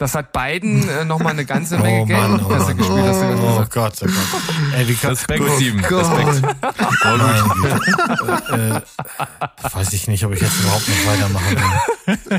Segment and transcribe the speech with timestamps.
[0.00, 2.76] Das hat beiden äh, nochmal eine ganze Menge Oh Geld Mann, oh Mann.
[2.76, 3.70] gespielt, hast du gerade Oh gesagt.
[3.74, 4.74] Gott, oh Gott.
[4.78, 5.84] Ey, wie kann, Respekt, Oh Steven.
[5.84, 6.56] Respekt.
[7.04, 7.18] Oh,
[7.54, 8.82] Güte.
[9.62, 11.56] äh, weiß ich nicht, ob ich jetzt überhaupt noch weitermachen
[12.16, 12.38] will.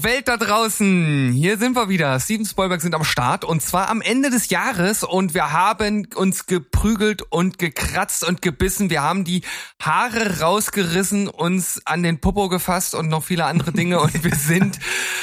[0.00, 1.32] Welt da draußen.
[1.32, 2.18] Hier sind wir wieder.
[2.18, 6.46] Steven Spielberg sind am Start und zwar am Ende des Jahres und wir haben uns
[6.46, 8.88] geprügelt und gekratzt und gebissen.
[8.88, 9.42] Wir haben die
[9.80, 14.78] Haare rausgerissen, uns an den Popo gefasst und noch viele andere Dinge und wir sind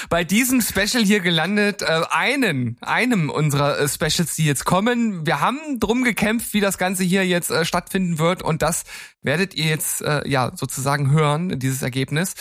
[0.10, 1.82] bei diesem Special hier gelandet.
[1.82, 5.26] Äh, einen, einem unserer äh, Specials, die jetzt kommen.
[5.26, 8.84] Wir haben drum gekämpft, wie das Ganze hier jetzt äh, stattfinden wird und das
[9.22, 12.36] werdet ihr jetzt äh, ja sozusagen hören, dieses Ergebnis.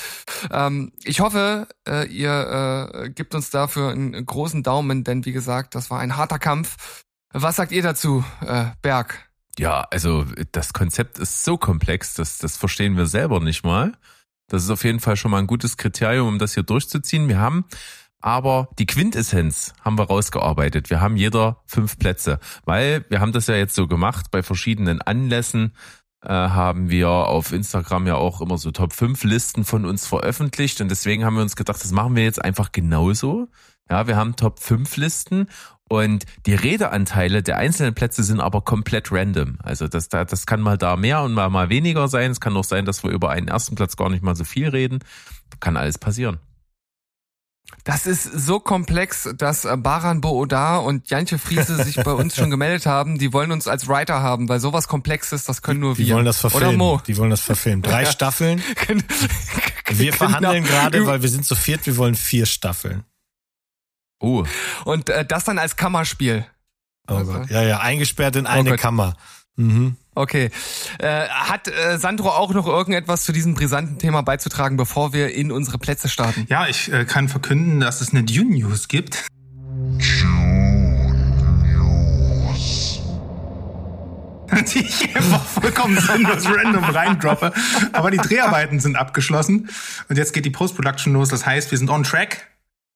[0.53, 5.75] Ähm, ich hoffe, äh, ihr äh, gebt uns dafür einen großen Daumen, denn wie gesagt,
[5.75, 7.05] das war ein harter Kampf.
[7.33, 9.29] Was sagt ihr dazu, äh, Berg?
[9.59, 13.93] Ja, also das Konzept ist so komplex, dass das verstehen wir selber nicht mal.
[14.49, 17.29] Das ist auf jeden Fall schon mal ein gutes Kriterium, um das hier durchzuziehen.
[17.29, 17.65] Wir haben
[18.21, 20.91] aber die Quintessenz haben wir rausgearbeitet.
[20.91, 25.01] Wir haben jeder fünf Plätze, weil wir haben das ja jetzt so gemacht bei verschiedenen
[25.01, 25.75] Anlässen.
[26.25, 30.81] Äh, haben wir auf Instagram ja auch immer so Top 5 Listen von uns veröffentlicht
[30.81, 33.49] und deswegen haben wir uns gedacht, das machen wir jetzt einfach genauso.
[33.89, 35.47] Ja, wir haben Top 5 Listen
[35.89, 39.59] und die Redeanteile der einzelnen Plätze sind aber komplett random.
[39.63, 42.33] Also das, da- das kann mal da mehr und mal, mal weniger sein.
[42.33, 44.69] Es kann auch sein, dass wir über einen ersten Platz gar nicht mal so viel
[44.69, 44.99] reden.
[45.61, 46.39] Kann alles passieren.
[47.85, 52.51] Das ist so komplex, dass äh, Baran Boodar und Jantje Friese sich bei uns schon
[52.51, 53.19] gemeldet haben.
[53.19, 56.05] Die wollen uns als Writer haben, weil sowas Komplexes, das können nur wir.
[56.05, 56.77] Die wollen das Oder verfilmen.
[56.77, 57.01] Mo?
[57.07, 57.83] Die wollen das verfilmen.
[57.83, 58.63] Drei Staffeln.
[59.91, 60.75] Wir verhandeln Genau.
[60.77, 63.05] gerade, weil wir sind zu viert, wir wollen vier Staffeln.
[64.21, 64.45] Oh,
[64.85, 66.45] Und äh, das dann als Kammerspiel.
[67.09, 67.51] Oh Also- Gott.
[67.51, 68.81] Ja, ja, eingesperrt in eine Gott.
[68.81, 69.17] Kammer.
[69.59, 69.97] Mhm.
[70.15, 70.51] Okay.
[70.99, 75.53] Äh, hat äh, Sandro auch noch irgendetwas zu diesem brisanten Thema beizutragen, bevor wir in
[75.53, 76.47] unsere Plätze starten?
[76.49, 79.27] Ja, ich äh, kann verkünden, dass es eine Dune News gibt.
[84.75, 87.53] Die ich einfach vollkommen sinnlos random reindroppe.
[87.93, 89.69] Aber die Dreharbeiten sind abgeschlossen.
[90.09, 91.29] Und jetzt geht die Post-Production los.
[91.29, 92.49] Das heißt, wir sind on track.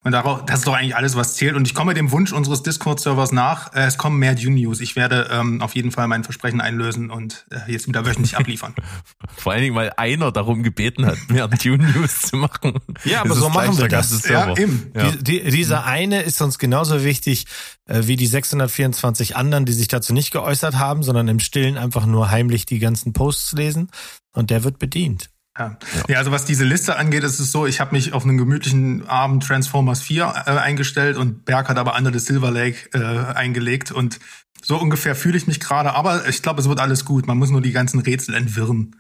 [0.05, 1.55] Und darauf, das ist doch eigentlich alles, was zählt.
[1.55, 3.73] Und ich komme dem Wunsch unseres Discord-Servers nach.
[3.73, 4.81] Äh, es kommen mehr Dune News.
[4.81, 8.75] Ich werde ähm, auf jeden Fall mein Versprechen einlösen und äh, jetzt wieder wöchentlich abliefern.
[9.37, 12.81] vor allen Dingen, weil einer darum gebeten hat, mehr Dune News zu machen.
[13.05, 14.27] Ja, aber Das so machen wir das.
[14.29, 14.91] Ja, eben.
[14.97, 15.13] Ja.
[15.13, 17.47] Die, die, dieser eine ist uns genauso wichtig
[17.87, 22.07] äh, wie die 624 anderen, die sich dazu nicht geäußert haben, sondern im Stillen einfach
[22.07, 23.89] nur heimlich die ganzen Posts lesen.
[24.33, 25.32] Und der wird bedient.
[25.59, 25.77] Ja.
[26.09, 29.07] ja, also was diese Liste angeht, ist es so, ich habe mich auf einen gemütlichen
[29.07, 33.93] Abend Transformers 4 äh, eingestellt und Berg hat aber Under the Silver Lake äh, eingelegt
[33.93, 34.19] und
[34.65, 37.27] so ungefähr fühle ich mich gerade, aber ich glaube, es wird alles gut.
[37.27, 38.97] Man muss nur die ganzen Rätsel entwirren.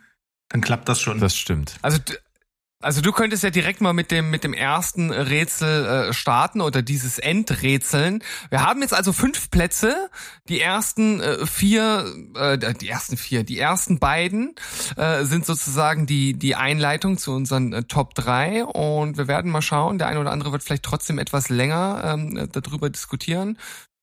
[0.48, 1.20] Dann klappt das schon.
[1.20, 1.78] Das stimmt.
[1.82, 1.98] Also,
[2.82, 6.82] also du könntest ja direkt mal mit dem mit dem ersten Rätsel äh, starten oder
[6.82, 8.22] dieses Endrätseln.
[8.50, 10.10] Wir haben jetzt also fünf Plätze.
[10.48, 12.04] Die ersten äh, vier,
[12.34, 14.54] äh, die ersten vier, die ersten beiden
[14.97, 19.62] äh, sind sozusagen die die Einleitung zu unseren äh, Top 3 und wir werden mal
[19.62, 19.98] schauen.
[19.98, 23.59] Der eine oder andere wird vielleicht trotzdem etwas länger ähm, äh, darüber diskutieren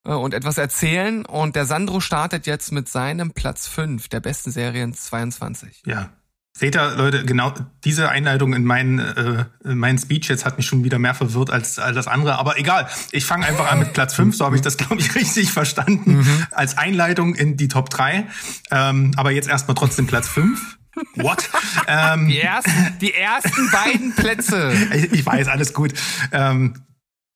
[0.05, 1.25] äh, und etwas erzählen.
[1.25, 5.83] Und der Sandro startet jetzt mit seinem Platz 5 der besten Serien 22.
[5.85, 6.09] Ja.
[6.59, 7.53] Seht ihr, Leute, genau
[7.85, 11.51] diese Einleitung in meinen, äh, in meinen Speech jetzt hat mich schon wieder mehr verwirrt
[11.51, 12.37] als, als das andere.
[12.37, 15.15] Aber egal, ich fange einfach an mit Platz 5, so habe ich das, glaube ich,
[15.15, 18.27] richtig verstanden, als Einleitung in die Top 3.
[18.71, 20.77] Ähm, aber jetzt erstmal trotzdem Platz 5.
[21.15, 21.49] What?
[21.87, 24.73] ähm, Die ersten, die ersten beiden Plätze.
[24.93, 25.93] ich, ich weiß, alles gut.
[26.33, 26.73] Ähm,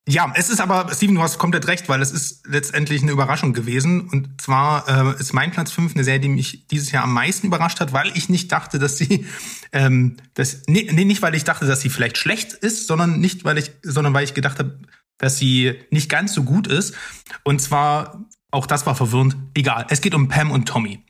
[0.07, 3.53] ja, es ist aber, Steven, du hast komplett recht, weil es ist letztendlich eine Überraschung
[3.53, 4.09] gewesen.
[4.09, 7.47] Und zwar äh, ist mein Platz 5 eine Serie, die mich dieses Jahr am meisten
[7.47, 9.25] überrascht hat, weil ich nicht dachte, dass sie,
[9.71, 13.45] ähm, das, nee, nee, nicht weil ich dachte, dass sie vielleicht schlecht ist, sondern nicht,
[13.45, 14.77] weil ich, sondern weil ich gedacht habe,
[15.17, 16.95] dass sie nicht ganz so gut ist.
[17.43, 19.85] Und zwar, auch das war verwirrend, egal.
[19.89, 21.01] Es geht um Pam und Tommy.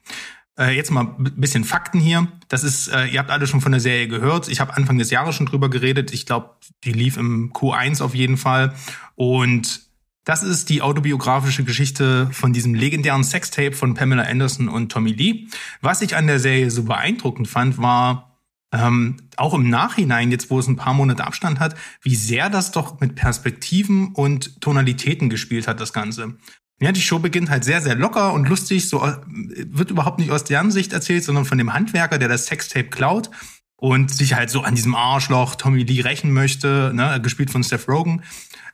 [0.59, 2.27] Äh, jetzt mal ein bisschen Fakten hier.
[2.47, 4.47] Das ist, äh, ihr habt alle schon von der Serie gehört.
[4.47, 6.13] Ich habe Anfang des Jahres schon drüber geredet.
[6.13, 6.51] Ich glaube,
[6.83, 8.73] die lief im Q1 auf jeden Fall.
[9.15, 9.81] Und
[10.25, 15.47] das ist die autobiografische Geschichte von diesem legendären Sextape von Pamela Anderson und Tommy Lee.
[15.81, 18.39] Was ich an der Serie so beeindruckend fand, war
[18.71, 22.71] ähm, auch im Nachhinein, jetzt wo es ein paar Monate Abstand hat, wie sehr das
[22.71, 26.35] doch mit Perspektiven und Tonalitäten gespielt hat, das Ganze.
[26.81, 28.89] Ja, die Show beginnt halt sehr, sehr locker und lustig.
[28.89, 32.89] So wird überhaupt nicht aus deren Sicht erzählt, sondern von dem Handwerker, der das Sextape
[32.89, 33.29] klaut
[33.77, 37.87] und sich halt so an diesem Arschloch Tommy Lee rächen möchte, ne, gespielt von Seth
[37.87, 38.23] Rogen.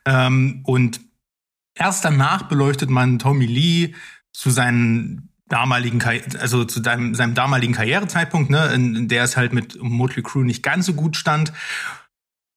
[0.04, 1.00] Ähm, und
[1.74, 3.94] erst danach beleuchtet man Tommy Lee
[4.32, 6.00] zu seinen damaligen,
[6.38, 10.44] also zu deinem, seinem damaligen Karrierezeitpunkt, ne, in, in der es halt mit Motley Crue
[10.44, 11.52] nicht ganz so gut stand.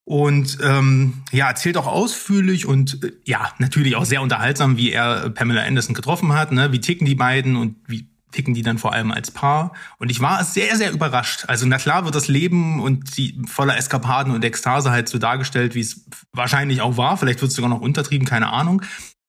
[0.06, 5.26] Und ähm, ja, erzählt auch ausführlich und äh, ja, natürlich auch sehr unterhaltsam, wie er
[5.26, 6.74] äh, Pamela Anderson getroffen hat, ne?
[6.74, 9.74] Wie ticken die beiden und wie ticken die dann vor allem als Paar.
[10.00, 11.46] Und ich war sehr, sehr überrascht.
[11.48, 15.76] Also na klar wird das Leben und die voller Eskapaden und Ekstase halt so dargestellt,
[15.76, 17.16] wie es wahrscheinlich auch war.
[17.18, 18.82] Vielleicht wird es sogar noch untertrieben, keine Ahnung.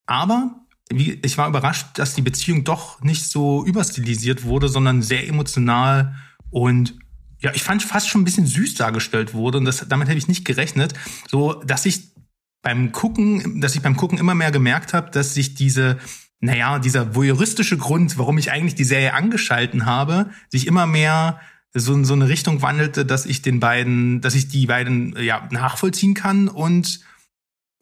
[0.06, 0.56] Aber
[0.90, 6.14] wie, ich war überrascht, dass die Beziehung doch nicht so überstilisiert wurde, sondern sehr emotional
[6.50, 6.98] und
[7.44, 10.29] ja, ich fand fast schon ein bisschen süß dargestellt wurde und das, damit hätte ich
[10.29, 10.94] nicht gerechnet,
[11.29, 12.14] so dass ich
[12.62, 15.99] beim Gucken, dass ich beim Gucken immer mehr gemerkt habe, dass sich diese,
[16.41, 21.38] naja, dieser voyeuristische Grund, warum ich eigentlich die Serie angeschalten habe, sich immer mehr
[21.75, 25.46] so in so eine Richtung wandelte, dass ich den beiden, dass ich die beiden ja
[25.50, 27.00] nachvollziehen kann und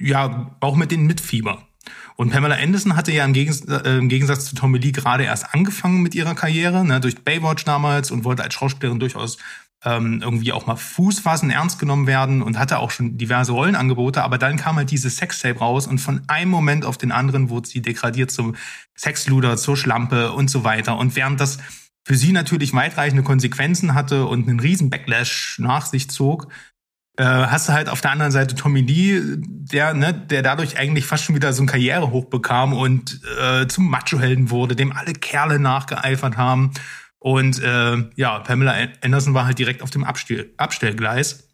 [0.00, 1.68] ja auch mit denen mitfieber.
[2.16, 5.54] Und Pamela Anderson hatte ja im, Gegens äh, im Gegensatz zu Tommy Lee gerade erst
[5.54, 9.38] angefangen mit ihrer Karriere, ne, durch Baywatch damals und wollte als Schauspielerin durchaus
[9.84, 14.22] ähm, irgendwie auch mal Fuß fassen, ernst genommen werden und hatte auch schon diverse Rollenangebote,
[14.22, 17.68] aber dann kam halt dieses Sextape raus und von einem Moment auf den anderen wurde
[17.68, 18.54] sie degradiert zum
[18.96, 20.96] Sexluder, zur Schlampe und so weiter.
[20.98, 21.58] Und während das
[22.04, 26.48] für sie natürlich weitreichende Konsequenzen hatte und einen riesen Backlash nach sich zog,
[27.18, 31.06] äh, hast du halt auf der anderen Seite Tommy Lee, der, ne, der dadurch eigentlich
[31.06, 35.58] fast schon wieder so ein Karrierehoch bekam und äh, zum Macho-Helden wurde, dem alle Kerle
[35.58, 36.72] nachgeeifert haben.
[37.18, 41.48] Und äh, ja, Pamela Anderson war halt direkt auf dem Abstell Abstellgleis.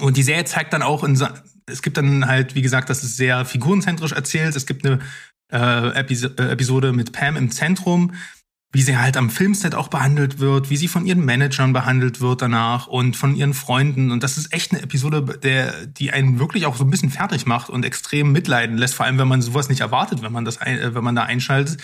[0.00, 1.20] Und die Serie zeigt dann auch, in,
[1.66, 4.56] es gibt dann halt, wie gesagt, das ist sehr figurenzentrisch erzählt.
[4.56, 5.00] Es gibt eine
[5.52, 8.14] äh, Episode mit Pam im Zentrum,
[8.70, 12.42] wie sie halt am Filmset auch behandelt wird, wie sie von ihren Managern behandelt wird
[12.42, 14.10] danach und von ihren Freunden.
[14.10, 17.46] Und das ist echt eine Episode, der, die einen wirklich auch so ein bisschen fertig
[17.46, 20.58] macht und extrem mitleiden lässt, vor allem wenn man sowas nicht erwartet, wenn man das,
[20.58, 21.78] ein, äh, wenn man da einschaltet.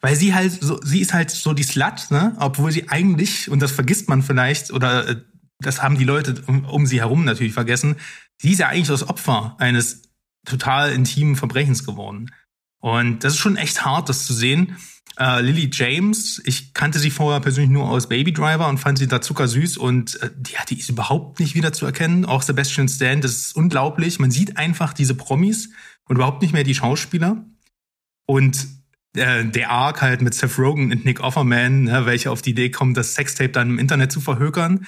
[0.00, 2.34] Weil sie halt so, sie ist halt so die Slut, ne?
[2.38, 5.16] Obwohl sie eigentlich, und das vergisst man vielleicht, oder äh,
[5.58, 7.96] das haben die Leute um, um sie herum natürlich vergessen,
[8.40, 10.02] sie ist ja eigentlich das Opfer eines
[10.46, 12.30] total intimen Verbrechens geworden.
[12.80, 14.76] Und das ist schon echt hart, das zu sehen.
[15.18, 19.08] Äh, Lily James, ich kannte sie vorher persönlich nur aus Baby Driver und fand sie
[19.08, 22.24] da zuckersüß und äh, ja, die ist überhaupt nicht wieder zu erkennen.
[22.24, 24.20] Auch Sebastian Stan, das ist unglaublich.
[24.20, 25.70] Man sieht einfach diese Promis
[26.04, 27.44] und überhaupt nicht mehr die Schauspieler.
[28.26, 28.68] Und
[29.16, 32.70] äh, der Arc halt mit Seth Rogen und Nick Offerman, ne, welche auf die Idee
[32.70, 34.86] kommen, das Sextape dann im Internet zu verhökern,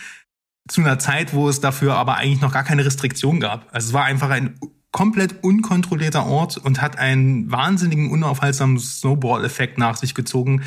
[0.69, 3.67] zu einer Zeit, wo es dafür aber eigentlich noch gar keine Restriktion gab.
[3.75, 4.61] Also es war einfach ein
[4.93, 10.63] komplett unkontrollierter Ort und hat einen wahnsinnigen, unaufhaltsamen Snowball-Effekt nach sich gezogen,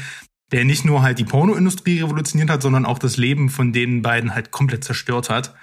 [0.52, 4.34] der nicht nur halt die Pornoindustrie revolutioniert hat, sondern auch das Leben von den beiden
[4.34, 5.56] halt komplett zerstört hat.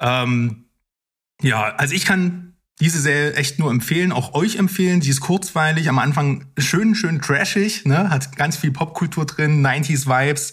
[0.00, 0.64] Ähm,
[1.42, 5.00] ja, also ich kann diese Serie echt nur empfehlen, auch euch empfehlen.
[5.00, 8.10] Sie ist kurzweilig, am Anfang schön, schön trashig, ne?
[8.10, 10.52] hat ganz viel Popkultur drin, 90s-Vibes,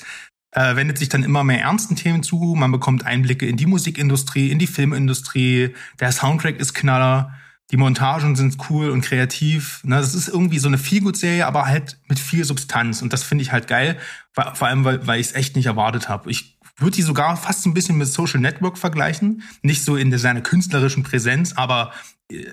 [0.54, 2.56] äh, wendet sich dann immer mehr ernsten Themen zu.
[2.58, 5.74] Man bekommt Einblicke in die Musikindustrie, in die Filmindustrie.
[6.00, 7.34] Der Soundtrack ist Knaller.
[7.72, 9.82] Die Montagen sind cool und kreativ.
[9.84, 13.02] Ne, das ist irgendwie so eine Feelgood-Serie, aber halt mit viel Substanz.
[13.02, 13.98] Und das finde ich halt geil.
[14.34, 16.30] Vor allem, weil, weil ich es echt nicht erwartet habe.
[16.30, 19.44] Ich würde die sogar fast ein bisschen mit Social Network vergleichen.
[19.62, 21.94] Nicht so in seiner künstlerischen Präsenz, aber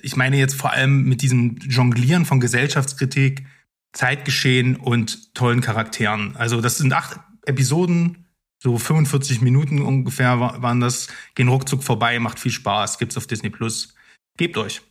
[0.03, 3.47] ich meine jetzt vor allem mit diesem Jonglieren von Gesellschaftskritik,
[3.93, 6.37] Zeitgeschehen und tollen Charakteren.
[6.37, 8.27] Also das sind acht Episoden,
[8.63, 13.27] so 45 Minuten ungefähr wa- waren das, gehen ruckzuck vorbei, macht viel Spaß, gibt's auf
[13.27, 13.95] Disney Plus.
[14.37, 14.83] Gebt euch.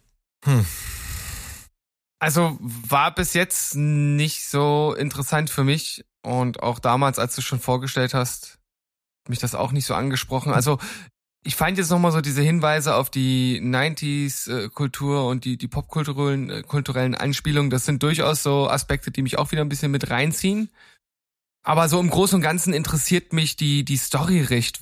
[2.20, 7.60] Also war bis jetzt nicht so interessant für mich und auch damals, als du schon
[7.60, 8.60] vorgestellt hast,
[9.28, 10.52] mich das auch nicht so angesprochen.
[10.52, 10.80] Also
[11.46, 17.18] ich fand jetzt nochmal so diese Hinweise auf die 90s-Kultur und die, die popkulturellen äh,
[17.18, 20.70] Anspielungen, das sind durchaus so Aspekte, die mich auch wieder ein bisschen mit reinziehen.
[21.70, 24.80] Aber so im Großen und Ganzen interessiert mich die, die Story recht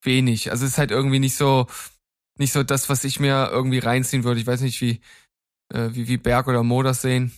[0.00, 0.50] wenig.
[0.50, 1.66] Also es ist halt irgendwie nicht so,
[2.38, 4.40] nicht so das, was ich mir irgendwie reinziehen würde.
[4.40, 5.02] Ich weiß nicht, wie,
[5.74, 7.32] äh, wie, wie Berg oder Mo das sehen.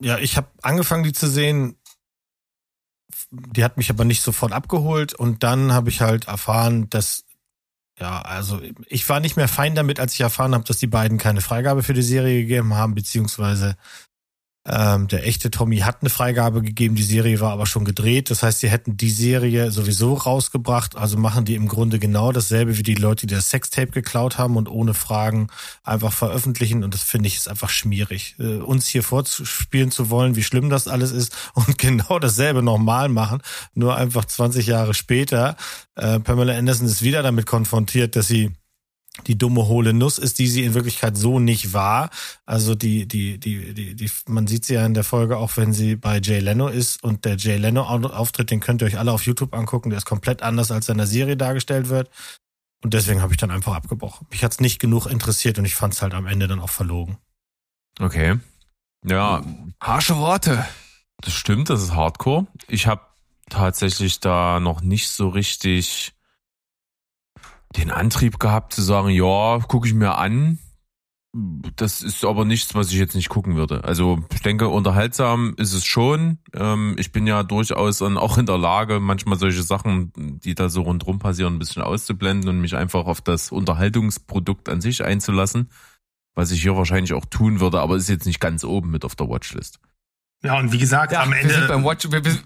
[0.00, 1.74] Ja, ich habe angefangen, die zu sehen.
[3.32, 7.24] Die hat mich aber nicht sofort abgeholt und dann habe ich halt erfahren, dass
[7.98, 11.18] ja, also ich war nicht mehr fein damit, als ich erfahren habe, dass die beiden
[11.18, 13.76] keine Freigabe für die Serie gegeben haben, beziehungsweise
[14.64, 18.30] Ähm, der echte Tommy hat eine Freigabe gegeben, die Serie war aber schon gedreht.
[18.30, 20.96] Das heißt, sie hätten die Serie sowieso rausgebracht.
[20.96, 24.56] Also machen die im Grunde genau dasselbe wie die Leute, die das Sextape geklaut haben
[24.56, 25.48] und ohne Fragen
[25.82, 26.84] einfach veröffentlichen.
[26.84, 28.36] Und das finde ich ist einfach schmierig.
[28.38, 33.08] Äh, uns hier vorzuspielen zu wollen, wie schlimm das alles ist und genau dasselbe nochmal
[33.08, 33.42] machen,
[33.74, 35.56] nur einfach 20 Jahre später.
[35.96, 38.52] Äh, Pamela Anderson ist wieder damit konfrontiert, dass sie
[39.26, 42.10] die dumme hohle Nuss ist, die sie in Wirklichkeit so nicht war.
[42.46, 45.72] Also die, die, die, die, die, man sieht sie ja in der Folge auch, wenn
[45.72, 49.12] sie bei Jay Leno ist und der Jay Leno Auftritt, den könnt ihr euch alle
[49.12, 49.90] auf YouTube angucken.
[49.90, 52.10] Der ist komplett anders, als in der Serie dargestellt wird.
[52.82, 54.26] Und deswegen habe ich dann einfach abgebrochen.
[54.30, 57.18] Mich hat's nicht genug interessiert und ich fand's halt am Ende dann auch verlogen.
[58.00, 58.38] Okay.
[59.04, 59.44] Ja,
[59.80, 60.66] Harsche Worte.
[61.20, 62.46] das stimmt, das ist Hardcore.
[62.66, 63.02] Ich habe
[63.50, 66.12] tatsächlich da noch nicht so richtig
[67.76, 70.58] den Antrieb gehabt zu sagen, ja, gucke ich mir an.
[71.76, 73.84] Das ist aber nichts, was ich jetzt nicht gucken würde.
[73.84, 76.38] Also ich denke, unterhaltsam ist es schon.
[76.52, 80.68] Ähm, ich bin ja durchaus dann auch in der Lage, manchmal solche Sachen, die da
[80.68, 85.70] so rundherum passieren, ein bisschen auszublenden und mich einfach auf das Unterhaltungsprodukt an sich einzulassen.
[86.34, 89.16] Was ich hier wahrscheinlich auch tun würde, aber ist jetzt nicht ganz oben mit auf
[89.16, 89.80] der Watchlist.
[90.44, 91.84] Ja, und wie gesagt, am wir Ende.
[91.84, 92.36] Watch, wir, wir,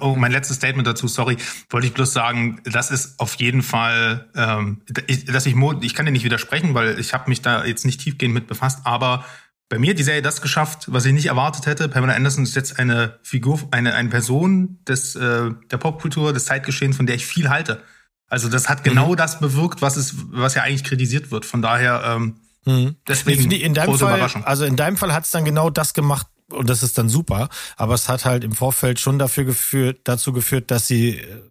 [0.00, 1.38] Oh, mein letztes Statement dazu, sorry,
[1.70, 5.94] wollte ich bloß sagen, das ist auf jeden Fall, ähm, ich- dass ich, Mo- ich
[5.94, 9.24] kann dir nicht widersprechen, weil ich habe mich da jetzt nicht tiefgehend mit befasst, aber
[9.70, 11.88] bei mir hat die Serie das geschafft, was ich nicht erwartet hätte.
[11.88, 16.96] Pamela Anderson ist jetzt eine Figur, eine, eine Person des, äh, der Popkultur, des Zeitgeschehens,
[16.96, 17.82] von der ich viel halte.
[18.28, 21.44] Also das hat genau das bewirkt, was es, was ja eigentlich kritisiert wird.
[21.46, 22.34] Von daher, ähm,
[22.66, 22.96] Mhm.
[23.08, 24.44] deswegen in deinem große Fall, Überraschung.
[24.44, 27.48] also in deinem Fall hat's dann genau das gemacht und das ist dann super.
[27.76, 31.18] Aber es hat halt im Vorfeld schon dafür geführt, dazu geführt, dass sie.
[31.18, 31.42] äh,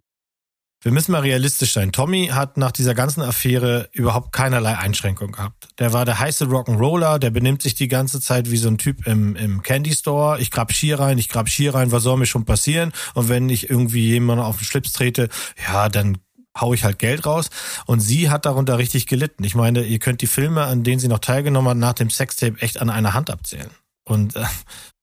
[0.82, 1.92] Wir müssen mal realistisch sein.
[1.92, 5.68] Tommy hat nach dieser ganzen Affäre überhaupt keinerlei Einschränkung gehabt.
[5.78, 9.06] Der war der heiße Rock'n'Roller, der benimmt sich die ganze Zeit wie so ein Typ
[9.06, 10.40] im, im Candy Store.
[10.40, 12.92] Ich grab Skier rein, ich grab Skier rein, was soll mir schon passieren?
[13.12, 15.28] Und wenn ich irgendwie jemanden auf den Schlips trete,
[15.68, 16.16] ja, dann
[16.58, 17.50] hau ich halt Geld raus.
[17.84, 19.44] Und sie hat darunter richtig gelitten.
[19.44, 22.60] Ich meine, ihr könnt die Filme, an denen sie noch teilgenommen hat, nach dem Sextape
[22.62, 23.70] echt an einer Hand abzählen.
[24.04, 24.44] Und äh,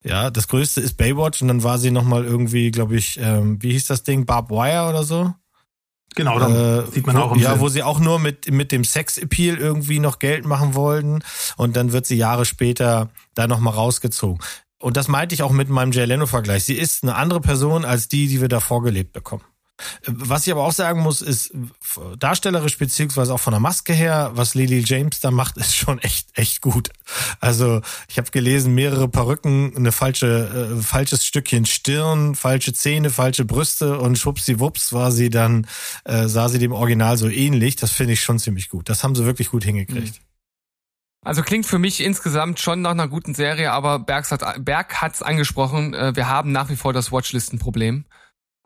[0.04, 3.72] ja, das Größte ist Baywatch und dann war sie nochmal irgendwie, glaube ich, ähm, wie
[3.72, 5.34] hieß das Ding, Barbed Wire oder so?
[6.16, 7.62] Genau, dann Äh, sieht man wo, auch im Ja, Film.
[7.62, 11.20] wo sie auch nur mit, mit dem Sex-Appeal irgendwie noch Geld machen wollten.
[11.58, 14.42] Und dann wird sie Jahre später da nochmal rausgezogen.
[14.80, 16.64] Und das meinte ich auch mit meinem Jay Leno-Vergleich.
[16.64, 19.44] Sie ist eine andere Person als die, die wir da vorgelebt bekommen.
[20.06, 21.54] Was ich aber auch sagen muss, ist
[22.18, 26.30] darstellerisch beziehungsweise auch von der Maske her, was Lily James da macht, ist schon echt
[26.34, 26.90] echt gut.
[27.40, 33.46] Also ich habe gelesen, mehrere Perücken, eine falsche äh, falsches Stückchen Stirn, falsche Zähne, falsche
[33.46, 35.68] Brüste und schwuppsiwupps war sie dann
[36.06, 37.76] äh, sah sie dem Original so ähnlich.
[37.76, 38.90] Das finde ich schon ziemlich gut.
[38.90, 40.22] Das haben sie wirklich gut hingekriegt.
[41.24, 45.22] Also klingt für mich insgesamt schon nach einer guten Serie, aber Bergs hat, Berg hat's
[45.22, 48.06] angesprochen, äh, wir haben nach wie vor das Watchlistenproblem.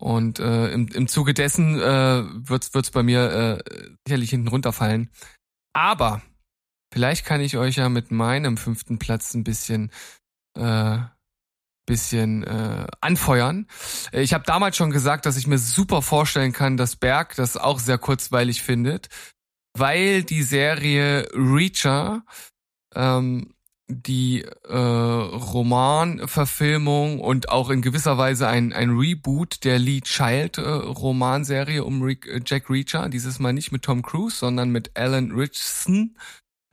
[0.01, 5.11] Und äh, im, im Zuge dessen äh, wird's wird's bei mir äh, sicherlich hinten runterfallen.
[5.73, 6.23] Aber
[6.91, 9.91] vielleicht kann ich euch ja mit meinem fünften Platz ein bisschen
[10.57, 10.97] äh,
[11.85, 13.67] bisschen äh, anfeuern.
[14.11, 17.77] Ich habe damals schon gesagt, dass ich mir super vorstellen kann, dass Berg das auch
[17.77, 19.09] sehr kurzweilig findet,
[19.77, 22.23] weil die Serie Reacher
[22.95, 23.53] ähm,
[23.91, 30.61] die äh, Romanverfilmung und auch in gewisser Weise ein, ein Reboot der Lee Child äh,
[30.61, 35.31] Romanserie um Re äh, Jack Reacher, dieses Mal nicht mit Tom Cruise, sondern mit Alan
[35.31, 36.15] Richardson,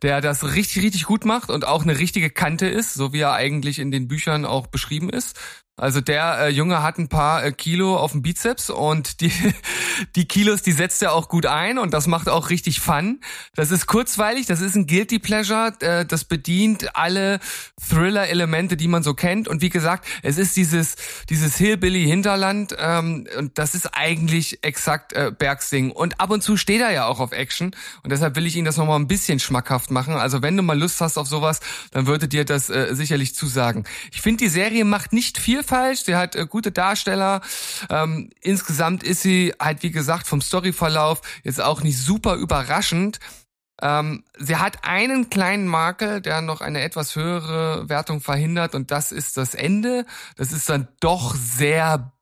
[0.03, 3.33] der das richtig, richtig gut macht und auch eine richtige Kante ist, so wie er
[3.33, 5.39] eigentlich in den Büchern auch beschrieben ist.
[5.79, 9.33] Also der äh, Junge hat ein paar äh, Kilo auf dem Bizeps und die,
[10.17, 13.21] die Kilos, die setzt er auch gut ein und das macht auch richtig Fun.
[13.55, 17.39] Das ist kurzweilig, das ist ein Guilty Pleasure, äh, das bedient alle
[17.89, 19.47] Thriller-Elemente, die man so kennt.
[19.47, 20.97] Und wie gesagt, es ist dieses,
[21.31, 25.93] dieses Hillbilly-Hinterland ähm, und das ist eigentlich exakt äh, Bergsing.
[25.93, 27.71] Und ab und zu steht er ja auch auf Action
[28.03, 30.15] und deshalb will ich ihn das nochmal ein bisschen schmackhaft machen.
[30.15, 31.61] Also wenn du mal Lust hast auf sowas,
[31.93, 33.85] dann würde dir das äh, sicherlich zusagen.
[34.11, 37.41] Ich finde, die Serie macht nicht viel falsch, sie hat äh, gute Darsteller.
[37.91, 43.21] Ähm, insgesamt ist sie halt, wie gesagt, vom Storyverlauf jetzt auch nicht super überraschend.
[43.81, 49.13] Ähm, sie hat einen kleinen Makel, der noch eine etwas höhere Wertung verhindert und das
[49.13, 50.05] ist das Ende.
[50.37, 52.13] Das ist dann doch sehr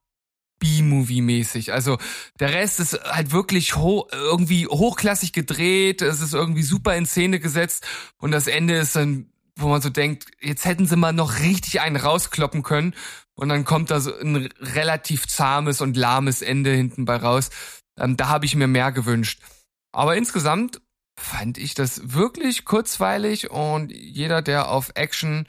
[0.58, 1.72] B-Movie-mäßig.
[1.72, 1.98] Also
[2.40, 7.40] der Rest ist halt wirklich ho irgendwie hochklassig gedreht, es ist irgendwie super in Szene
[7.40, 7.86] gesetzt
[8.18, 11.80] und das Ende ist dann, wo man so denkt, jetzt hätten sie mal noch richtig
[11.80, 12.94] einen rauskloppen können
[13.34, 17.50] und dann kommt da so ein relativ zahmes und lahmes Ende hinten bei raus.
[17.98, 19.42] Ähm, da habe ich mir mehr gewünscht.
[19.92, 20.80] Aber insgesamt
[21.18, 25.46] fand ich das wirklich kurzweilig und jeder, der auf Action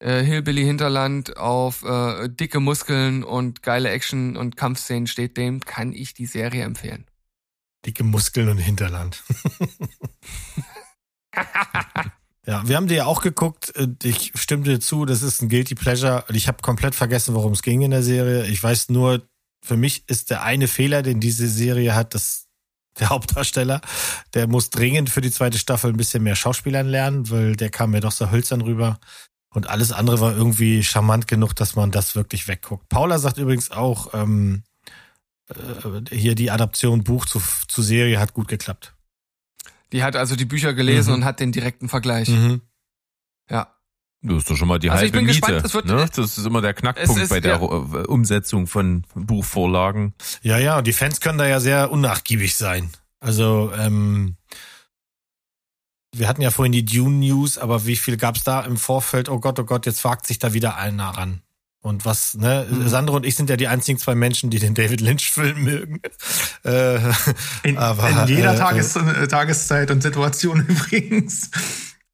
[0.00, 5.92] äh, Hillbilly Hinterland auf äh, dicke Muskeln und geile Action und Kampfszenen steht, dem kann
[5.92, 7.06] ich die Serie empfehlen.
[7.86, 9.22] Dicke Muskeln und Hinterland.
[12.48, 13.74] ja, wir haben die ja auch geguckt.
[14.02, 16.24] Ich stimme dir zu, das ist ein Guilty Pleasure.
[16.32, 18.46] Ich habe komplett vergessen, worum es ging in der Serie.
[18.46, 19.28] Ich weiß nur,
[19.62, 22.46] für mich ist der eine Fehler, den diese Serie hat, dass
[22.98, 23.82] der Hauptdarsteller,
[24.32, 27.90] der muss dringend für die zweite Staffel ein bisschen mehr Schauspielern lernen, weil der kam
[27.90, 28.98] mir doch so hölzern rüber.
[29.50, 32.88] Und alles andere war irgendwie charmant genug, dass man das wirklich wegguckt.
[32.88, 34.62] Paula sagt übrigens auch, ähm,
[35.50, 38.94] äh, hier die Adaption Buch zu, zu Serie hat gut geklappt.
[39.92, 41.14] Die hat also die Bücher gelesen Mhm.
[41.16, 42.28] und hat den direkten Vergleich.
[42.28, 42.60] Mhm.
[43.50, 43.74] Ja.
[44.20, 45.40] Das ist doch schon mal die Also ich halbe bin Miete.
[45.40, 46.08] gespannt, es wird- ne?
[46.14, 47.62] Das ist immer der Knackpunkt ist- bei der ja.
[47.62, 50.12] äh, Umsetzung von Buchvorlagen.
[50.42, 52.90] Ja, ja, und die Fans können da ja sehr unnachgiebig sein.
[53.20, 54.36] Also, ähm,
[56.14, 59.28] wir hatten ja vorhin die Dune News, aber wie viel gab's da im Vorfeld?
[59.28, 61.42] Oh Gott, oh Gott, jetzt wagt sich da wieder einer ran.
[61.80, 62.66] Und was, ne?
[62.68, 62.88] Mhm.
[62.88, 66.00] Sandro und ich sind ja die einzigen zwei Menschen, die den David Lynch-Film mögen.
[66.64, 66.98] Äh,
[67.62, 71.50] In, Aber, in jeder äh, Tages äh, Tageszeit und Situation übrigens.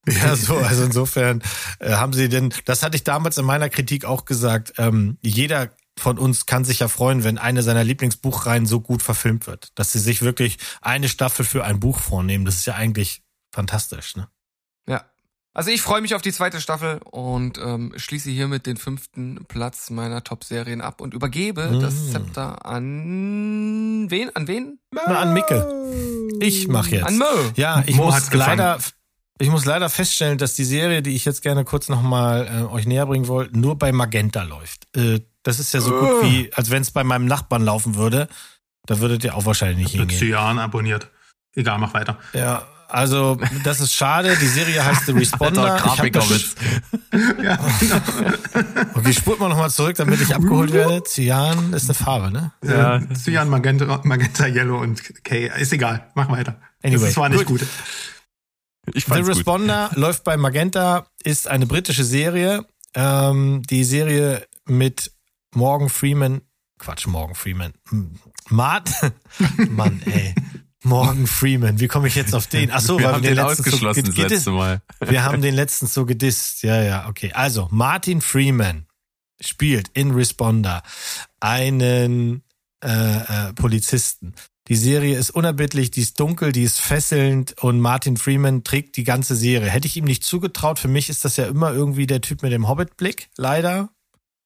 [0.07, 1.43] Ja, so, also insofern
[1.79, 5.71] äh, haben sie denn, das hatte ich damals in meiner Kritik auch gesagt, ähm, jeder
[5.99, 9.93] von uns kann sich ja freuen, wenn eine seiner Lieblingsbuchreihen so gut verfilmt wird, dass
[9.93, 12.45] sie sich wirklich eine Staffel für ein Buch vornehmen.
[12.45, 14.29] Das ist ja eigentlich fantastisch, ne?
[14.87, 15.05] Ja.
[15.57, 19.89] Also ich freue mich auf die zweite Staffel und ähm, schließe hiermit den fünften Platz
[19.91, 21.81] meiner Top-Serien ab und übergebe Mhm.
[21.81, 24.35] das Zepter an wen?
[24.35, 24.79] An wen?
[24.91, 25.65] Na, an Micke.
[26.41, 27.07] Ich mach jetzt.
[27.07, 27.25] An Mo.
[27.57, 28.59] Ja, ich Mo muss gefangen.
[28.59, 28.79] leider,
[29.39, 32.87] ich muss leider feststellen, dass die Serie, die ich jetzt gerne kurz nochmal äh, euch
[32.87, 34.89] näher bringen wollte, nur bei Magenta läuft.
[34.97, 38.29] Äh, das ist ja so gut wie, als wenn es bei meinem Nachbarn laufen würde.
[38.87, 40.33] Da würdet ihr auch wahrscheinlich nicht Mit hingehen.
[40.33, 41.11] Cyan abonniert.
[41.55, 42.19] Egal, mach weiter.
[42.33, 44.37] Ja, also das ist schade.
[44.41, 45.77] Die Serie heißt The Responder.
[45.77, 46.05] Ich hab.
[47.43, 47.97] Ja, genau.
[48.95, 51.03] okay, spurt mal nochmal zurück, damit ich abgeholt werde.
[51.05, 52.53] Cyan ist eine Farbe, ne?
[52.65, 53.01] Ja.
[53.15, 55.47] Cyan, Magenta, Magenta, Yellow und K.
[55.59, 56.61] Ist egal, mach weiter.
[56.83, 57.61] Anyway, das war nicht gut.
[57.61, 57.69] gut.
[58.93, 59.37] Ich The fand's gut.
[59.37, 62.67] Responder läuft bei Magenta, ist eine britische Serie.
[62.95, 65.13] Ähm, die Serie mit
[65.55, 66.43] Morgan Freeman,
[66.79, 67.73] Quatsch, Morgan Freeman.
[68.51, 68.91] Mart,
[69.71, 70.35] Mann, ey.
[70.85, 72.71] Morgan Freeman, wie komme ich jetzt auf den?
[72.71, 74.83] Ach so, Wir weil haben wir den den letzten so ausgeschlossen gedisst- letzte Mal.
[75.01, 76.63] Wir haben den letztens so gedisst.
[76.63, 77.33] Ja, ja, okay.
[77.33, 78.87] Also, Martin Freeman
[79.41, 80.83] spielt in Responder
[81.41, 82.43] einen
[82.85, 82.89] äh,
[83.49, 84.35] äh, Polizisten.
[84.69, 89.05] Die Serie ist unerbittlich, die ist dunkel, die ist fesselnd und Martin Freeman trägt die
[89.05, 89.69] ganze Serie.
[89.69, 92.51] Hätte ich ihm nicht zugetraut, für mich ist das ja immer irgendwie der Typ mit
[92.53, 93.91] dem Hobbit-Blick, leider.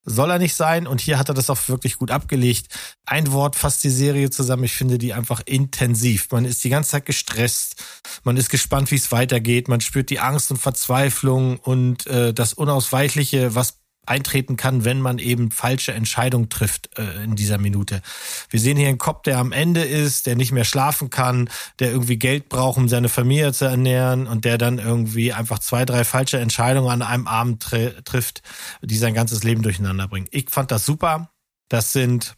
[0.09, 2.69] Soll er nicht sein und hier hat er das auch wirklich gut abgelegt.
[3.07, 6.29] Ein Wort fasst die Serie zusammen, ich finde die einfach intensiv.
[6.31, 7.83] Man ist die ganze Zeit gestresst,
[8.25, 12.55] man ist gespannt, wie es weitergeht, man spürt die Angst und Verzweiflung und äh, das
[12.55, 18.03] Unausweichliche, was eintreten kann, wenn man eben falsche Entscheidungen trifft äh, in dieser Minute.
[18.51, 21.91] Wir sehen hier einen Kopf, der am Ende ist, der nicht mehr schlafen kann, der
[21.91, 26.05] irgendwie Geld braucht, um seine Familie zu ernähren und der dann irgendwie einfach zwei, drei
[26.05, 28.43] falsche Entscheidungen an einem Abend tri trifft,
[28.83, 30.29] die sein ganzes Leben durcheinander bringen.
[30.31, 31.31] Ich fand das super.
[31.69, 32.35] Das sind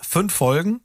[0.00, 0.80] fünf Folgen.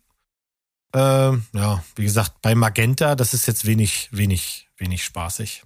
[0.94, 5.64] Ähm, ja, wie gesagt, bei Magenta, das ist jetzt wenig, wenig, wenig spaßig.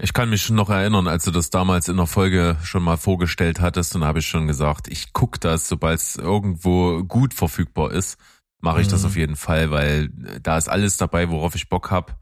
[0.00, 2.96] Ich kann mich schon noch erinnern, als du das damals in der Folge schon mal
[2.96, 7.34] vorgestellt hattest, und da habe ich schon gesagt, ich guck das, sobald es irgendwo gut
[7.34, 8.18] verfügbar ist,
[8.60, 9.06] mache ich das Mhm.
[9.06, 10.08] auf jeden Fall, weil
[10.42, 12.18] da ist alles dabei, worauf ich Bock hab.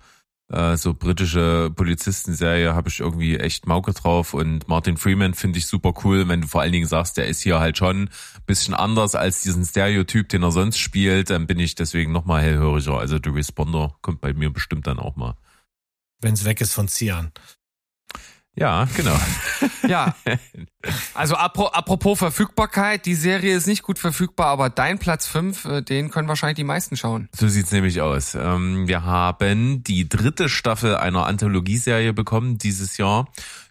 [0.53, 5.67] Äh, so britische Polizistenserie habe ich irgendwie echt Mauke drauf und Martin Freeman finde ich
[5.67, 8.11] super cool, wenn du vor allen Dingen sagst, der ist hier halt schon ein
[8.47, 12.99] bisschen anders als diesen Stereotyp, den er sonst spielt, dann bin ich deswegen nochmal hellhöriger.
[12.99, 15.37] Also The Responder kommt bei mir bestimmt dann auch mal.
[16.21, 17.31] Wenn es weg ist von Cian.
[18.61, 19.17] Ja, genau.
[19.89, 20.15] Ja.
[21.15, 25.83] Also apro apropos Verfügbarkeit, die Serie ist nicht gut verfügbar, aber dein Platz 5, äh,
[25.83, 27.29] den können wahrscheinlich die meisten schauen.
[27.35, 28.37] So sieht's nämlich aus.
[28.37, 33.27] Ähm, wir haben die dritte Staffel einer Anthologieserie bekommen dieses Jahr.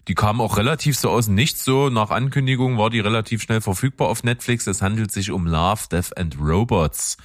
[0.08, 1.64] Die kam auch relativ so aus dem Nichts.
[1.64, 4.66] So nach Ankündigung war die relativ schnell verfügbar auf Netflix.
[4.66, 7.16] Es handelt sich um Love, Death and Robots.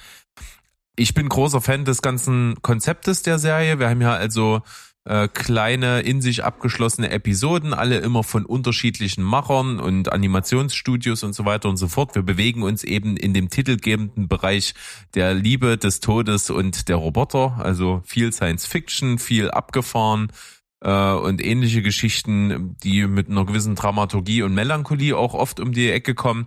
[0.96, 3.78] Ich bin großer Fan des ganzen Konzeptes der Serie.
[3.78, 4.62] Wir haben ja also
[5.06, 11.44] äh, kleine, in sich abgeschlossene Episoden, alle immer von unterschiedlichen Machern und Animationsstudios und so
[11.44, 12.16] weiter und so fort.
[12.16, 14.74] Wir bewegen uns eben in dem titelgebenden Bereich
[15.14, 17.56] der Liebe, des Todes und der Roboter.
[17.58, 20.32] Also viel Science Fiction, viel abgefahren
[20.80, 25.88] äh, und ähnliche Geschichten, die mit einer gewissen Dramaturgie und Melancholie auch oft um die
[25.88, 26.46] Ecke kommen,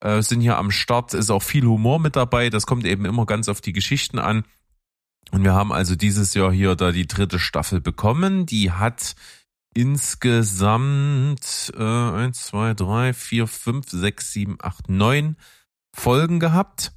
[0.00, 1.12] äh, sind hier am Start.
[1.12, 2.50] Ist auch viel Humor mit dabei.
[2.50, 4.44] Das kommt eben immer ganz auf die Geschichten an.
[5.32, 8.46] Und wir haben also dieses Jahr hier da die dritte Staffel bekommen.
[8.46, 9.14] Die hat
[9.74, 15.36] insgesamt äh, eins, zwei, drei, vier, fünf, sechs, sieben, acht, neun
[15.94, 16.92] Folgen gehabt.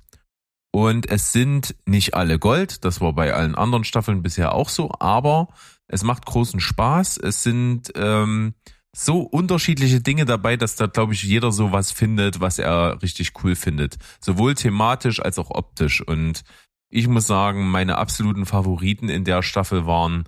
[0.71, 4.91] Und es sind nicht alle Gold, das war bei allen anderen Staffeln bisher auch so,
[4.99, 5.47] aber
[5.87, 7.17] es macht großen Spaß.
[7.17, 8.53] Es sind ähm,
[8.95, 13.33] so unterschiedliche Dinge dabei, dass da, glaube ich, jeder so was findet, was er richtig
[13.43, 13.97] cool findet.
[14.19, 16.01] Sowohl thematisch als auch optisch.
[16.01, 16.43] Und
[16.89, 20.25] ich muss sagen, meine absoluten Favoriten in der Staffel waren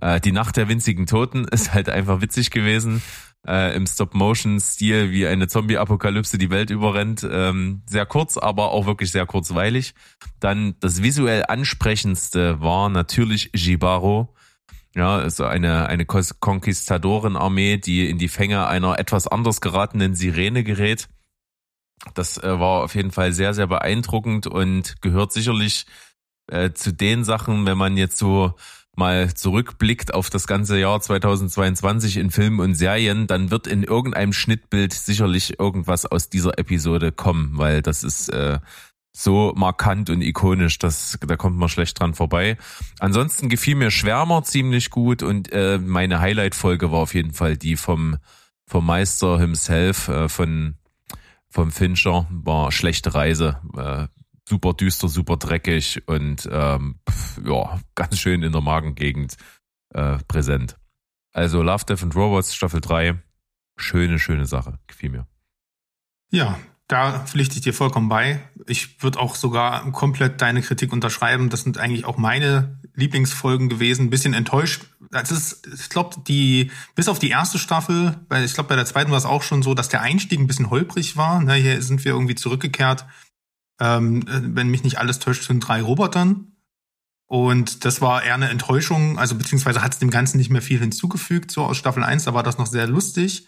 [0.00, 3.02] äh, Die Nacht der winzigen Toten, ist halt einfach witzig gewesen
[3.46, 7.26] äh, im Stop-Motion-Stil, wie eine Zombie-Apokalypse die Welt überrennt.
[7.28, 9.94] Ähm, sehr kurz, aber auch wirklich sehr kurzweilig.
[10.40, 14.34] Dann das visuell ansprechendste war natürlich Jibaro.
[14.94, 21.08] Ja, also eine, eine Konquistadoren-Armee, die in die Fänge einer etwas anders geratenen Sirene gerät.
[22.14, 25.86] Das äh, war auf jeden Fall sehr, sehr beeindruckend und gehört sicherlich
[26.48, 28.54] äh, zu den Sachen, wenn man jetzt so
[28.94, 34.32] mal zurückblickt auf das ganze Jahr 2022 in Filmen und Serien, dann wird in irgendeinem
[34.32, 38.58] Schnittbild sicherlich irgendwas aus dieser Episode kommen, weil das ist äh,
[39.14, 42.56] so markant und ikonisch, dass da kommt man schlecht dran vorbei.
[42.98, 47.76] Ansonsten gefiel mir Schwärmer ziemlich gut und äh, meine Highlight-Folge war auf jeden Fall die
[47.76, 48.18] vom
[48.66, 50.76] vom Meister himself äh, von
[51.52, 53.60] vom Fincher war schlechte Reise.
[53.76, 54.08] Äh,
[54.48, 56.98] super düster, super dreckig und ähm,
[57.44, 59.36] ja, ganz schön in der Magengegend
[59.90, 60.78] äh, präsent.
[61.32, 63.22] Also Love, Death and Robots Staffel 3,
[63.76, 64.78] schöne, schöne Sache.
[64.86, 65.26] Gefiel mir.
[66.30, 68.40] Ja, da pflichte ich dir vollkommen bei.
[68.66, 71.48] Ich würde auch sogar komplett deine Kritik unterschreiben.
[71.48, 74.06] Das sind eigentlich auch meine Lieblingsfolgen gewesen.
[74.06, 74.82] Ein bisschen enttäuscht.
[75.10, 78.86] Das ist, ich glaube, die, bis auf die erste Staffel, weil ich glaube, bei der
[78.86, 81.42] zweiten war es auch schon so, dass der Einstieg ein bisschen holprig war.
[81.42, 83.06] Ne, hier sind wir irgendwie zurückgekehrt.
[83.80, 86.52] Ähm, wenn mich nicht alles täuscht, sind drei Robotern.
[87.32, 90.78] Und das war eher eine Enttäuschung, also beziehungsweise hat es dem Ganzen nicht mehr viel
[90.78, 93.46] hinzugefügt, so aus Staffel 1, da war das noch sehr lustig.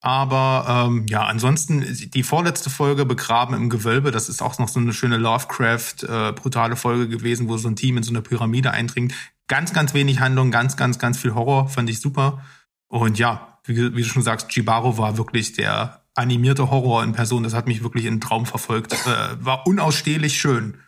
[0.00, 4.78] Aber ähm, ja, ansonsten die vorletzte Folge Begraben im Gewölbe, das ist auch noch so
[4.78, 8.70] eine schöne Lovecraft äh, brutale Folge gewesen, wo so ein Team in so eine Pyramide
[8.70, 9.14] eindringt.
[9.48, 12.44] Ganz, ganz wenig Handlung, ganz, ganz, ganz viel Horror, fand ich super.
[12.88, 17.42] Und ja, wie, wie du schon sagst, Jibaro war wirklich der animierte Horror in Person.
[17.42, 18.92] Das hat mich wirklich in einen Traum verfolgt.
[18.92, 20.78] Äh, war unausstehlich schön.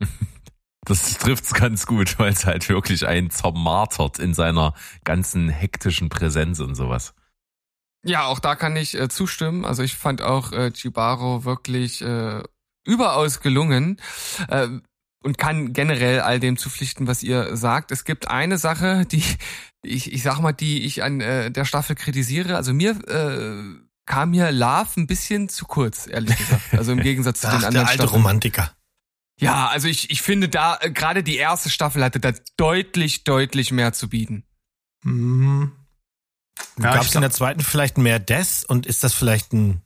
[0.84, 4.72] Das trifft's ganz gut, weil es halt wirklich einen zermartert in seiner
[5.04, 7.12] ganzen hektischen Präsenz und sowas.
[8.04, 9.64] Ja, auch da kann ich äh, zustimmen.
[9.64, 12.42] Also ich fand auch äh, Chibaro wirklich äh,
[12.86, 14.00] überaus gelungen
[14.48, 14.68] äh,
[15.22, 17.90] und kann generell all dem zupflichten, was ihr sagt.
[17.90, 19.22] Es gibt eine Sache, die
[19.82, 22.56] ich, ich sag mal, die ich an äh, der Staffel kritisiere.
[22.56, 26.62] Also mir äh, kam mir Love ein bisschen zu kurz, ehrlich gesagt.
[26.72, 28.22] Also im Gegensatz zu Ach, den der anderen alte Staffeln.
[28.22, 28.72] Romantiker.
[29.40, 33.70] Ja, also ich, ich finde da, äh, gerade die erste Staffel hatte da deutlich, deutlich
[33.70, 34.44] mehr zu bieten.
[35.04, 35.72] Mhm.
[36.80, 39.82] Ja, Gab es in der zweiten vielleicht mehr Death und ist das vielleicht ein,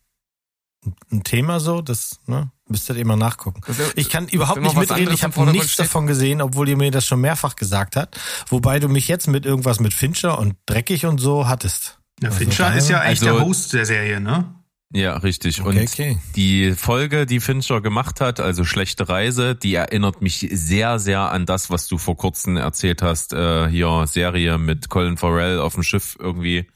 [1.11, 1.81] ein Thema so?
[1.81, 2.51] Das ne?
[2.69, 3.61] müsstet ihr mal nachgucken.
[3.95, 5.87] Ich kann überhaupt nicht mitreden, ich habe nichts steht.
[5.87, 8.19] davon gesehen, obwohl ihr mir das schon mehrfach gesagt habt.
[8.49, 11.99] Wobei du mich jetzt mit irgendwas mit Fincher und dreckig und so hattest.
[12.21, 14.55] Ja, Also Fincher ist ja echt Also- der Host der Serie, ne?
[14.95, 15.61] Ja, richtig.
[15.61, 16.19] Okay, und okay.
[16.37, 21.47] die Folge, die Fincher gemacht hat, also schlechte Reise, die erinnert mich sehr, sehr an
[21.47, 25.83] das, was du vor kurzem erzählt hast, äh, hier Serie mit Colin Farrell auf dem
[25.83, 26.67] Schiff irgendwie.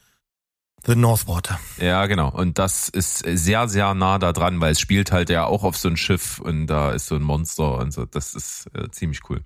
[0.85, 1.59] The Northwater.
[1.79, 2.29] Ja, genau.
[2.29, 5.77] Und das ist sehr, sehr nah da dran, weil es spielt halt ja auch auf
[5.77, 8.05] so ein Schiff und da ist so ein Monster und so.
[8.05, 9.43] Das ist äh, ziemlich cool.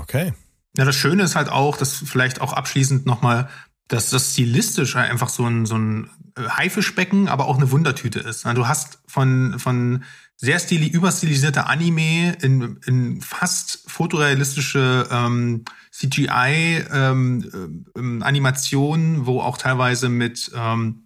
[0.00, 0.32] Okay.
[0.76, 3.48] Ja, das Schöne ist halt auch, dass vielleicht auch abschließend nochmal,
[3.88, 8.44] dass das stilistisch einfach so ein, so ein äh, Haifischbecken, aber auch eine Wundertüte ist.
[8.44, 10.04] Du hast von, von
[10.36, 20.10] sehr stili überstilisierter Anime in, in fast fotorealistische ähm, CGI ähm, ähm, wo auch teilweise
[20.10, 21.04] mit ähm,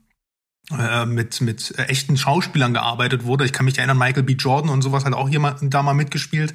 [0.77, 3.45] äh, mit mit echten Schauspielern gearbeitet wurde.
[3.45, 4.33] Ich kann mich erinnern, Michael B.
[4.33, 6.55] Jordan und sowas hat auch hier mal, da mal mitgespielt.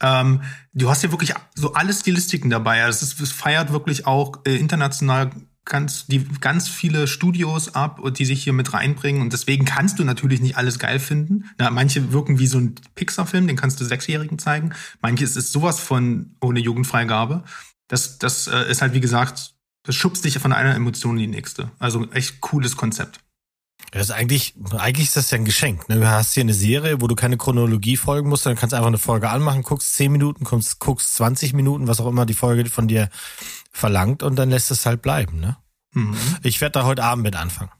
[0.00, 2.84] Ähm, du hast hier wirklich so alle Stilistiken dabei.
[2.84, 5.30] Also es, ist, es feiert wirklich auch äh, international
[5.64, 9.22] ganz, die, ganz viele Studios ab, die sich hier mit reinbringen.
[9.22, 11.50] Und deswegen kannst du natürlich nicht alles geil finden.
[11.58, 14.72] Na, manche wirken wie so ein Pixar-Film, den kannst du Sechsjährigen zeigen.
[15.00, 17.44] Manches ist sowas von ohne Jugendfreigabe.
[17.88, 21.36] Das, das äh, ist halt, wie gesagt, das schubst dich von einer Emotion in die
[21.36, 21.70] nächste.
[21.78, 23.23] Also echt cooles Konzept.
[23.94, 25.88] Das ist eigentlich, eigentlich ist das ja ein Geschenk.
[25.88, 26.00] Ne?
[26.00, 28.88] Du hast hier eine Serie, wo du keine Chronologie folgen musst, dann kannst du einfach
[28.88, 32.68] eine Folge anmachen, guckst 10 Minuten, guckst, guckst 20 Minuten, was auch immer die Folge
[32.68, 33.08] von dir
[33.70, 35.38] verlangt und dann lässt es halt bleiben.
[35.38, 35.56] Ne?
[35.92, 36.16] Mhm.
[36.42, 37.70] Ich werde da heute Abend mit anfangen.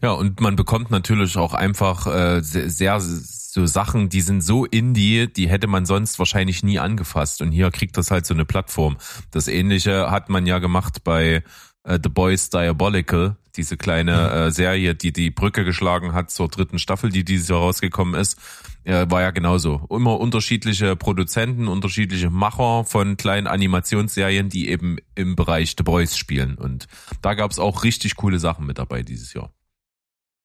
[0.00, 4.64] Ja, und man bekommt natürlich auch einfach äh, sehr, sehr so Sachen, die sind so
[4.64, 7.42] indie, die hätte man sonst wahrscheinlich nie angefasst.
[7.42, 8.96] Und hier kriegt das halt so eine Plattform.
[9.30, 11.42] Das ähnliche hat man ja gemacht bei
[11.84, 16.78] äh, The Boys Diabolical, diese kleine äh, Serie, die die Brücke geschlagen hat zur dritten
[16.78, 18.38] Staffel, die dieses Jahr rausgekommen ist,
[18.84, 19.86] äh, war ja genauso.
[19.90, 26.56] Immer unterschiedliche Produzenten, unterschiedliche Macher von kleinen Animationsserien, die eben im Bereich The Boys spielen.
[26.56, 26.86] Und
[27.20, 29.52] da gab es auch richtig coole Sachen mit dabei dieses Jahr.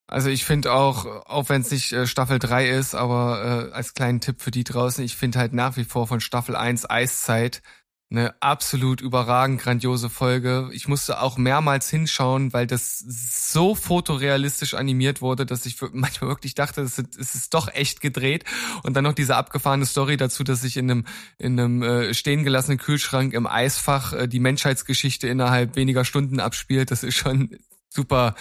[0.09, 3.93] Also ich finde auch, auch wenn es nicht äh, Staffel 3 ist, aber äh, als
[3.93, 7.61] kleinen Tipp für die draußen, ich finde halt nach wie vor von Staffel 1 Eiszeit
[8.09, 10.69] eine absolut überragend grandiose Folge.
[10.71, 16.55] Ich musste auch mehrmals hinschauen, weil das so fotorealistisch animiert wurde, dass ich manchmal wirklich
[16.55, 18.45] dachte, es ist, doch echt gedreht.
[18.83, 21.05] Und dann noch diese abgefahrene Story dazu, dass sich in einem,
[21.37, 26.91] in einem äh, stehen gelassenen Kühlschrank im Eisfach äh, die Menschheitsgeschichte innerhalb weniger Stunden abspielt.
[26.91, 27.57] Das ist schon
[27.89, 28.35] super,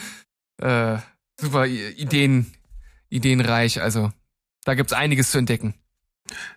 [0.59, 0.99] äh,
[1.41, 2.53] super Ideen,
[3.09, 3.83] ideenreich.
[3.83, 4.13] Also
[4.65, 5.75] da gibt's einiges zu entdecken.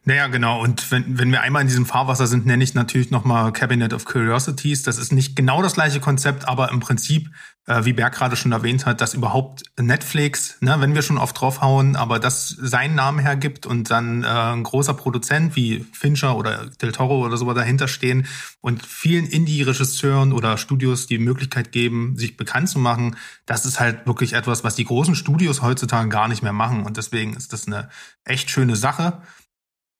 [0.03, 0.61] Naja, genau.
[0.61, 4.05] Und wenn, wenn wir einmal in diesem Fahrwasser sind, nenne ich natürlich nochmal Cabinet of
[4.05, 4.83] Curiosities.
[4.83, 7.29] Das ist nicht genau das gleiche Konzept, aber im Prinzip,
[7.67, 11.39] äh, wie Berg gerade schon erwähnt hat, dass überhaupt Netflix, ne, wenn wir schon oft
[11.39, 16.65] draufhauen, aber das seinen Namen hergibt und dann äh, ein großer Produzent wie Fincher oder
[16.81, 18.25] Del Toro oder so dahinter stehen
[18.61, 24.07] und vielen Indie-Regisseuren oder Studios die Möglichkeit geben, sich bekannt zu machen, das ist halt
[24.07, 26.83] wirklich etwas, was die großen Studios heutzutage gar nicht mehr machen.
[26.83, 27.89] Und deswegen ist das eine
[28.23, 29.21] echt schöne Sache.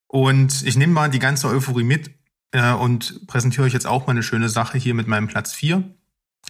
[0.09, 2.09] Und ich nehme mal die ganze Euphorie mit
[2.51, 5.83] äh, und präsentiere euch jetzt auch mal eine schöne Sache hier mit meinem Platz 4.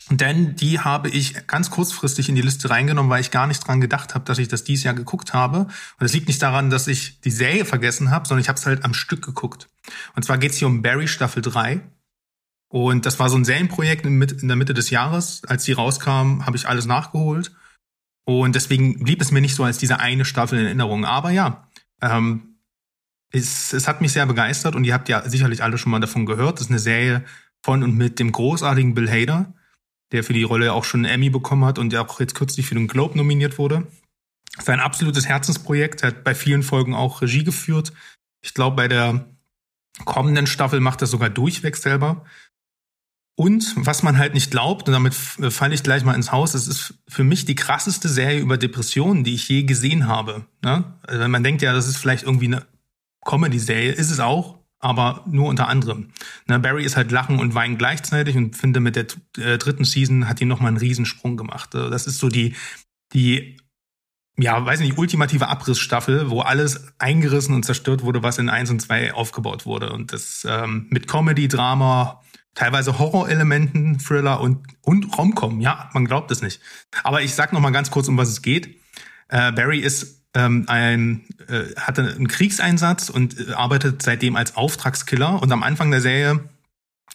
[0.09, 3.81] Denn die habe ich ganz kurzfristig in die Liste reingenommen, weil ich gar nicht dran
[3.81, 5.67] gedacht habe, dass ich das dieses Jahr geguckt habe.
[5.99, 8.65] Und es liegt nicht daran, dass ich die Serie vergessen habe, sondern ich habe es
[8.65, 9.67] halt am Stück geguckt.
[10.15, 11.81] Und zwar geht es hier um Barry Staffel 3.
[12.69, 15.43] Und das war so ein Serienprojekt in, der Mitte des Jahres.
[15.45, 17.51] Als die rauskam, habe ich alles nachgeholt.
[18.23, 21.03] Und deswegen blieb es mir nicht so als diese eine Staffel in Erinnerung.
[21.03, 21.67] Aber ja,
[22.01, 22.58] ähm,
[23.31, 26.25] es, es hat mich sehr begeistert und ihr habt ja sicherlich alle schon mal davon
[26.25, 26.55] gehört.
[26.55, 27.23] Das ist eine Serie
[27.61, 29.53] von und mit dem großartigen Bill Hader,
[30.11, 32.65] der für die Rolle auch schon einen Emmy bekommen hat und der auch jetzt kürzlich
[32.65, 33.87] für den Globe nominiert wurde.
[34.61, 37.93] Sein absolutes Herzensprojekt, er hat bei vielen Folgen auch Regie geführt.
[38.41, 39.25] Ich glaube, bei der
[40.05, 42.25] kommenden Staffel macht er sogar durchweg selber.
[43.35, 46.67] Und was man halt nicht glaubt, und damit falle ich gleich mal ins Haus, es
[46.67, 50.45] ist für mich die krasseste Serie über Depressionen, die ich je gesehen habe.
[50.61, 50.83] Ne?
[51.03, 52.65] Also man denkt ja, das ist vielleicht irgendwie eine
[53.25, 56.09] Comedy-Serie ist es auch, aber nur unter anderem.
[56.47, 60.27] Ne, Barry ist halt Lachen und Weinen gleichzeitig und finde mit der äh, dritten Season
[60.27, 61.75] hat die nochmal einen Riesensprung gemacht.
[61.75, 62.55] Also das ist so die,
[63.13, 63.57] die,
[64.37, 68.81] ja, weiß nicht, ultimative Abrissstaffel, wo alles eingerissen und zerstört wurde, was in eins und
[68.81, 69.91] zwei aufgebaut wurde.
[69.91, 72.21] Und das ähm, mit Comedy, Drama,
[72.55, 75.59] teilweise Horrorelementen, Thriller und, und Romcom.
[75.59, 76.61] Ja, man glaubt es nicht.
[77.03, 78.77] Aber ich sag noch mal ganz kurz, um was es geht.
[79.27, 85.41] Äh, Barry ist ähm, ein, äh, hatte einen Kriegseinsatz und äh, arbeitet seitdem als Auftragskiller.
[85.41, 86.39] Und am Anfang der Serie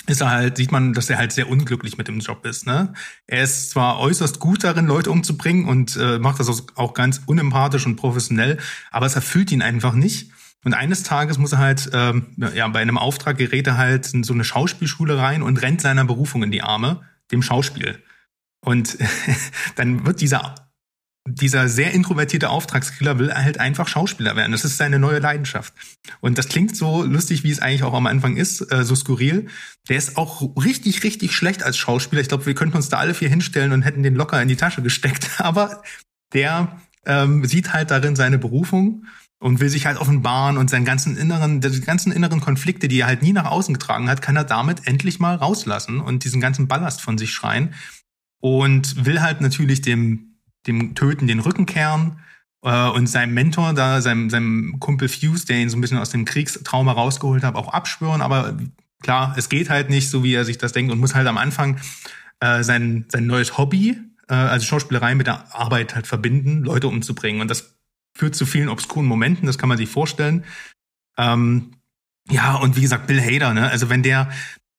[0.06, 2.66] ist er halt, sieht man, dass er halt sehr unglücklich mit dem Job ist.
[2.66, 2.92] Ne?
[3.26, 7.86] Er ist zwar äußerst gut darin, Leute umzubringen und äh, macht das auch ganz unempathisch
[7.86, 8.58] und professionell,
[8.90, 10.30] aber es erfüllt ihn einfach nicht.
[10.64, 14.24] Und eines Tages muss er halt, ähm, ja, bei einem Auftrag gerät er halt in
[14.24, 18.02] so eine Schauspielschule rein und rennt seiner Berufung in die Arme, dem Schauspiel.
[18.60, 18.96] Und
[19.76, 20.54] dann wird dieser
[21.26, 24.52] dieser sehr introvertierte Auftragskiller will halt einfach Schauspieler werden.
[24.52, 25.72] Das ist seine neue Leidenschaft.
[26.20, 29.46] Und das klingt so lustig, wie es eigentlich auch am Anfang ist, äh, so skurril.
[29.88, 32.20] Der ist auch richtig, richtig schlecht als Schauspieler.
[32.20, 34.56] Ich glaube, wir könnten uns da alle vier hinstellen und hätten den locker in die
[34.56, 35.30] Tasche gesteckt.
[35.40, 35.82] Aber
[36.34, 39.06] der ähm, sieht halt darin seine Berufung
[39.38, 43.06] und will sich halt offenbaren und seinen ganzen inneren, die ganzen inneren Konflikte, die er
[43.06, 46.68] halt nie nach außen getragen hat, kann er damit endlich mal rauslassen und diesen ganzen
[46.68, 47.74] Ballast von sich schreien
[48.40, 50.33] und will halt natürlich dem
[50.66, 52.18] dem Töten den Rücken kehren
[52.62, 56.10] äh, und seinem Mentor, da seinem, seinem Kumpel Fuse, der ihn so ein bisschen aus
[56.10, 58.22] dem Kriegstrauma rausgeholt hat, auch abschwören.
[58.22, 58.56] Aber
[59.02, 61.38] klar, es geht halt nicht so, wie er sich das denkt und muss halt am
[61.38, 61.78] Anfang
[62.40, 63.98] äh, sein, sein neues Hobby,
[64.28, 67.40] äh, also Schauspielerei mit der Arbeit halt verbinden, Leute umzubringen.
[67.40, 67.76] Und das
[68.16, 70.44] führt zu vielen obskuren Momenten, das kann man sich vorstellen.
[71.18, 71.72] Ähm,
[72.30, 73.68] ja, und wie gesagt, Bill Hader, ne?
[73.70, 74.30] Also wenn der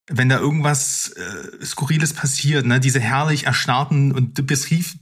[0.07, 4.97] wenn da irgendwas äh, Skurriles passiert, ne, diese herrlich erstarrten und depressiv,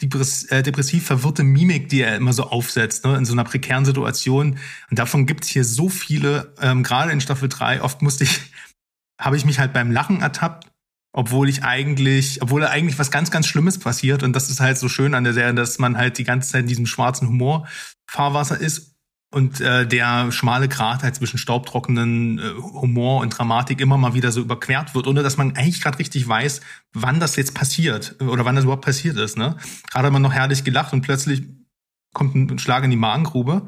[0.50, 4.60] äh, depressiv verwirrte Mimik, die er immer so aufsetzt, ne, in so einer prekären Situation.
[4.90, 8.40] Und davon gibt's hier so viele, ähm, gerade in Staffel 3, oft musste ich,
[9.20, 10.70] habe ich mich halt beim Lachen ertappt,
[11.12, 14.24] obwohl ich eigentlich, obwohl eigentlich was ganz, ganz Schlimmes passiert.
[14.24, 16.62] Und das ist halt so schön an der Serie, dass man halt die ganze Zeit
[16.62, 17.68] in diesem schwarzen Humor
[18.08, 18.93] Fahrwasser ist
[19.34, 24.32] und äh, der schmale Grat halt zwischen staubtrockenen äh, Humor und Dramatik immer mal wieder
[24.32, 26.62] so überquert wird, ohne dass man eigentlich gerade richtig weiß,
[26.94, 29.36] wann das jetzt passiert oder wann das überhaupt passiert ist.
[29.36, 29.58] Ne?
[29.92, 31.44] Gerade hat man noch herrlich gelacht und plötzlich
[32.14, 33.68] kommt ein Schlag in die Magengrube.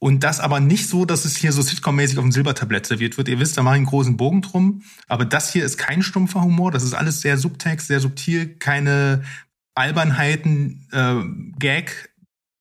[0.00, 3.28] Und das aber nicht so, dass es hier so Sitcom-mäßig auf dem Silbertablett serviert wird.
[3.28, 4.82] Ihr wisst, da mache ich einen großen Bogen drum.
[5.08, 6.70] Aber das hier ist kein stumpfer Humor.
[6.70, 8.56] Das ist alles sehr Subtext, sehr subtil.
[8.58, 9.24] Keine
[9.74, 12.10] Albernheiten, äh, Gag,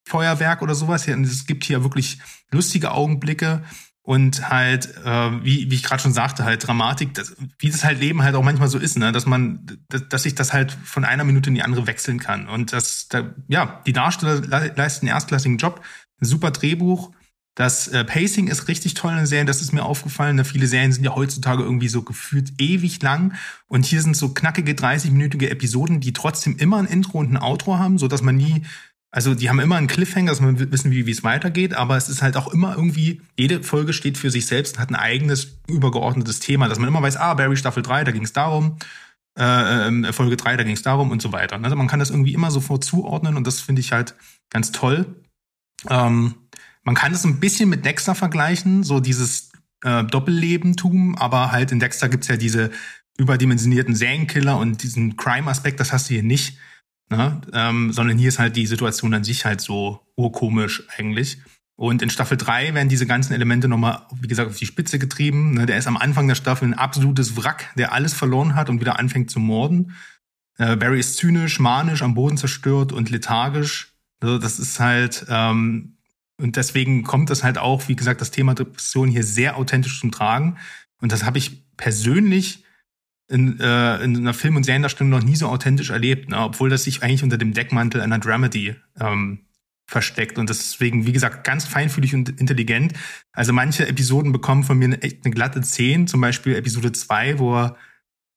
[0.08, 1.08] Feuerwerk oder sowas.
[1.08, 2.20] Es gibt hier wirklich
[2.52, 3.64] lustige Augenblicke
[4.08, 8.00] und halt, äh, wie, wie ich gerade schon sagte, halt Dramatik, das, wie das halt
[8.00, 9.12] Leben halt auch manchmal so ist, ne?
[9.12, 12.48] dass man, dass, dass sich das halt von einer Minute in die andere wechseln kann.
[12.48, 15.84] Und das, da, ja, die Darsteller le leisten einen erstklassigen Job,
[16.22, 17.12] super Drehbuch.
[17.54, 20.38] Das äh, Pacing ist richtig toll in den Serien, das ist mir aufgefallen.
[20.38, 20.46] Ne?
[20.46, 23.34] Viele Serien sind ja heutzutage irgendwie so gefühlt ewig lang.
[23.68, 27.78] Und hier sind so knackige 30-minütige Episoden, die trotzdem immer ein Intro und ein Outro
[27.78, 28.64] haben, so dass man nie
[29.12, 32.22] also die haben immer einen Cliffhanger, dass man wissen, wie es weitergeht, aber es ist
[32.22, 36.40] halt auch immer irgendwie, jede Folge steht für sich selbst und hat ein eigenes übergeordnetes
[36.40, 38.78] Thema, dass man immer weiß, ah, Barry Staffel 3, da ging es darum,
[39.40, 41.60] äh, ähm, Folge 3, da ging es darum und so weiter.
[41.64, 44.14] Also man kann das irgendwie immer sofort zuordnen und das finde ich halt
[44.50, 45.16] ganz toll.
[45.90, 46.36] Ähm,
[46.84, 49.52] man kann es ein bisschen mit Dexter vergleichen, so dieses
[49.84, 52.72] äh, Doppellebentum, aber halt in Dexter gibt's ja diese
[53.18, 56.58] überdimensionierten Serienkiller und diesen Crime-Aspekt, das hast du hier nicht.
[57.10, 57.42] Ne?
[57.54, 61.40] Ähm, sondern hier ist halt die Situation an sich halt so urkomisch eigentlich.
[61.76, 65.54] Und in Staffel 3 werden diese ganzen Elemente nochmal, wie gesagt, auf die Spitze getrieben.
[65.54, 65.68] Ne?
[65.68, 68.98] Der ist am Anfang der Staffel ein absolutes Wrack, der alles verloren hat und wieder
[68.98, 69.94] anfängt zu morden.
[70.58, 73.94] Äh, Barry ist zynisch, manisch, am Boden zerstört und lethargisch.
[74.20, 75.98] Also das ist halt, ähm,
[76.40, 80.12] und deswegen kommt das halt auch, wie gesagt, das Thema Depression hier sehr authentisch zum
[80.12, 80.58] Tragen.
[81.00, 82.64] Und das habe ich persönlich
[83.30, 86.40] in, äh, in einer Film- und Seriendarstellung noch nie so authentisch erlebt, ne?
[86.40, 89.40] obwohl das sich eigentlich unter dem Deckmantel einer Dramedy ähm,
[89.86, 92.94] versteckt und deswegen, wie gesagt, ganz feinfühlig und intelligent.
[93.32, 97.40] Also manche Episoden bekommen von mir eine, echt eine glatte 10, zum Beispiel Episode 2,
[97.40, 97.78] wo er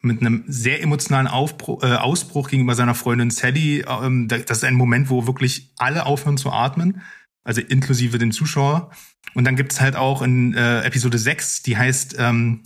[0.03, 4.75] mit einem sehr emotionalen Aufbruch, äh, Ausbruch gegenüber seiner Freundin Sally, ähm, das ist ein
[4.75, 7.03] Moment, wo wirklich alle aufhören zu atmen,
[7.45, 8.91] also inklusive dem Zuschauer.
[9.35, 12.63] Und dann gibt's halt auch in äh, Episode 6, die heißt ähm,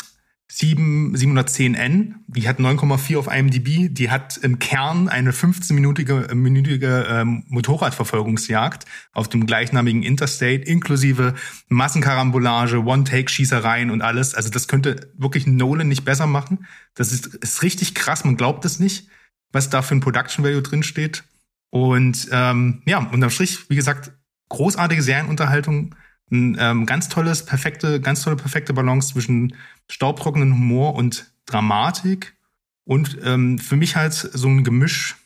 [0.49, 7.45] 7, 710N, die hat 9,4 auf IMDb, die hat im Kern eine 15-minütige minütige, ähm,
[7.49, 11.35] Motorradverfolgungsjagd auf dem gleichnamigen Interstate, inklusive
[11.69, 14.35] Massenkarambolage, One-Take-Schießereien und alles.
[14.35, 16.67] Also das könnte wirklich Nolan nicht besser machen.
[16.95, 19.09] Das ist, ist richtig krass, man glaubt es nicht,
[19.51, 21.25] was da für ein Production Value drinsteht.
[21.71, 24.13] Und ähm, ja, unterm Strich, wie gesagt,
[24.51, 25.95] großartige Serienunterhaltung,
[26.31, 29.57] ein ähm, ganz tolles, perfekte, ganz tolle, perfekte Balance zwischen
[29.91, 32.37] staubtrockenen Humor und Dramatik.
[32.85, 35.17] Und ähm, für mich halt so ein Gemisch,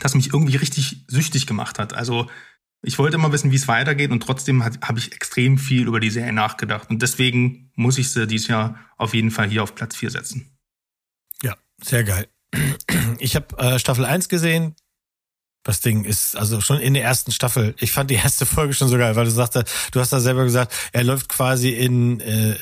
[0.00, 1.94] das mich irgendwie richtig süchtig gemacht hat.
[1.94, 2.28] Also
[2.82, 6.10] ich wollte immer wissen, wie es weitergeht und trotzdem habe ich extrem viel über die
[6.10, 6.88] Serie nachgedacht.
[6.88, 10.56] Und deswegen muss ich sie dieses Jahr auf jeden Fall hier auf Platz 4 setzen.
[11.42, 12.28] Ja, sehr geil.
[13.18, 14.74] Ich habe äh, Staffel 1 gesehen,
[15.62, 17.74] das Ding ist also schon in der ersten Staffel.
[17.78, 20.44] Ich fand die erste Folge schon so geil, weil du sagte, du hast da selber
[20.44, 22.54] gesagt, er läuft quasi in äh,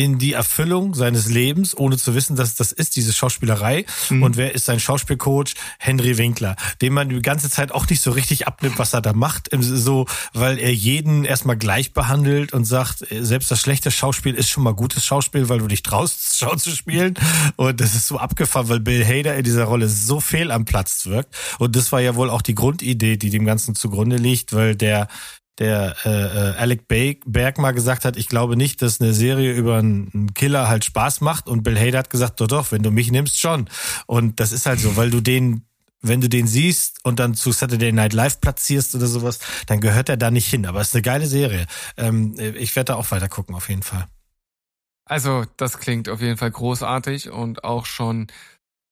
[0.00, 3.84] in die Erfüllung seines Lebens, ohne zu wissen, dass das ist diese Schauspielerei.
[4.08, 4.22] Mhm.
[4.22, 5.52] Und wer ist sein Schauspielcoach?
[5.78, 9.12] Henry Winkler, dem man die ganze Zeit auch nicht so richtig abnimmt, was er da
[9.12, 14.48] macht, so, weil er jeden erstmal gleich behandelt und sagt, selbst das schlechte Schauspiel ist
[14.48, 17.14] schon mal gutes Schauspiel, weil du dich traust, Schau zu spielen.
[17.56, 21.04] Und das ist so abgefahren, weil Bill Hader in dieser Rolle so fehl am Platz
[21.04, 21.34] wirkt.
[21.58, 25.08] Und das war ja wohl auch die Grundidee, die dem Ganzen zugrunde liegt, weil der
[25.60, 29.76] der äh, äh Alec Berg mal gesagt hat, ich glaube nicht, dass eine Serie über
[29.76, 31.48] einen Killer halt Spaß macht.
[31.48, 33.68] Und Bill Hader hat gesagt, doch, doch, wenn du mich nimmst, schon.
[34.06, 35.62] Und das ist halt so, weil du den
[36.02, 40.08] wenn du den siehst und dann zu Saturday Night Live platzierst oder sowas, dann gehört
[40.08, 40.64] er da nicht hin.
[40.64, 41.66] Aber es ist eine geile Serie.
[41.98, 44.06] Ähm, ich werde da auch weiter gucken, auf jeden Fall.
[45.04, 48.28] Also, das klingt auf jeden Fall großartig und auch schon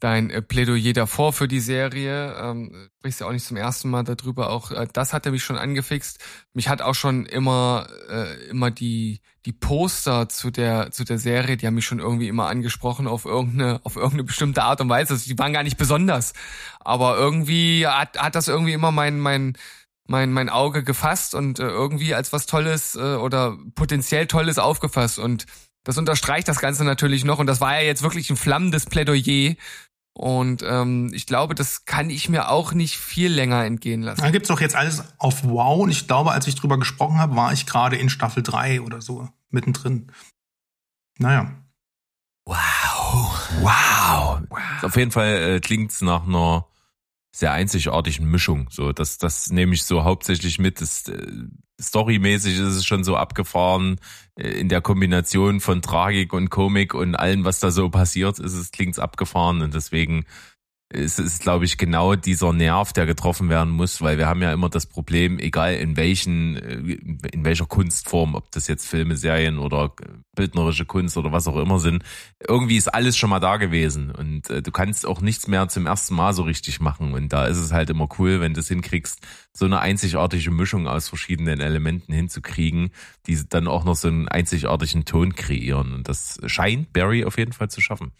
[0.00, 2.34] dein äh, Plädoyer davor für die Serie.
[2.40, 4.50] Ähm, sprichst ja auch nicht zum ersten Mal darüber.
[4.50, 6.18] Auch äh, das hat er mich schon angefixt.
[6.54, 11.56] Mich hat auch schon immer äh, immer die die Poster zu der zu der Serie,
[11.56, 15.14] die haben mich schon irgendwie immer angesprochen auf irgendeine auf irgendeine bestimmte Art und Weise.
[15.14, 16.32] Also die waren gar nicht besonders,
[16.80, 19.56] aber irgendwie hat hat das irgendwie immer mein mein
[20.06, 25.18] mein mein Auge gefasst und äh, irgendwie als was Tolles äh, oder potenziell Tolles aufgefasst
[25.18, 25.46] und
[25.84, 29.54] das unterstreicht das Ganze natürlich noch und das war ja jetzt wirklich ein flammendes Plädoyer
[30.18, 34.20] und ähm, ich glaube, das kann ich mir auch nicht viel länger entgehen lassen.
[34.20, 35.78] Da gibt's doch jetzt alles auf Wow.
[35.78, 39.00] Und ich glaube, als ich drüber gesprochen habe, war ich gerade in Staffel 3 oder
[39.00, 40.10] so mittendrin.
[41.18, 41.52] Naja.
[42.46, 42.56] Wow.
[43.60, 44.40] Wow.
[44.50, 44.82] wow.
[44.82, 46.66] Auf jeden Fall äh, klingt's nach einer
[47.30, 48.66] sehr einzigartigen Mischung.
[48.70, 50.80] So, das, das nehme ich so hauptsächlich mit.
[50.80, 51.26] Das, äh,
[51.80, 54.00] storymäßig ist es schon so abgefahren.
[54.38, 58.70] In der Kombination von Tragik und Komik und allem, was da so passiert, ist es,
[58.70, 59.62] klingt's abgefahren.
[59.62, 60.26] Und deswegen
[60.90, 64.54] es ist, glaube ich, genau dieser Nerv, der getroffen werden muss, weil wir haben ja
[64.54, 66.94] immer das Problem, egal in welchen, äh,
[67.32, 69.92] in welcher Kunstform, ob das jetzt Filme, Serien oder
[70.34, 72.04] bildnerische Kunst oder was auch immer sind,
[72.46, 74.10] irgendwie ist alles schon mal da gewesen.
[74.10, 77.12] Und äh, du kannst auch nichts mehr zum ersten Mal so richtig machen.
[77.12, 79.20] Und da ist es halt immer cool, wenn du es hinkriegst,
[79.52, 82.92] so eine einzigartige Mischung aus verschiedenen Elementen hinzukriegen,
[83.26, 85.92] die dann auch noch so einen einzigartigen Ton kreieren.
[85.92, 88.12] Und das scheint Barry auf jeden Fall zu schaffen.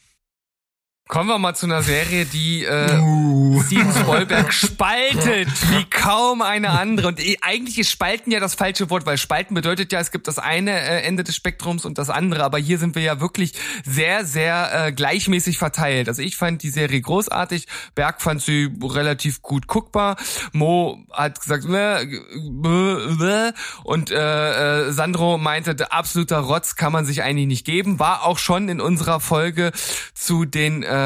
[1.08, 3.62] Kommen wir mal zu einer Serie, die äh, Uh.
[3.62, 7.08] Steven Spielberg spaltet wie kaum eine andere.
[7.08, 10.28] Und eh, eigentlich ist Spalten ja das falsche Wort, weil Spalten bedeutet ja, es gibt
[10.28, 12.44] das eine äh, Ende des Spektrums und das andere.
[12.44, 13.54] Aber hier sind wir ja wirklich
[13.86, 16.08] sehr, sehr äh, gleichmäßig verteilt.
[16.08, 17.66] Also ich fand die Serie großartig.
[17.94, 20.16] Berg fand sie relativ gut guckbar.
[20.52, 23.52] Mo hat gesagt, "Bäh, bäh, bäh."
[23.82, 27.98] und äh, äh, Sandro meinte, absoluter Rotz kann man sich eigentlich nicht geben.
[27.98, 29.72] War auch schon in unserer Folge
[30.12, 30.97] zu den äh,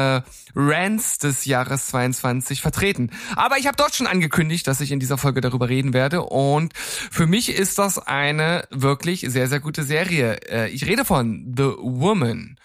[0.55, 3.09] Rants des Jahres 22 vertreten.
[3.35, 6.23] Aber ich habe dort schon angekündigt, dass ich in dieser Folge darüber reden werde.
[6.23, 10.39] Und für mich ist das eine wirklich sehr, sehr gute Serie.
[10.49, 12.57] Äh, ich rede von The Woman.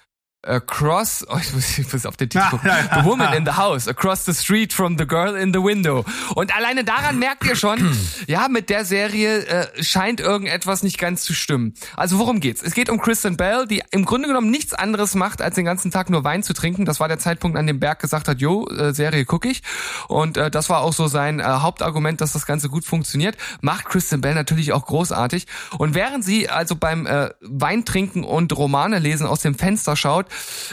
[0.47, 2.71] Across, oh, ich muss, ich muss auf den Titel gucken.
[2.95, 6.05] The Woman in the House, Across the Street from the Girl in the Window.
[6.35, 7.97] Und alleine daran merkt ihr schon,
[8.29, 11.75] ja, mit der Serie äh, scheint irgendetwas nicht ganz zu stimmen.
[11.97, 12.63] Also worum geht's?
[12.63, 15.91] Es geht um Kristen Bell, die im Grunde genommen nichts anderes macht, als den ganzen
[15.91, 16.85] Tag nur Wein zu trinken.
[16.85, 19.63] Das war der Zeitpunkt, an dem Berg gesagt hat, jo, äh, Serie gucke ich.
[20.07, 23.37] Und äh, das war auch so sein äh, Hauptargument, dass das Ganze gut funktioniert.
[23.61, 25.47] Macht Kristen Bell natürlich auch großartig.
[25.79, 30.28] Und während sie also beim äh, Weintrinken und Romane lesen aus dem Fenster schaut,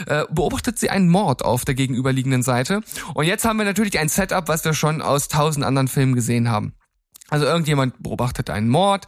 [0.06, 2.80] äh, beobachtet sie einen Mord auf der gegenüberliegenden Seite.
[3.14, 6.50] Und jetzt haben wir natürlich ein Setup, was wir schon aus tausend anderen Filmen gesehen
[6.50, 6.74] haben.
[7.28, 9.06] Also irgendjemand beobachtet einen Mord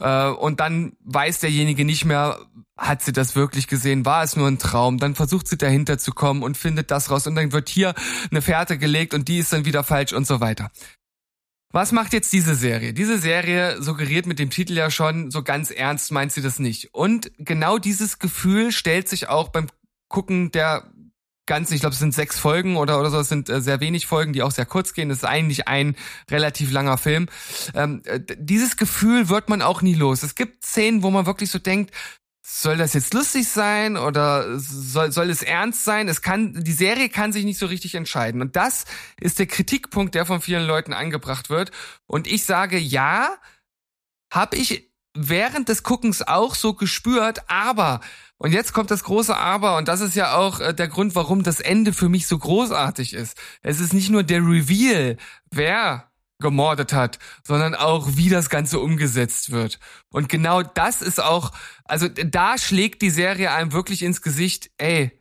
[0.00, 2.38] äh, und dann weiß derjenige nicht mehr,
[2.76, 6.12] hat sie das wirklich gesehen, war es nur ein Traum, dann versucht sie dahinter zu
[6.12, 7.94] kommen und findet das raus und dann wird hier
[8.30, 10.70] eine Fährte gelegt und die ist dann wieder falsch und so weiter.
[11.72, 12.92] Was macht jetzt diese Serie?
[12.92, 16.92] Diese Serie suggeriert mit dem Titel ja schon, so ganz ernst meint sie das nicht.
[16.92, 19.68] Und genau dieses Gefühl stellt sich auch beim
[20.10, 20.84] Gucken der
[21.46, 24.06] ganzen, ich glaube, es sind sechs Folgen oder, oder so, es sind äh, sehr wenig
[24.06, 25.10] Folgen, die auch sehr kurz gehen.
[25.10, 25.96] Es ist eigentlich ein
[26.30, 27.28] relativ langer Film.
[27.74, 30.22] Ähm, äh, dieses Gefühl wird man auch nie los.
[30.22, 31.92] Es gibt Szenen, wo man wirklich so denkt,
[32.46, 36.08] soll das jetzt lustig sein oder soll, soll es ernst sein?
[36.08, 38.42] Es kann, die Serie kann sich nicht so richtig entscheiden.
[38.42, 38.84] Und das
[39.20, 41.70] ist der Kritikpunkt, der von vielen Leuten angebracht wird.
[42.06, 43.36] Und ich sage, ja,
[44.32, 48.00] habe ich während des Guckens auch so gespürt, aber
[48.42, 51.42] und jetzt kommt das große Aber und das ist ja auch äh, der Grund, warum
[51.42, 53.36] das Ende für mich so großartig ist.
[53.60, 55.18] Es ist nicht nur der Reveal,
[55.50, 59.78] wer gemordet hat, sondern auch wie das Ganze umgesetzt wird.
[60.08, 61.52] Und genau das ist auch,
[61.84, 65.19] also da schlägt die Serie einem wirklich ins Gesicht, ey,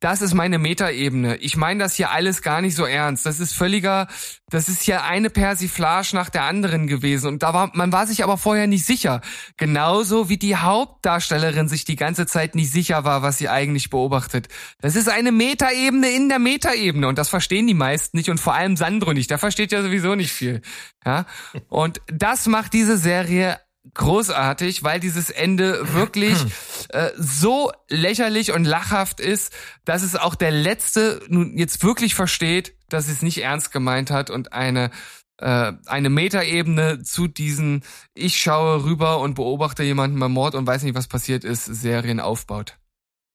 [0.00, 1.36] das ist meine Metaebene.
[1.36, 3.26] Ich meine das hier alles gar nicht so ernst.
[3.26, 4.08] Das ist völliger,
[4.48, 7.28] das ist hier eine Persiflage nach der anderen gewesen.
[7.28, 9.20] Und da war, man war sich aber vorher nicht sicher.
[9.58, 14.48] Genauso wie die Hauptdarstellerin sich die ganze Zeit nicht sicher war, was sie eigentlich beobachtet.
[14.80, 17.06] Das ist eine Metaebene in der Metaebene.
[17.06, 19.30] Und das verstehen die meisten nicht und vor allem Sandro nicht.
[19.30, 20.62] Der versteht ja sowieso nicht viel.
[21.04, 21.26] Ja.
[21.68, 23.58] Und das macht diese Serie
[23.94, 26.38] großartig, weil dieses Ende wirklich
[26.90, 29.52] äh, so lächerlich und lachhaft ist,
[29.84, 34.30] dass es auch der Letzte nun jetzt wirklich versteht, dass es nicht ernst gemeint hat
[34.30, 34.90] und eine
[35.38, 37.82] äh, eine Metaebene zu diesen
[38.14, 42.20] ich schaue rüber und beobachte jemanden beim Mord und weiß nicht, was passiert ist, Serien
[42.20, 42.76] aufbaut.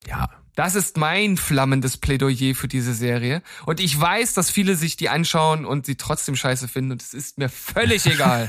[0.05, 3.41] Ja, Das ist mein flammendes Plädoyer für diese Serie.
[3.65, 7.13] Und ich weiß, dass viele sich die anschauen und sie trotzdem scheiße finden und es
[7.13, 8.47] ist mir völlig egal.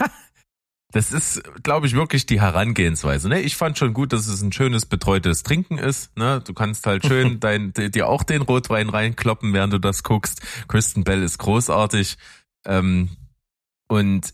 [0.96, 3.28] Das ist, glaube ich, wirklich die Herangehensweise.
[3.28, 3.40] Ne?
[3.42, 6.16] Ich fand schon gut, dass es ein schönes betreutes Trinken ist.
[6.16, 6.40] Ne?
[6.42, 10.40] Du kannst halt schön dein, dir auch den Rotwein reinkloppen, während du das guckst.
[10.68, 12.16] Kristen Bell ist großartig.
[12.64, 13.10] Ähm,
[13.88, 14.32] und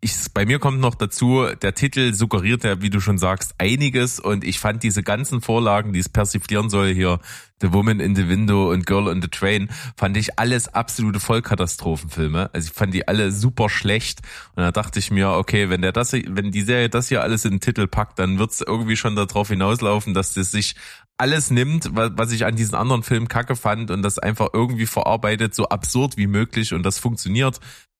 [0.00, 4.20] ich, bei mir kommt noch dazu, der Titel suggeriert ja, wie du schon sagst, einiges
[4.20, 7.18] und ich fand diese ganzen Vorlagen, die es persiflieren soll hier,
[7.60, 12.50] The Woman in the Window und Girl on the Train, fand ich alles absolute Vollkatastrophenfilme.
[12.52, 14.20] Also ich fand die alle super schlecht
[14.54, 17.44] und da dachte ich mir, okay, wenn der das, wenn die Serie das hier alles
[17.44, 20.76] in den Titel packt, dann wird's irgendwie schon darauf hinauslaufen, dass das sich
[21.16, 24.86] alles nimmt, wa- was ich an diesen anderen Filmen kacke fand und das einfach irgendwie
[24.86, 27.58] verarbeitet, so absurd wie möglich und das funktioniert.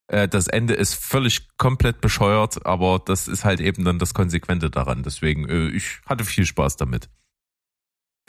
[0.08, 4.70] Äh, Das Ende ist völlig komplett bescheuert, aber das ist halt eben dann das Konsequente
[4.70, 5.02] daran.
[5.02, 7.08] Deswegen, äh, ich hatte viel Spaß damit.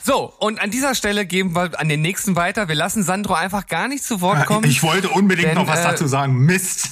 [0.02, 2.68] So, und an dieser Stelle geben wir an den nächsten weiter.
[2.68, 4.64] Wir lassen Sandro einfach gar nicht zu Wort kommen.
[4.64, 6.38] Ich wollte unbedingt Denn, noch was äh, dazu sagen.
[6.38, 6.88] Mist.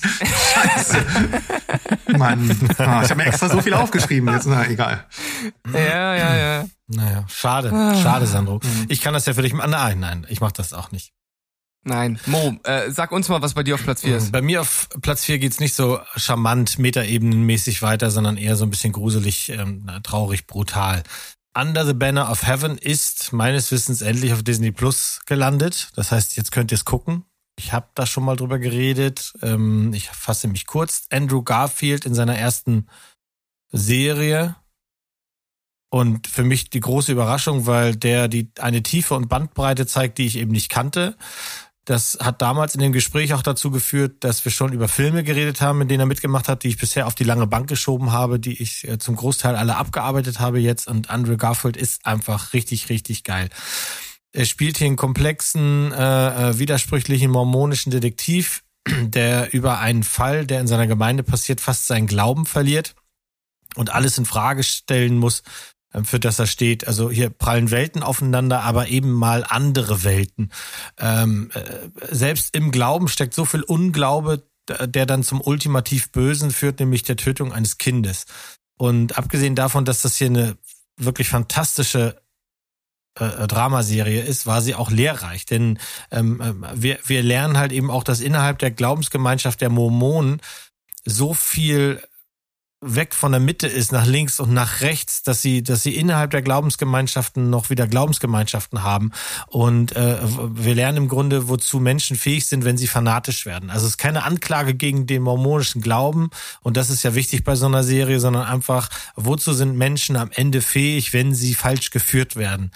[0.53, 1.07] Scheiße.
[2.19, 2.51] Mann.
[2.77, 4.31] Ah, ich habe mir extra so viel aufgeschrieben.
[4.31, 5.07] Jetzt, na, egal.
[5.73, 6.65] ja, ja, ja.
[6.89, 7.71] Naja, schade,
[8.03, 8.61] schade, Sandro.
[8.89, 9.55] Ich kann das ja für dich.
[9.55, 11.13] Nein, nein, ich mach das auch nicht.
[11.89, 12.21] Nein.
[12.27, 14.33] Mo, äh, sag uns mal, was bei dir auf Platz 4 ist.
[14.33, 18.71] Bei mir auf Platz 4 geht's nicht so charmant, metaebenenmäßig weiter, sondern eher so ein
[18.71, 21.03] bisschen gruselig, ähm, traurig, brutal.
[21.57, 25.89] Under the Banner of Heaven ist meines Wissens endlich auf Disney Plus gelandet.
[25.97, 27.25] Das heißt, jetzt könnt ihr es gucken.
[27.59, 29.33] Ich habe da schon mal drüber geredet.
[29.43, 31.07] Ähm, ich fasse mich kurz.
[31.11, 32.87] Andrew Garfield in seiner ersten
[33.73, 34.57] Serie.
[35.91, 40.27] Und für mich die große Überraschung, weil der die eine Tiefe und Bandbreite zeigt, die
[40.27, 41.17] ich eben nicht kannte.
[41.89, 45.63] Das hat damals in dem Gespräch auch dazu geführt, dass wir schon über Filme geredet
[45.63, 48.39] haben, in denen er mitgemacht hat, die ich bisher auf die lange Bank geschoben habe,
[48.39, 50.87] die ich äh, zum Großteil alle abgearbeitet habe jetzt.
[50.87, 53.49] Und Andrew Garfield ist einfach richtig, richtig geil.
[54.33, 60.61] Er spielt hier einen komplexen, äh, äh widersprüchlichen mormonischen Detektiv, der über einen Fall, der
[60.61, 62.97] in seiner Gemeinde passiert, fast seinen Glauben verliert
[63.77, 65.43] und alles in Frage stellen muss,
[66.05, 66.87] für das er steht.
[66.87, 70.51] Also hier prallen Welten aufeinander, aber eben mal andere Welten.
[70.99, 76.81] Ähm, äh, selbst im Glauben steckt so viel Unglaube, der dann zum ultimativ Bösen führt,
[76.81, 78.27] nämlich der Tötung eines Kindes.
[78.77, 80.57] Und abgesehen davon, dass das hier eine
[80.97, 82.21] wirklich fantastische
[83.19, 85.47] äh, Dramaserie ist, war sie auch lehrreich.
[85.47, 85.79] Denn
[86.11, 90.41] ähm, äh, wir, wir lernen halt eben auch, dass innerhalb der Glaubensgemeinschaft der Mormonen
[91.05, 92.03] so viel
[92.81, 96.31] weg von der Mitte ist, nach links und nach rechts, dass sie, dass sie innerhalb
[96.31, 99.11] der Glaubensgemeinschaften noch wieder Glaubensgemeinschaften haben.
[99.49, 103.71] Und äh, wir lernen im Grunde, wozu Menschen fähig sind, wenn sie fanatisch werden.
[103.71, 106.31] Also es ist keine Anklage gegen den mormonischen Glauben,
[106.63, 110.31] und das ist ja wichtig bei so einer Serie, sondern einfach, wozu sind Menschen am
[110.33, 112.71] Ende fähig, wenn sie falsch geführt werden.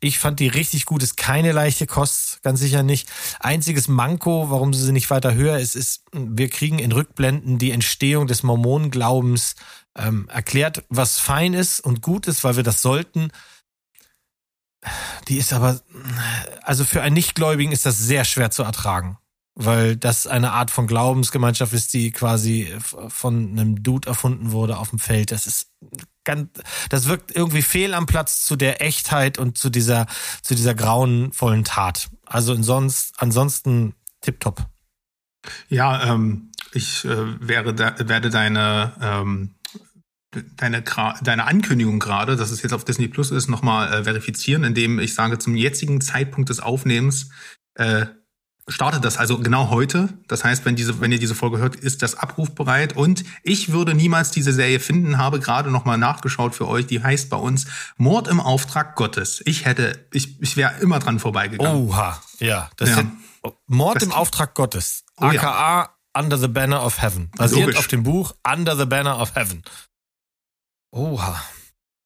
[0.00, 3.08] Ich fand die richtig gut, ist keine leichte Kost, ganz sicher nicht.
[3.38, 8.26] Einziges Manko, warum sie nicht weiter höher ist, ist, wir kriegen in Rückblenden die Entstehung
[8.26, 9.56] des Mormonenglaubens
[9.96, 13.30] ähm, erklärt, was fein ist und gut ist, weil wir das sollten.
[15.28, 15.80] Die ist aber,
[16.62, 19.18] also für einen Nichtgläubigen ist das sehr schwer zu ertragen
[19.54, 22.72] weil das eine Art von Glaubensgemeinschaft ist, die quasi
[23.08, 25.32] von einem Dude erfunden wurde auf dem Feld.
[25.32, 25.70] Das ist
[26.30, 26.48] ganz,
[26.88, 30.06] das wirkt irgendwie fehl am Platz zu der Echtheit und zu dieser,
[30.42, 32.10] zu dieser grauenvollen Tat.
[32.24, 34.66] Also ansonsten, ansonsten tipptopp.
[35.68, 39.54] Ja, ähm, ich äh, wäre da, werde deine ähm,
[40.56, 40.84] deine,
[41.22, 45.14] deine Ankündigung gerade, dass es jetzt auf Disney Plus ist, nochmal äh, verifizieren, indem ich
[45.14, 47.30] sage, zum jetzigen Zeitpunkt des Aufnehmens
[47.74, 48.06] äh,
[48.70, 50.08] startet das also genau heute.
[50.28, 52.96] Das heißt, wenn diese, wenn ihr diese Folge hört, ist das abrufbereit.
[52.96, 56.86] Und ich würde niemals diese Serie finden, habe gerade noch mal nachgeschaut für euch.
[56.86, 57.66] Die heißt bei uns
[57.96, 59.42] Mord im Auftrag Gottes.
[59.44, 61.88] Ich hätte, ich, ich wäre immer dran vorbeigegangen.
[61.88, 62.70] Oha, ja.
[62.76, 63.00] Das ja.
[63.00, 63.06] Ist
[63.66, 65.04] Mord das im Auftrag Gottes.
[65.16, 65.90] Oh, AKA ja.
[66.12, 67.30] Under the Banner of Heaven.
[67.36, 67.78] Basiert Logisch.
[67.78, 69.62] auf dem Buch Under the Banner of Heaven.
[70.92, 71.40] Oha.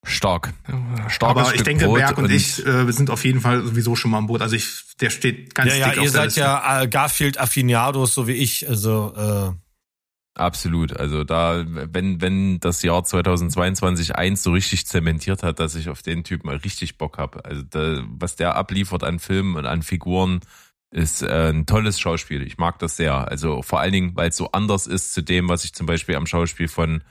[0.05, 0.53] Stark.
[1.09, 1.31] Stark.
[1.31, 4.11] Aber ich denke, Brot Berg und, und ich äh, sind auf jeden Fall sowieso schon
[4.11, 4.43] mal am Boot.
[4.43, 8.27] Also ich, der steht ganz ja, dick ja, ihr seid ja äh, Garfield Affiniados, so
[8.27, 8.69] wie ich.
[8.69, 9.53] Also äh,
[10.37, 10.97] Absolut.
[10.97, 16.03] Also da, wenn, wenn das Jahr 2022 eins so richtig zementiert hat, dass ich auf
[16.03, 17.45] den Typ mal richtig Bock habe.
[17.45, 20.41] Also da, was der abliefert an Filmen und an Figuren,
[20.91, 22.43] ist äh, ein tolles Schauspiel.
[22.43, 23.29] Ich mag das sehr.
[23.29, 26.17] Also vor allen Dingen, weil es so anders ist zu dem, was ich zum Beispiel
[26.17, 27.03] am Schauspiel von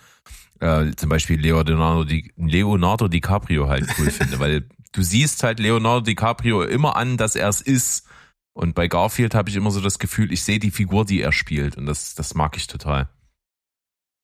[0.64, 6.02] äh, zum Beispiel Leonardo, Di, Leonardo DiCaprio halt cool finde, weil du siehst halt Leonardo
[6.02, 8.08] DiCaprio immer an, dass er es ist.
[8.54, 11.32] Und bei Garfield habe ich immer so das Gefühl, ich sehe die Figur, die er
[11.32, 11.78] spielt.
[11.78, 13.10] Und das, das mag ich total.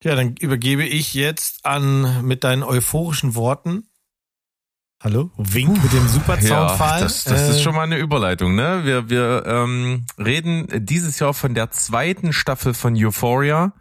[0.02, 3.84] Ja, dann übergebe ich jetzt an mit deinen euphorischen Worten.
[5.02, 5.30] Hallo?
[5.36, 6.98] Wink mit dem super Soundfall.
[6.98, 8.82] Ja, das, das äh, ist schon mal eine Überleitung, ne?
[8.84, 13.72] Wir, wir ähm, reden dieses Jahr von der zweiten Staffel von Euphoria.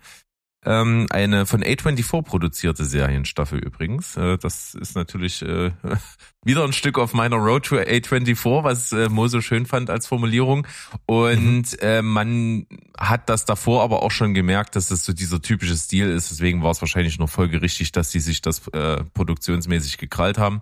[0.66, 4.18] Ähm, eine von A24 produzierte Serienstaffel übrigens.
[4.18, 5.72] Äh, das ist natürlich äh,
[6.44, 10.08] wieder ein Stück auf meiner Road to A24, was äh, Mo so schön fand als
[10.08, 10.68] Formulierung.
[11.06, 11.78] Und mhm.
[11.80, 12.66] äh, man
[12.98, 16.30] hat das davor aber auch schon gemerkt, dass das so dieser typische Stil ist.
[16.30, 20.62] Deswegen war es wahrscheinlich noch folgerichtig, dass die sich das äh, produktionsmäßig gekrallt haben.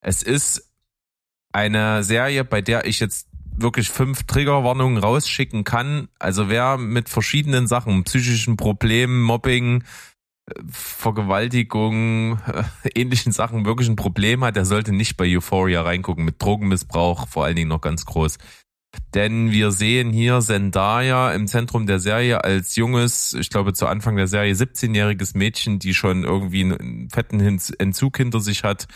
[0.00, 0.70] Es ist
[1.52, 3.28] eine Serie, bei der ich jetzt
[3.60, 6.08] wirklich fünf Triggerwarnungen rausschicken kann.
[6.18, 9.84] Also wer mit verschiedenen Sachen, psychischen Problemen, Mobbing,
[10.46, 16.24] äh, Vergewaltigung, äh, ähnlichen Sachen wirklich ein Problem hat, der sollte nicht bei Euphoria reingucken.
[16.24, 18.38] Mit Drogenmissbrauch vor allen Dingen noch ganz groß.
[19.14, 24.16] Denn wir sehen hier Zendaya im Zentrum der Serie als junges, ich glaube zu Anfang
[24.16, 27.40] der Serie 17-jähriges Mädchen, die schon irgendwie einen fetten
[27.78, 28.86] Entzug hinter sich hat,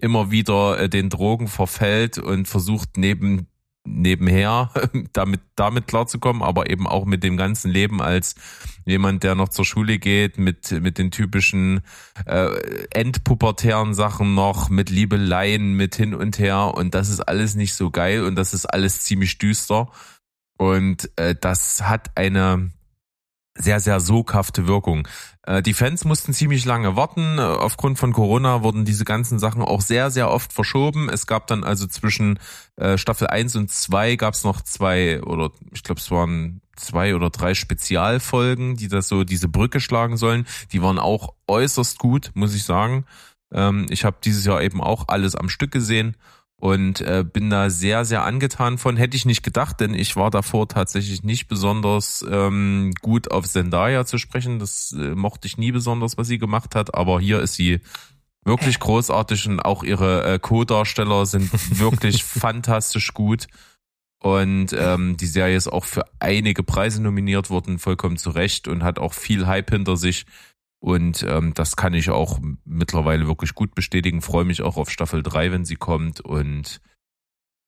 [0.00, 3.48] immer wieder äh, den Drogen verfällt und versucht neben
[3.84, 4.70] nebenher
[5.12, 8.34] damit damit klarzukommen, aber eben auch mit dem ganzen Leben als
[8.84, 11.80] jemand, der noch zur Schule geht, mit mit den typischen
[12.26, 12.50] äh,
[12.92, 17.90] endpubertären Sachen noch, mit Liebeleien, mit hin und her und das ist alles nicht so
[17.90, 19.90] geil und das ist alles ziemlich düster.
[20.58, 22.70] Und äh, das hat eine
[23.62, 25.06] sehr, sehr soghafte Wirkung.
[25.42, 27.38] Äh, die Fans mussten ziemlich lange warten.
[27.38, 31.08] Äh, Aufgrund von Corona wurden diese ganzen Sachen auch sehr, sehr oft verschoben.
[31.08, 32.38] Es gab dann also zwischen
[32.76, 37.14] äh, Staffel 1 und 2 gab es noch zwei oder ich glaube es waren zwei
[37.14, 40.46] oder drei Spezialfolgen, die das so diese Brücke schlagen sollen.
[40.72, 43.04] Die waren auch äußerst gut, muss ich sagen.
[43.52, 46.16] Ähm, ich habe dieses Jahr eben auch alles am Stück gesehen
[46.60, 48.96] und äh, bin da sehr, sehr angetan von.
[48.96, 54.04] Hätte ich nicht gedacht, denn ich war davor tatsächlich nicht besonders ähm, gut auf Zendaya
[54.04, 54.58] zu sprechen.
[54.58, 57.80] Das äh, mochte ich nie besonders, was sie gemacht hat, aber hier ist sie
[58.44, 63.46] wirklich großartig und auch ihre äh, Co-Darsteller sind wirklich fantastisch gut.
[64.22, 68.82] Und ähm, die Serie ist auch für einige Preise nominiert worden, vollkommen zu Recht und
[68.82, 70.26] hat auch viel Hype hinter sich.
[70.80, 74.22] Und ähm, das kann ich auch mittlerweile wirklich gut bestätigen.
[74.22, 76.20] Freue mich auch auf Staffel 3, wenn sie kommt.
[76.20, 76.80] Und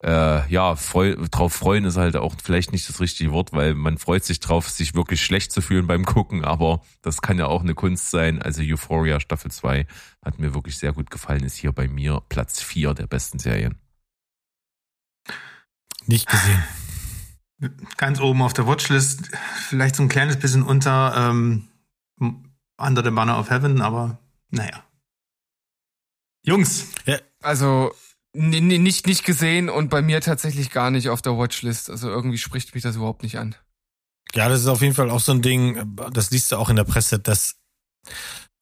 [0.03, 3.99] äh, ja, freu, drauf freuen ist halt auch vielleicht nicht das richtige Wort, weil man
[3.99, 7.63] freut sich drauf, sich wirklich schlecht zu fühlen beim Gucken, aber das kann ja auch
[7.63, 8.43] eine Kunst sein.
[8.43, 9.87] Also Euphoria Staffel 2
[10.25, 13.77] hat mir wirklich sehr gut gefallen, ist hier bei mir Platz 4 der besten Serien.
[16.07, 16.65] Nicht gesehen.
[17.97, 19.31] Ganz oben auf der Watchlist,
[19.69, 21.69] vielleicht so ein kleines bisschen unter ähm,
[22.83, 24.19] Under the Banner of Heaven, aber
[24.51, 24.85] naja.
[26.45, 26.89] Jungs,
[27.41, 27.95] Also
[28.35, 31.89] n- n- nicht nicht gesehen und bei mir tatsächlich gar nicht auf der Watchlist.
[31.91, 33.55] Also irgendwie spricht mich das überhaupt nicht an.
[34.35, 36.77] Ja, das ist auf jeden Fall auch so ein Ding, das liest du auch in
[36.77, 37.57] der Presse, das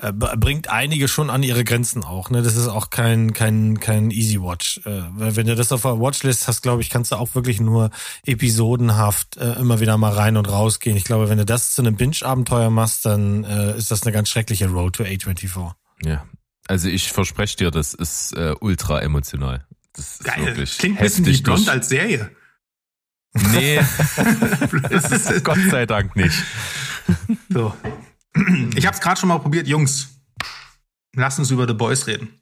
[0.03, 2.31] äh, bringt einige schon an ihre Grenzen auch.
[2.31, 2.43] Ne?
[2.43, 4.81] Das ist auch kein, kein, kein Easy Watch.
[4.87, 7.61] Äh, weil wenn du das auf der Watchlist hast, glaube ich, kannst du auch wirklich
[7.61, 7.91] nur
[8.25, 10.97] episodenhaft äh, immer wieder mal rein und rausgehen.
[10.97, 14.31] Ich glaube, wenn du das zu einem Binge-Abenteuer machst, dann äh, ist das eine ganz
[14.31, 15.73] schreckliche Road to A24.
[16.03, 16.25] Ja.
[16.67, 19.67] Also ich verspreche dir, das ist äh, ultra emotional.
[19.93, 20.47] Das ist geil.
[20.47, 22.31] wirklich Klingt ein bisschen wie heftig blond als Serie.
[23.53, 23.77] Nee,
[24.91, 26.43] das ist Gott sei Dank nicht.
[27.49, 27.75] So.
[28.77, 30.21] Ich habe es gerade schon mal probiert, Jungs.
[31.15, 32.41] Lasst uns über The Boys reden.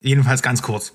[0.00, 0.92] Jedenfalls ganz kurz.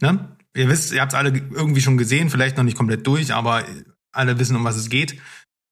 [0.00, 0.36] Ne?
[0.54, 3.64] Ihr wisst, ihr habt es alle irgendwie schon gesehen, vielleicht noch nicht komplett durch, aber
[4.12, 5.20] alle wissen, um was es geht.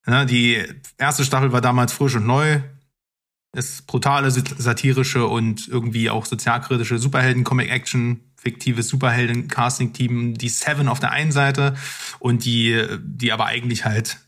[0.06, 0.26] Ne?
[0.26, 0.64] Die
[0.98, 2.60] erste Staffel war damals frisch und neu.
[3.52, 11.32] Das brutale, satirische und irgendwie auch sozialkritische Superhelden-Comic-Action, fiktives Superhelden-Casting-Team, die Seven auf der einen
[11.32, 11.74] Seite
[12.20, 14.18] und die, die aber eigentlich halt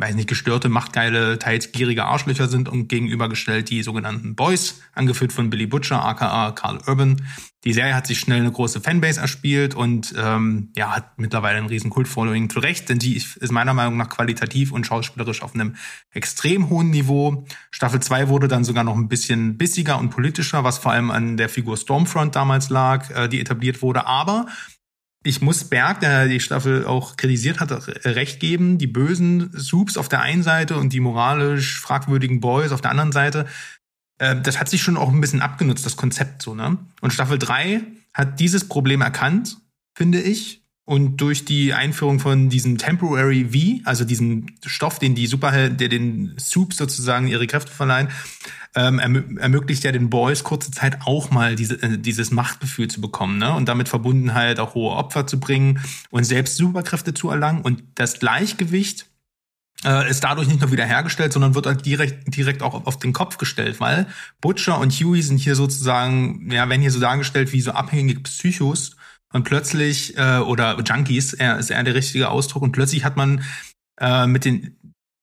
[0.00, 5.50] weiß nicht, gestörte, machtgeile, teils gierige Arschlöcher sind und gegenübergestellt die sogenannten Boys, angeführt von
[5.50, 7.22] Billy Butcher, aka Carl Urban.
[7.64, 11.66] Die Serie hat sich schnell eine große Fanbase erspielt und ähm, ja, hat mittlerweile einen
[11.66, 15.76] riesen Kult-Following zu Recht, denn die ist meiner Meinung nach qualitativ und schauspielerisch auf einem
[16.10, 17.44] extrem hohen Niveau.
[17.70, 21.36] Staffel 2 wurde dann sogar noch ein bisschen bissiger und politischer, was vor allem an
[21.36, 24.06] der Figur Stormfront damals lag, äh, die etabliert wurde.
[24.06, 24.46] Aber
[25.22, 27.70] ich muss Berg, der die Staffel auch kritisiert hat,
[28.04, 28.78] recht geben.
[28.78, 33.12] Die bösen Soups auf der einen Seite und die moralisch fragwürdigen Boys auf der anderen
[33.12, 33.46] Seite.
[34.18, 36.78] Äh, das hat sich schon auch ein bisschen abgenutzt, das Konzept so, ne?
[37.00, 37.82] Und Staffel 3
[38.14, 39.58] hat dieses Problem erkannt,
[39.94, 40.59] finde ich.
[40.90, 45.88] Und durch die Einführung von diesem Temporary V, also diesem Stoff, den die Superhelden, der
[45.88, 48.08] den Soups sozusagen ihre Kräfte verleihen,
[48.74, 53.00] ähm, ermö ermöglicht ja den Boys kurze Zeit auch mal diese, äh, dieses Machtgefühl zu
[53.00, 53.54] bekommen, ne?
[53.54, 55.78] Und damit verbunden halt auch hohe Opfer zu bringen
[56.10, 57.62] und selbst Superkräfte zu erlangen.
[57.62, 59.06] Und das Gleichgewicht
[59.84, 63.38] äh, ist dadurch nicht nur wiederhergestellt, sondern wird halt direkt, direkt auch auf den Kopf
[63.38, 64.08] gestellt, weil
[64.40, 68.96] Butcher und Huey sind hier sozusagen, ja, werden hier so dargestellt wie so abhängige Psychos
[69.32, 73.44] und plötzlich, äh, oder Junkies, er ist eher der richtige Ausdruck, und plötzlich hat man
[74.00, 74.76] äh, mit den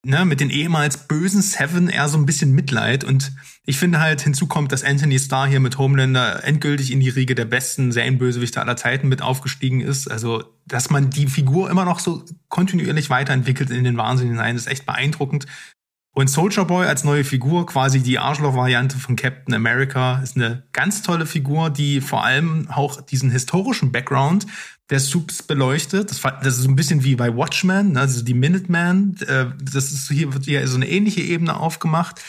[0.08, 3.03] ne, mit den ehemals bösen Seven eher so ein bisschen Mitleid.
[3.03, 3.34] Und
[3.66, 7.36] ich finde halt, hinzu kommt, dass Anthony Starr hier mit Homelander endgültig in die Riege
[7.36, 10.10] der besten Serienbösewichte aller Zeiten mit aufgestiegen ist.
[10.10, 14.68] Also, dass man die Figur immer noch so kontinuierlich weiterentwickelt in den Wahnsinn hinein, ist
[14.68, 15.45] echt beeindruckend.
[16.18, 21.03] Und Soldier Boy als neue Figur, quasi die Arschloch-Variante von Captain America, ist eine ganz
[21.03, 24.47] tolle Figur, die vor allem auch diesen historischen Background
[24.89, 26.09] der Soups beleuchtet.
[26.09, 27.99] Das, das ist so ein bisschen wie bei Watchmen, ne?
[27.99, 29.15] also die Minuteman.
[29.28, 32.20] Äh, das ist hier wird hier so eine ähnliche Ebene aufgemacht.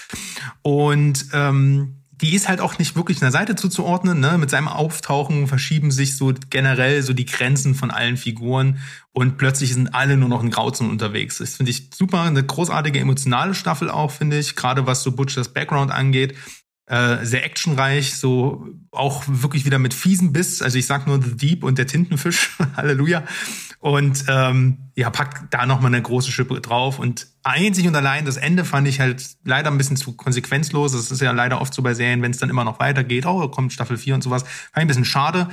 [0.61, 4.21] Und ähm, die ist halt auch nicht wirklich einer Seite zuzuordnen.
[4.21, 4.39] Ne?
[4.39, 8.79] Mit seinem Auftauchen verschieben sich so generell so die Grenzen von allen Figuren
[9.13, 11.39] und plötzlich sind alle nur noch in Grauzonen unterwegs.
[11.39, 15.53] Das finde ich super, eine großartige emotionale Staffel auch, finde ich, gerade was so Butchers
[15.53, 16.35] Background angeht.
[16.89, 20.63] Äh, sehr actionreich, so auch wirklich wieder mit fiesen Biss.
[20.63, 23.25] Also ich sag nur The Deep und der Tintenfisch, Halleluja.
[23.79, 26.99] Und ähm, ja, packt da noch mal eine große Schippe drauf.
[26.99, 30.93] Und einzig und allein das Ende fand ich halt leider ein bisschen zu konsequenzlos.
[30.93, 33.27] Das ist ja leider oft so bei Serien, wenn es dann immer noch weitergeht.
[33.27, 34.45] Oh, kommt Staffel 4 und sowas.
[34.45, 35.49] Fand ich ein bisschen schade.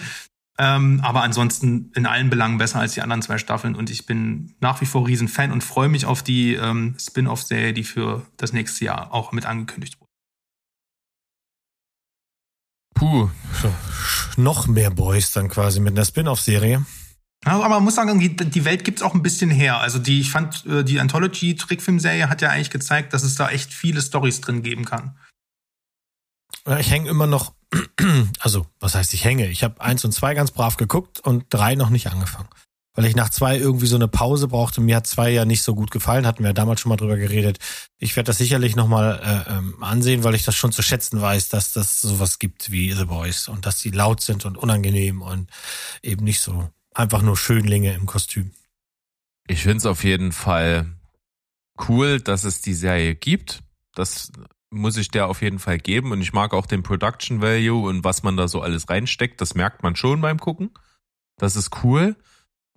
[0.57, 4.55] Ähm, aber ansonsten in allen Belangen besser als die anderen zwei Staffeln und ich bin
[4.61, 8.85] nach wie vor Riesenfan und freue mich auf die ähm, Spin-off-Serie, die für das nächste
[8.85, 10.04] Jahr auch mit angekündigt wurde.
[12.95, 13.29] Puh,
[13.61, 13.71] So,
[14.37, 16.85] noch mehr Boys dann quasi mit einer Spin-off-Serie.
[17.43, 19.79] Aber man muss sagen, die, Welt gibt's auch ein bisschen her.
[19.79, 23.71] Also die, ich fand, äh, die Anthology-Trickfilmserie hat ja eigentlich gezeigt, dass es da echt
[23.71, 25.15] viele Stories drin geben kann.
[26.65, 27.53] Ja, Ich hänge immer noch,
[28.39, 29.47] also was heißt ich hänge?
[29.47, 32.49] Ich habe eins und zwei ganz brav geguckt und drei noch nicht angefangen.
[32.95, 34.81] Weil ich nach zwei irgendwie so eine Pause brauchte.
[34.81, 37.17] Mir hat zwei ja nicht so gut gefallen, hatten wir ja damals schon mal drüber
[37.17, 37.59] geredet.
[37.99, 41.49] Ich werde das sicherlich nochmal äh, ähm, ansehen, weil ich das schon zu schätzen weiß,
[41.49, 45.49] dass das sowas gibt wie The Boys und dass die laut sind und unangenehm und
[46.01, 48.51] eben nicht so einfach nur Schönlinge im Kostüm.
[49.47, 50.95] ich finde es auf jeden Fall
[51.87, 53.61] cool, dass es die Serie gibt.
[53.93, 54.31] Das
[54.71, 56.11] muss ich der auf jeden Fall geben.
[56.11, 59.41] Und ich mag auch den Production Value und was man da so alles reinsteckt.
[59.41, 60.71] Das merkt man schon beim Gucken.
[61.37, 62.15] Das ist cool.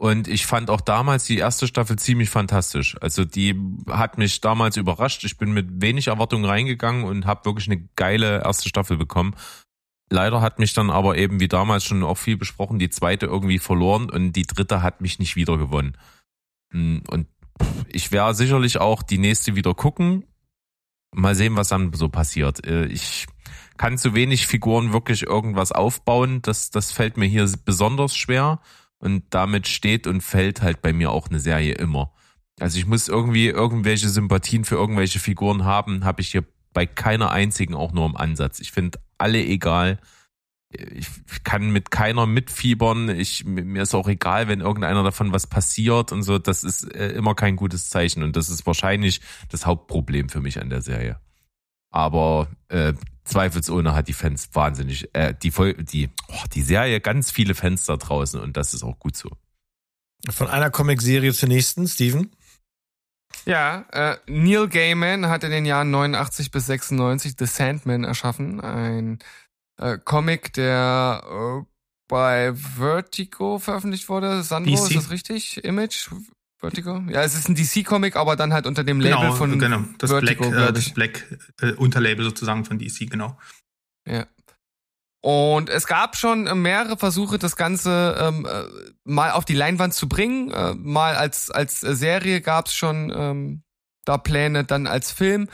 [0.00, 2.96] Und ich fand auch damals die erste Staffel ziemlich fantastisch.
[3.00, 5.24] Also die hat mich damals überrascht.
[5.24, 9.34] Ich bin mit wenig Erwartungen reingegangen und habe wirklich eine geile erste Staffel bekommen.
[10.08, 13.58] Leider hat mich dann aber eben wie damals schon auch viel besprochen, die zweite irgendwie
[13.58, 15.98] verloren und die dritte hat mich nicht wieder gewonnen.
[16.72, 17.26] Mm, Und
[17.88, 20.24] ich werde sicherlich auch die nächste wieder gucken.
[21.12, 22.64] Mal sehen, was dann so passiert.
[22.64, 23.26] Äh, Ich
[23.76, 26.40] kann zu wenig Figuren wirklich irgendwas aufbauen.
[26.42, 28.60] Das, das fällt mir hier besonders schwer.
[28.98, 32.12] Und damit steht und fällt halt bei mir auch eine Serie immer.
[32.60, 37.30] Also ich muss irgendwie irgendwelche Sympathien für irgendwelche Figuren haben, habe ich hier bei keiner
[37.30, 38.60] einzigen auch nur im Ansatz.
[38.60, 39.98] Ich finde alle egal.
[40.70, 41.08] Ich
[41.44, 43.08] kann mit keiner mitfiebern.
[43.08, 46.38] Ich, mir ist auch egal, wenn irgendeiner davon was passiert und so.
[46.38, 48.22] Das ist äh, immer kein gutes Zeichen.
[48.22, 51.18] Und das ist wahrscheinlich das Hauptproblem für mich an der Serie.
[51.90, 52.92] Aber äh,
[53.28, 55.52] zweifelsohne hat die Fans wahnsinnig, äh, die,
[55.84, 59.30] die, oh, die Serie ganz viele Fans da draußen und das ist auch gut so.
[60.30, 62.30] Von einer Comic-Serie zur nächsten, Steven.
[63.44, 69.18] Ja, äh, Neil Gaiman hat in den Jahren 89 bis 96 The Sandman erschaffen, ein
[69.78, 71.64] äh, Comic, der äh,
[72.08, 74.42] bei Vertigo veröffentlicht wurde.
[74.42, 74.90] Sandro, DC.
[74.90, 75.64] ist das richtig?
[75.64, 76.10] Image?
[76.58, 77.02] Vertigo?
[77.08, 79.84] Ja, es ist ein DC-Comic, aber dann halt unter dem Label Genau, von genau.
[79.98, 80.90] Das Vertigo, Black, äh, das.
[80.90, 83.38] Black äh, Unterlabel sozusagen von DC, genau.
[84.06, 84.26] Ja.
[85.20, 88.64] Und es gab schon äh, mehrere Versuche, das Ganze ähm, äh,
[89.04, 90.50] mal auf die Leinwand zu bringen.
[90.50, 93.62] Äh, mal als, als Serie gab's schon ähm,
[94.04, 95.48] da Pläne, dann als Film.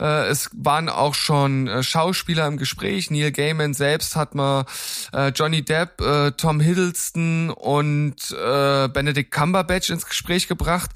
[0.00, 3.10] Äh, es waren auch schon äh, Schauspieler im Gespräch.
[3.10, 4.64] Neil Gaiman selbst hat mal
[5.12, 5.98] äh, Johnny Depp,
[6.36, 10.90] Tom Hiddleston und Benedict Cumberbatch ins Gespräch gebracht.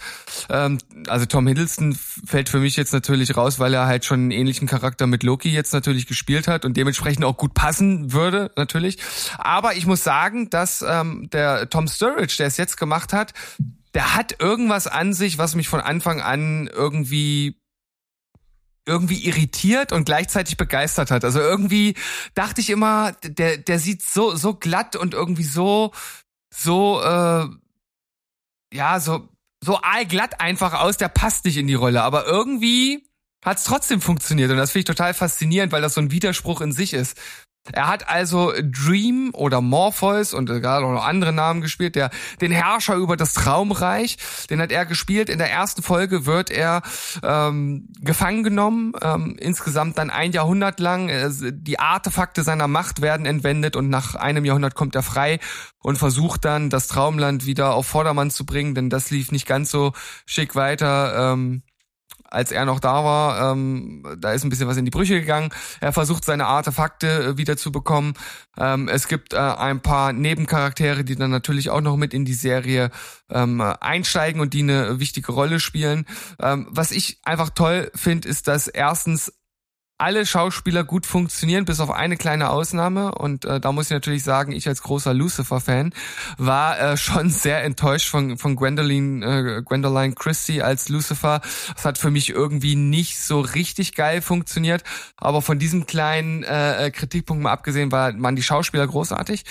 [0.49, 0.79] Ähm,
[1.09, 1.97] also Tom Hiddleston
[2.27, 5.51] fällt für mich jetzt natürlich raus, weil er halt schon einen ähnlichen Charakter mit Loki
[5.51, 8.99] jetzt natürlich gespielt hat und dementsprechend auch gut passen würde, natürlich.
[9.39, 13.35] Aber ich muss sagen, dass ähm, der Tom Sturridge, der es jetzt gemacht hat,
[13.95, 17.57] der hat irgendwas an sich, was mich von Anfang an irgendwie
[18.87, 21.25] irgendwie irritiert und gleichzeitig begeistert hat.
[21.25, 21.95] Also irgendwie
[22.35, 25.93] dachte ich immer, der der sieht so so glatt und irgendwie so
[26.53, 27.47] so äh,
[28.73, 29.29] ja so
[29.63, 30.97] so allglatt einfach aus.
[30.97, 33.09] Der passt nicht in die Rolle, aber irgendwie
[33.45, 36.61] hat es trotzdem funktioniert und das finde ich total faszinierend, weil das so ein Widerspruch
[36.61, 37.19] in sich ist.
[37.73, 42.11] Er hat also Dream oder Morpheus und egal auch noch andere Namen gespielt, der
[42.43, 44.19] den Herrscher über das Traumreich,
[44.51, 45.31] den hat er gespielt.
[45.31, 46.83] In der ersten Folge wird er
[47.23, 51.11] ähm, gefangen genommen, ähm, insgesamt dann ein Jahrhundert lang.
[51.41, 55.39] Die Artefakte seiner Macht werden entwendet und nach einem Jahrhundert kommt er frei
[55.79, 59.71] und versucht dann das Traumland wieder auf Vordermann zu bringen, denn das lief nicht ganz
[59.71, 59.93] so
[60.27, 61.33] schick weiter.
[61.33, 61.63] Ähm,
[62.35, 65.51] als er noch da war, ähm, da ist ein bisschen was in die Brüche gegangen.
[65.81, 68.15] Er versucht seine Artefakte äh, wieder zu bekommen.
[68.59, 72.35] Ähm, es gibt äh, ein paar Nebencharaktere, die dann natürlich auch noch mit in die
[72.35, 72.91] Serie
[73.31, 76.07] ähm, einsteigen und die eine wichtige Rolle spielen.
[76.41, 79.33] Ähm, was ich einfach toll finde, ist, dass erstens
[79.97, 83.15] alle Schauspieler gut funktionieren, bis auf eine kleine Ausnahme.
[83.15, 85.93] Und äh, da muss ich natürlich sagen, ich als großer Lucifer-Fan
[86.37, 91.41] war äh, schon sehr enttäuscht von, von Gwendoline, äh, Gwendoline Christie als Lucifer.
[91.75, 94.83] Das hat für mich irgendwie nicht so richtig geil funktioniert.
[95.17, 99.45] Aber von diesem kleinen äh, äh, Kritikpunkt mal abgesehen, war, waren die Schauspieler großartig.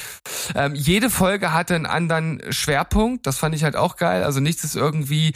[0.55, 3.25] Ähm, jede Folge hatte einen anderen Schwerpunkt.
[3.27, 4.23] Das fand ich halt auch geil.
[4.23, 5.33] Also nichts ist irgendwie...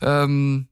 [0.00, 0.68] Ähm,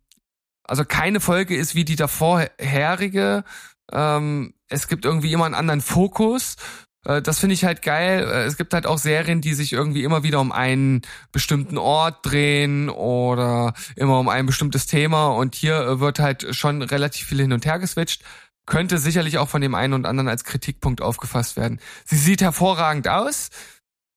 [0.67, 3.45] also keine Folge ist wie die davorherige.
[3.93, 6.57] Ähm, es gibt irgendwie immer einen anderen Fokus.
[7.05, 8.23] Äh, Das finde ich halt geil.
[8.29, 12.25] Äh, Es gibt halt auch Serien, die sich irgendwie immer wieder um einen bestimmten Ort
[12.25, 15.29] drehen oder immer um ein bestimmtes Thema.
[15.29, 18.23] Und hier äh, wird halt schon relativ viel hin und her geswitcht.
[18.67, 21.81] Könnte sicherlich auch von dem einen und anderen als Kritikpunkt aufgefasst werden.
[22.05, 23.51] Sie sieht hervorragend aus.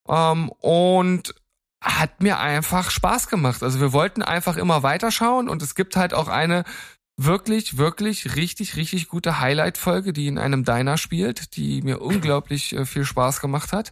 [0.07, 1.35] Ähm, und
[1.81, 3.61] hat mir einfach Spaß gemacht.
[3.63, 6.63] Also wir wollten einfach immer weiterschauen und es gibt halt auch eine
[7.17, 12.85] wirklich, wirklich richtig, richtig gute Highlight-Folge, die in einem Diner spielt, die mir unglaublich äh,
[12.85, 13.91] viel Spaß gemacht hat.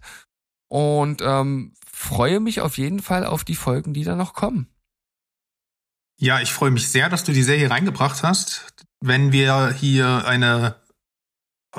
[0.68, 4.68] Und ähm, freue mich auf jeden Fall auf die Folgen, die da noch kommen.
[6.18, 8.74] Ja, ich freue mich sehr, dass du die Serie reingebracht hast.
[9.02, 10.76] Wenn wir hier eine,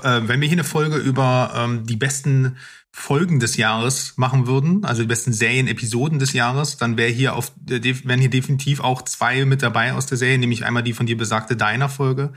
[0.02, 2.56] äh, wenn wir hier eine Folge über ähm, die besten
[2.92, 7.52] Folgen des Jahres machen würden, also die besten Serien-Episoden des Jahres, dann wäre hier auf,
[7.68, 11.06] äh, wären hier definitiv auch zwei mit dabei aus der Serie, nämlich einmal die von
[11.06, 12.32] dir besagte Diner-Folge.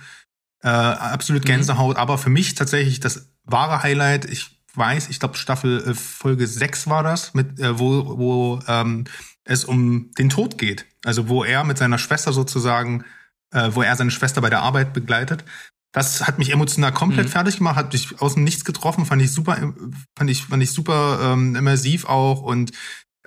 [0.62, 5.82] Äh, absolut Gänsehaut, aber für mich tatsächlich das wahre Highlight, ich weiß, ich glaube Staffel
[5.88, 9.06] äh, Folge 6 war das, mit, äh, wo, wo ähm,
[9.46, 10.86] es um den Tod geht.
[11.06, 13.06] Also wo er mit seiner Schwester sozusagen,
[13.52, 15.46] äh, wo er seine Schwester bei der Arbeit begleitet.
[15.92, 17.32] Das hat mich emotional komplett Mhm.
[17.32, 19.74] fertig gemacht, hat mich aus dem Nichts getroffen, fand ich super,
[20.18, 22.72] fand ich, fand ich super ähm, immersiv auch und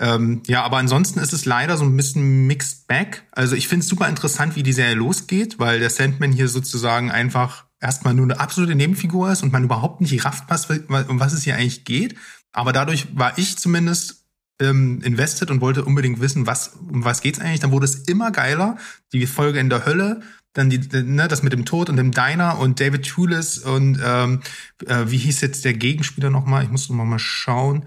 [0.00, 3.24] ähm, ja, aber ansonsten ist es leider so ein bisschen mixed bag.
[3.32, 7.10] Also ich finde es super interessant, wie die Serie losgeht, weil der Sandman hier sozusagen
[7.10, 11.32] einfach erstmal nur eine absolute Nebenfigur ist und man überhaupt nicht rafft, was, um was
[11.34, 12.16] es hier eigentlich geht.
[12.52, 14.24] Aber dadurch war ich zumindest
[14.60, 17.60] ähm, invested und wollte unbedingt wissen, was, um was geht's eigentlich.
[17.60, 18.78] Dann wurde es immer geiler.
[19.12, 20.22] Die Folge in der Hölle,
[20.52, 24.40] dann die, ne, das mit dem Tod und dem Diner und David Tulis und ähm,
[24.86, 26.64] äh, wie hieß jetzt der Gegenspieler nochmal?
[26.64, 27.86] Ich muss noch mal schauen.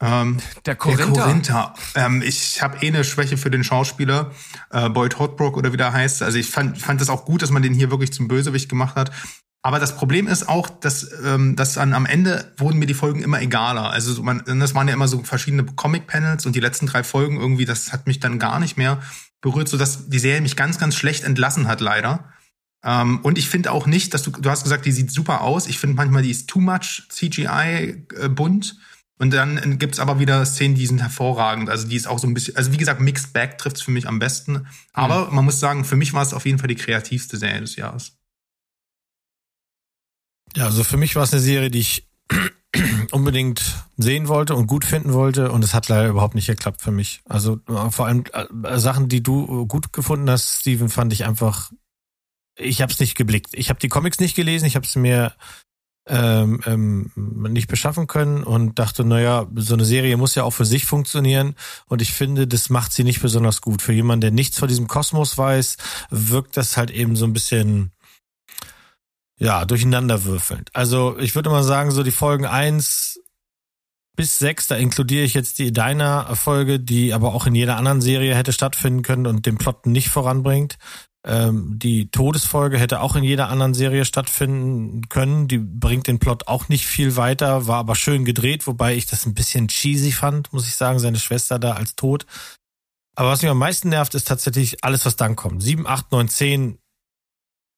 [0.00, 1.22] Ähm, Der der Korinther.
[1.22, 1.74] Korinther.
[1.96, 4.30] Ähm, ich habe eh eine Schwäche für den Schauspieler,
[4.70, 6.22] äh, Boyd Hotbrook oder wie der heißt.
[6.22, 8.94] Also ich fand, fand das auch gut, dass man den hier wirklich zum Bösewicht gemacht
[8.94, 9.10] hat.
[9.60, 13.22] Aber das Problem ist auch, dass, ähm, dass an, am Ende wurden mir die Folgen
[13.22, 13.90] immer egaler.
[13.90, 17.36] Also so man, das waren ja immer so verschiedene Comic-Panels und die letzten drei Folgen
[17.36, 19.02] irgendwie, das hat mich dann gar nicht mehr
[19.40, 22.32] berührt, sodass die Serie mich ganz, ganz schlecht entlassen hat, leider.
[22.84, 25.66] Ähm, und ich finde auch nicht, dass du, du hast gesagt, die sieht super aus.
[25.66, 28.76] Ich finde manchmal, die ist too much CGI äh, bunt.
[29.20, 31.68] Und dann gibt's aber wieder Szenen, die sind hervorragend.
[31.68, 34.06] Also die ist auch so ein bisschen, also wie gesagt, Mixed Bag trifft's für mich
[34.06, 34.68] am besten.
[34.92, 37.74] Aber man muss sagen, für mich war es auf jeden Fall die kreativste Serie des
[37.74, 38.16] Jahres.
[40.56, 42.08] Ja, also für mich war es eine Serie, die ich
[43.12, 46.90] unbedingt sehen wollte und gut finden wollte und es hat leider überhaupt nicht geklappt für
[46.90, 47.20] mich.
[47.28, 51.24] Also äh, vor allem äh, Sachen, die du äh, gut gefunden hast, Steven, fand ich
[51.24, 51.72] einfach,
[52.56, 53.50] ich habe es nicht geblickt.
[53.52, 55.32] Ich habe die Comics nicht gelesen, ich habe es mir
[56.08, 60.64] ähm, ähm, nicht beschaffen können und dachte, naja, so eine Serie muss ja auch für
[60.64, 61.54] sich funktionieren
[61.86, 63.82] und ich finde, das macht sie nicht besonders gut.
[63.82, 65.76] Für jemanden, der nichts von diesem Kosmos weiß,
[66.10, 67.92] wirkt das halt eben so ein bisschen
[69.38, 70.70] ja, durcheinanderwürfelnd.
[70.74, 73.20] Also ich würde mal sagen, so die Folgen eins
[74.16, 78.34] bis sechs, da inkludiere ich jetzt die Diner-Folge, die aber auch in jeder anderen Serie
[78.34, 80.76] hätte stattfinden können und den Plot nicht voranbringt.
[81.24, 85.46] Ähm, die Todesfolge hätte auch in jeder anderen Serie stattfinden können.
[85.46, 89.24] Die bringt den Plot auch nicht viel weiter, war aber schön gedreht, wobei ich das
[89.24, 92.26] ein bisschen cheesy fand, muss ich sagen, seine Schwester da als tot.
[93.14, 95.62] Aber was mich am meisten nervt, ist tatsächlich alles, was dann kommt.
[95.62, 96.78] Sieben, acht, neun, zehn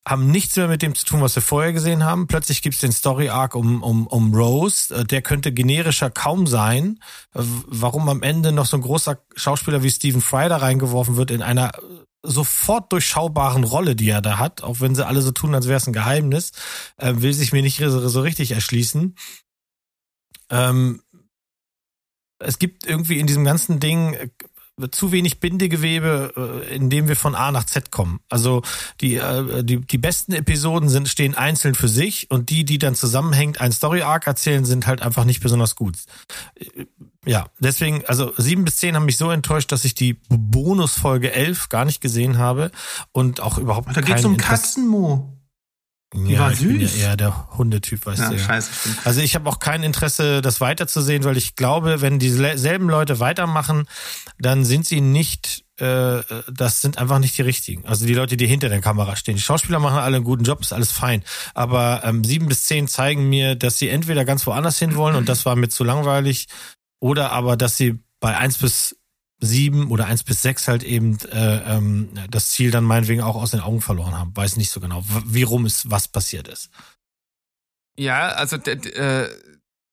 [0.06, 2.26] haben nichts mehr mit dem zu tun, was wir vorher gesehen haben.
[2.26, 4.94] Plötzlich gibt's den Story-Arc um, um, um Rose.
[4.94, 7.00] Äh, Der könnte generischer kaum sein.
[7.34, 11.30] Äh, Warum am Ende noch so ein großer Schauspieler wie Stephen Fry da reingeworfen wird
[11.30, 11.72] in einer
[12.22, 15.78] sofort durchschaubaren Rolle, die er da hat, auch wenn sie alle so tun, als wäre
[15.78, 16.52] es ein Geheimnis,
[16.96, 19.14] äh, will sich mir nicht so richtig erschließen.
[20.50, 21.02] Ähm,
[22.38, 24.28] es gibt irgendwie in diesem ganzen Ding äh,
[24.90, 28.20] zu wenig Bindegewebe, äh, in dem wir von A nach Z kommen.
[28.28, 28.62] Also
[29.00, 32.94] die, äh, die, die besten Episoden sind, stehen einzeln für sich und die, die dann
[32.94, 35.96] zusammenhängt, ein Story-Arc erzählen, sind halt einfach nicht besonders gut.
[36.54, 36.86] Äh,
[37.26, 41.68] Ja, deswegen, also sieben bis zehn haben mich so enttäuscht, dass ich die Bonusfolge elf
[41.68, 42.70] gar nicht gesehen habe
[43.12, 45.36] und auch überhaupt Da geht's um Interesse- Katzenmo.
[46.12, 46.96] Die Ja, war ich bin ja süß.
[46.98, 48.36] eher der Hundetyp, weißt Ja, du.
[48.36, 48.42] Ja.
[48.44, 48.98] scheiße, stimmt.
[49.06, 53.86] Also ich habe auch kein Interesse, das weiterzusehen, weil ich glaube, wenn dieselben Leute weitermachen,
[54.38, 56.20] dann sind sie nicht, äh,
[56.52, 57.86] das sind einfach nicht die richtigen.
[57.86, 59.36] Also die Leute, die hinter der Kamera stehen.
[59.36, 61.22] Die Schauspieler machen alle einen guten Job, ist alles fein.
[61.54, 65.46] Aber ähm, sieben bis zehn zeigen mir, dass sie entweder ganz woanders hinwollen und das
[65.46, 66.48] war mir zu langweilig,
[66.98, 68.96] oder aber, dass sie bei eins bis
[69.40, 73.52] sieben oder eins bis sechs halt eben äh, ähm, das Ziel dann meinetwegen auch aus
[73.52, 74.36] den Augen verloren haben.
[74.36, 76.70] Weiß nicht so genau, wie rum ist, was passiert ist.
[77.96, 79.30] Ja, also der, der,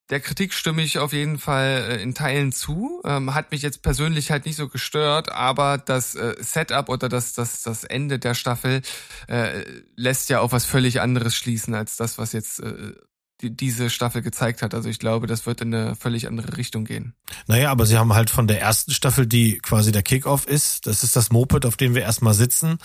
[0.10, 3.02] der Kritik stimme ich auf jeden Fall äh, in Teilen zu.
[3.06, 7.34] Ähm, hat mich jetzt persönlich halt nicht so gestört, aber das äh, Setup oder das,
[7.34, 8.82] das, das Ende der Staffel
[9.28, 9.64] äh,
[9.96, 12.94] lässt ja auf was völlig anderes schließen als das, was jetzt äh,
[13.42, 14.74] die, diese Staffel gezeigt hat.
[14.74, 17.14] Also ich glaube, das wird in eine völlig andere Richtung gehen.
[17.48, 21.04] Naja, aber sie haben halt von der ersten Staffel, die quasi der Kickoff ist, das
[21.04, 22.78] ist das Moped, auf dem wir erstmal sitzen,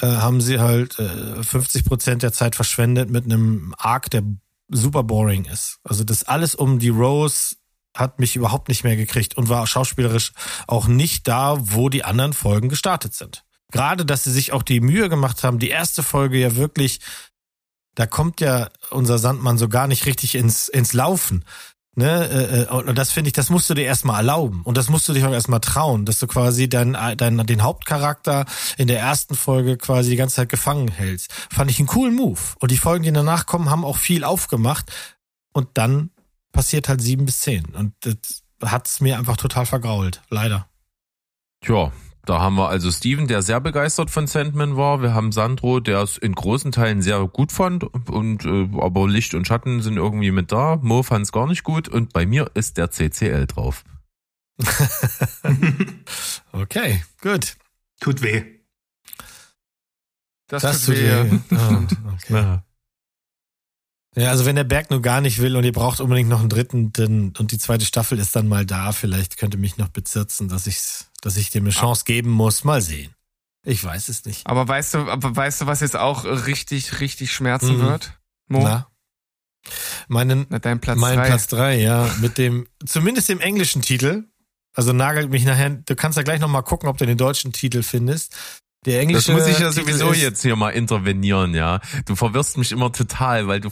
[0.00, 4.22] äh, haben sie halt äh, 50 Prozent der Zeit verschwendet mit einem Arc, der
[4.68, 5.78] super boring ist.
[5.84, 7.56] Also das alles um die Rose
[7.96, 10.32] hat mich überhaupt nicht mehr gekriegt und war schauspielerisch
[10.66, 13.44] auch nicht da, wo die anderen Folgen gestartet sind.
[13.70, 17.00] Gerade, dass sie sich auch die Mühe gemacht haben, die erste Folge ja wirklich,
[17.98, 21.44] da kommt ja unser Sandmann so gar nicht richtig ins, ins Laufen.
[21.96, 24.62] Ne, äh, äh, und das finde ich, das musst du dir erstmal erlauben.
[24.62, 28.44] Und das musst du dich auch erstmal trauen, dass du quasi dein, dein, den Hauptcharakter
[28.76, 31.32] in der ersten Folge quasi die ganze Zeit gefangen hältst.
[31.50, 32.38] Fand ich einen coolen Move.
[32.60, 34.92] Und die Folgen, die danach kommen, haben auch viel aufgemacht.
[35.52, 36.10] Und dann
[36.52, 37.64] passiert halt sieben bis zehn.
[37.74, 40.22] Und das hat's mir einfach total vergrault.
[40.30, 40.68] Leider.
[41.62, 41.90] Tja,
[42.28, 45.00] da haben wir also Steven, der sehr begeistert von Sandman war.
[45.00, 47.84] Wir haben Sandro, der es in großen Teilen sehr gut fand.
[48.10, 50.76] Und äh, aber Licht und Schatten sind irgendwie mit da.
[50.82, 51.88] Mo fand es gar nicht gut.
[51.88, 53.84] Und bei mir ist der CCL drauf.
[56.52, 57.56] Okay, gut.
[58.00, 58.42] Tut weh.
[60.48, 61.30] Das, Das tut tut weh.
[61.30, 61.56] weh.
[61.56, 62.58] Ah, okay.
[64.16, 64.30] Ja.
[64.30, 66.92] Also wenn der Berg nur gar nicht will und ihr braucht unbedingt noch einen dritten
[66.92, 70.66] dann, und die zweite Staffel ist dann mal da, vielleicht könnte mich noch bezirzen, dass
[70.66, 70.80] ich,
[71.20, 72.64] dass ich dem eine Chance geben muss.
[72.64, 73.14] Mal sehen.
[73.64, 74.46] Ich weiß es nicht.
[74.46, 77.82] Aber weißt du, aber weißt du, was jetzt auch richtig, richtig schmerzen Mhm.
[77.82, 78.18] wird?
[78.48, 78.62] Mo?
[78.62, 78.88] Na?
[80.08, 81.26] Meinen, Na, dein Platz mein drei.
[81.26, 84.24] Platz drei, ja, mit dem, zumindest dem englischen Titel.
[84.74, 87.82] Also nagelt mich nachher, du kannst ja gleich nochmal gucken, ob du den deutschen Titel
[87.82, 88.34] findest.
[88.86, 91.80] Der Das englische muss ich ja Titel sowieso jetzt hier mal intervenieren, ja.
[92.06, 93.70] Du verwirrst mich immer total, weil du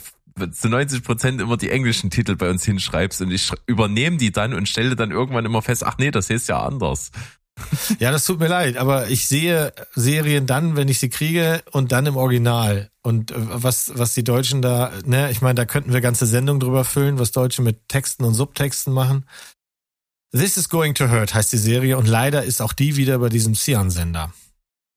[0.51, 4.53] zu 90 Prozent immer die englischen Titel bei uns hinschreibst und ich übernehme die dann
[4.53, 7.11] und stelle dann irgendwann immer fest, ach nee, das heißt ja anders.
[7.99, 11.91] Ja, das tut mir leid, aber ich sehe Serien dann, wenn ich sie kriege und
[11.91, 12.91] dann im Original.
[13.01, 16.59] Und äh, was, was die Deutschen da, ne, ich meine, da könnten wir ganze Sendungen
[16.59, 19.25] drüber füllen, was Deutsche mit Texten und Subtexten machen.
[20.31, 23.29] This is Going to Hurt heißt die Serie und leider ist auch die wieder bei
[23.29, 24.31] diesem Cian-Sender.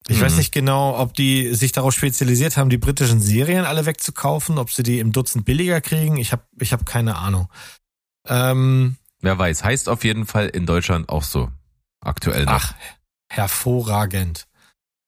[0.07, 0.21] Ich Mhm.
[0.21, 4.71] weiß nicht genau, ob die sich darauf spezialisiert haben, die britischen Serien alle wegzukaufen, ob
[4.71, 6.17] sie die im Dutzend billiger kriegen.
[6.17, 7.47] Ich habe ich hab keine Ahnung.
[8.27, 11.51] Ähm, Wer weiß, heißt auf jeden Fall in Deutschland auch so.
[12.03, 12.53] Aktuell noch.
[12.53, 12.73] Ach,
[13.29, 14.47] hervorragend.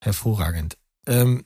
[0.03, 0.77] Hervorragend.
[1.07, 1.45] Ähm,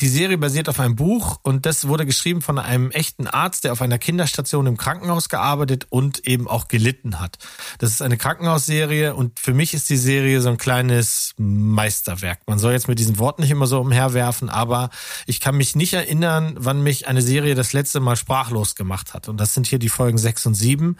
[0.00, 3.72] die Serie basiert auf einem Buch und das wurde geschrieben von einem echten Arzt, der
[3.72, 7.38] auf einer Kinderstation im Krankenhaus gearbeitet und eben auch gelitten hat.
[7.78, 12.40] Das ist eine Krankenhausserie und für mich ist die Serie so ein kleines Meisterwerk.
[12.46, 14.90] Man soll jetzt mit diesen Worten nicht immer so umherwerfen, aber
[15.26, 19.28] ich kann mich nicht erinnern, wann mich eine Serie das letzte Mal sprachlos gemacht hat.
[19.28, 20.96] Und das sind hier die Folgen 6 und 7.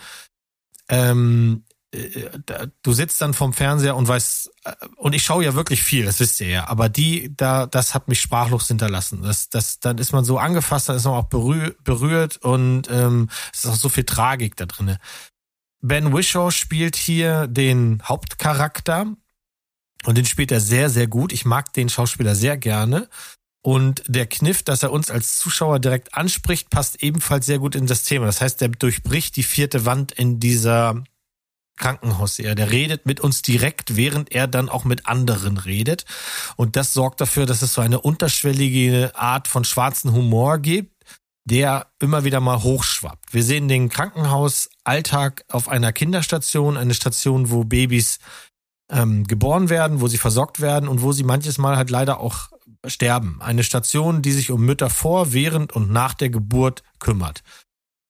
[0.88, 1.65] Ähm, äh,
[2.82, 6.20] du sitzt dann vorm Fernseher und weißt, äh, und ich schaue ja wirklich viel, das
[6.20, 9.22] wisst ihr ja, aber die, da, das hat mich sprachlos hinterlassen.
[9.22, 13.28] Das, das, dann ist man so angefasst, dann ist man auch berühr, berührt und ähm,
[13.52, 14.98] es ist auch so viel Tragik da drinne.
[15.80, 19.06] Ben Wishaw spielt hier den Hauptcharakter
[20.04, 21.32] und den spielt er sehr, sehr gut.
[21.32, 23.08] Ich mag den Schauspieler sehr gerne.
[23.62, 27.88] Und der Kniff, dass er uns als Zuschauer direkt anspricht, passt ebenfalls sehr gut in
[27.88, 28.26] das Thema.
[28.26, 31.02] Das heißt, er durchbricht die vierte Wand in dieser
[31.76, 32.54] Krankenhausserie.
[32.54, 36.04] Der redet mit uns direkt, während er dann auch mit anderen redet.
[36.56, 40.92] Und das sorgt dafür, dass es so eine unterschwellige Art von schwarzen Humor gibt,
[41.44, 43.32] der immer wieder mal hochschwappt.
[43.32, 48.18] Wir sehen den Krankenhausalltag auf einer Kinderstation, eine Station, wo Babys
[48.90, 52.50] ähm, geboren werden, wo sie versorgt werden und wo sie manches Mal halt leider auch
[52.86, 53.40] sterben.
[53.40, 57.42] Eine Station, die sich um Mütter vor, während und nach der Geburt kümmert.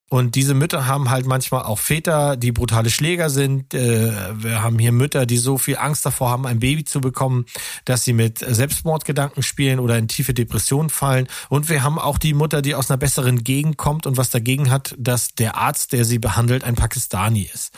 [0.08, 3.74] Und diese Mütter haben halt manchmal auch Väter, die brutale Schläger sind.
[3.74, 7.46] Äh, Wir haben hier Mütter, die so viel Angst davor haben, ein Baby zu bekommen,
[7.84, 11.26] dass sie mit Selbstmordgedanken spielen oder in tiefe Depressionen fallen.
[11.48, 14.70] Und wir haben auch die Mutter, die aus einer besseren Gegend kommt und was dagegen
[14.70, 17.72] hat, dass der Arzt, der sie behandelt, ein Pakistani ist.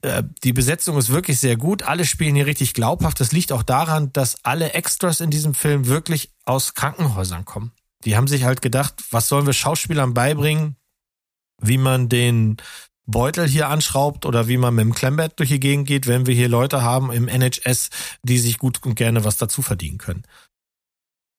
[0.00, 1.82] Äh, Die Besetzung ist wirklich sehr gut.
[1.82, 3.20] Alle spielen hier richtig glaubhaft.
[3.20, 7.72] Das liegt auch daran, dass alle Extras in diesem Film wirklich aus Krankenhäusern kommen.
[8.06, 10.76] Die haben sich halt gedacht, was sollen wir Schauspielern beibringen,
[11.60, 12.56] wie man den
[13.06, 16.34] Beutel hier anschraubt oder wie man mit dem Klemmbett durch die Gegend geht, wenn wir
[16.34, 17.90] hier Leute haben im NHS,
[18.22, 20.24] die sich gut und gerne was dazu verdienen können.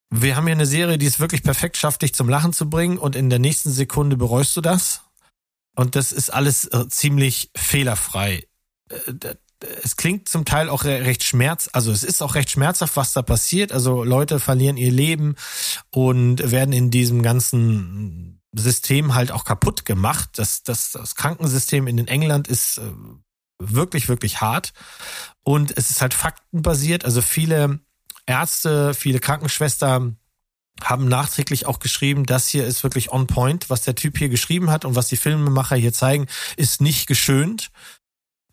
[0.09, 2.97] Wir haben hier eine Serie, die es wirklich perfekt schafft, dich zum Lachen zu bringen
[2.97, 5.01] und in der nächsten Sekunde bereust du das.
[5.76, 8.47] Und das ist alles äh, ziemlich fehlerfrei.
[8.89, 9.36] Äh,
[9.84, 13.13] es klingt zum Teil auch re- recht schmerz, also es ist auch recht schmerzhaft, was
[13.13, 13.72] da passiert.
[13.72, 15.36] Also Leute verlieren ihr Leben
[15.89, 20.29] und werden in diesem ganzen System halt auch kaputt gemacht.
[20.35, 22.91] Das, das, das Krankensystem in England ist äh,
[23.59, 24.73] wirklich, wirklich hart.
[25.43, 27.05] Und es ist halt faktenbasiert.
[27.05, 27.79] Also viele
[28.25, 30.17] Ärzte, viele Krankenschwestern
[30.83, 33.69] haben nachträglich auch geschrieben, das hier ist wirklich on point.
[33.69, 37.71] Was der Typ hier geschrieben hat und was die Filmemacher hier zeigen, ist nicht geschönt.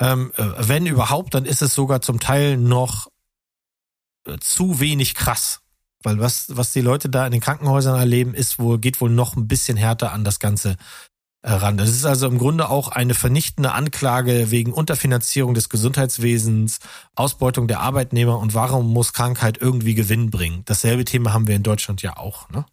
[0.01, 3.09] Ähm, äh, wenn überhaupt, dann ist es sogar zum Teil noch
[4.27, 5.61] äh, zu wenig krass.
[6.05, 9.37] Weil was, was die Leute da in den Krankenhäusern erleben, ist wohl, geht wohl noch
[9.37, 10.77] ein bisschen härter an das Ganze
[11.43, 11.77] ran.
[11.77, 16.79] Das ist also im Grunde auch eine vernichtende Anklage wegen Unterfinanzierung des Gesundheitswesens,
[17.15, 20.63] Ausbeutung der Arbeitnehmer und warum muss Krankheit irgendwie Gewinn bringen.
[20.65, 22.49] Dasselbe Thema haben wir in Deutschland ja auch.
[22.51, 22.65] Ne?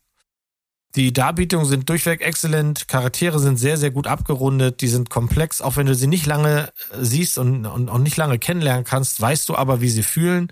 [0.95, 5.77] Die Darbietungen sind durchweg exzellent, Charaktere sind sehr, sehr gut abgerundet, die sind komplex, auch
[5.77, 9.47] wenn du sie nicht lange äh, siehst und, und, und nicht lange kennenlernen kannst, weißt
[9.47, 10.51] du aber, wie sie fühlen.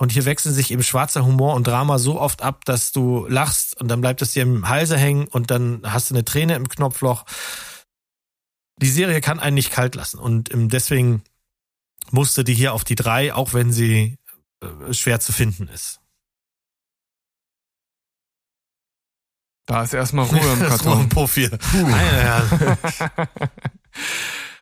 [0.00, 3.78] Und hier wechseln sich eben schwarzer Humor und Drama so oft ab, dass du lachst
[3.78, 6.70] und dann bleibt es dir im Halse hängen und dann hast du eine Träne im
[6.70, 7.26] Knopfloch.
[8.78, 11.22] Die Serie kann einen nicht kalt lassen und ähm, deswegen
[12.12, 14.16] musste die hier auf die drei, auch wenn sie
[14.62, 16.00] äh, schwer zu finden ist.
[19.66, 21.00] Da ist erstmal Ruhe im Karton.
[21.00, 21.58] ein Puff hier.
[21.74, 22.78] Naja,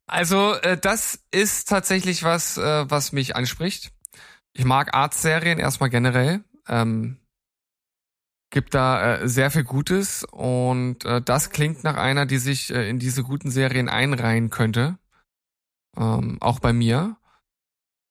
[0.08, 3.92] Also äh, das ist tatsächlich was, äh, was mich anspricht.
[4.54, 6.44] Ich mag Artserien erstmal generell.
[6.68, 7.18] Ähm,
[8.50, 12.88] gibt da äh, sehr viel Gutes und äh, das klingt nach einer, die sich äh,
[12.88, 14.98] in diese guten Serien einreihen könnte.
[15.96, 17.16] Ähm, auch bei mir.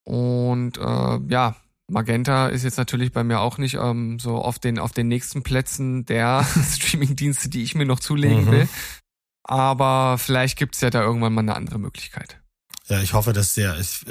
[0.05, 1.55] Und äh, ja,
[1.89, 5.41] Magenta ist jetzt natürlich bei mir auch nicht ähm, so auf den auf den nächsten
[5.43, 8.51] Plätzen der Streamingdienste, die ich mir noch zulegen Mhm.
[8.51, 8.69] will.
[9.43, 12.41] Aber vielleicht gibt's ja da irgendwann mal eine andere Möglichkeit.
[12.87, 13.79] Ja, ich hoffe, dass der.
[13.79, 14.05] Ich,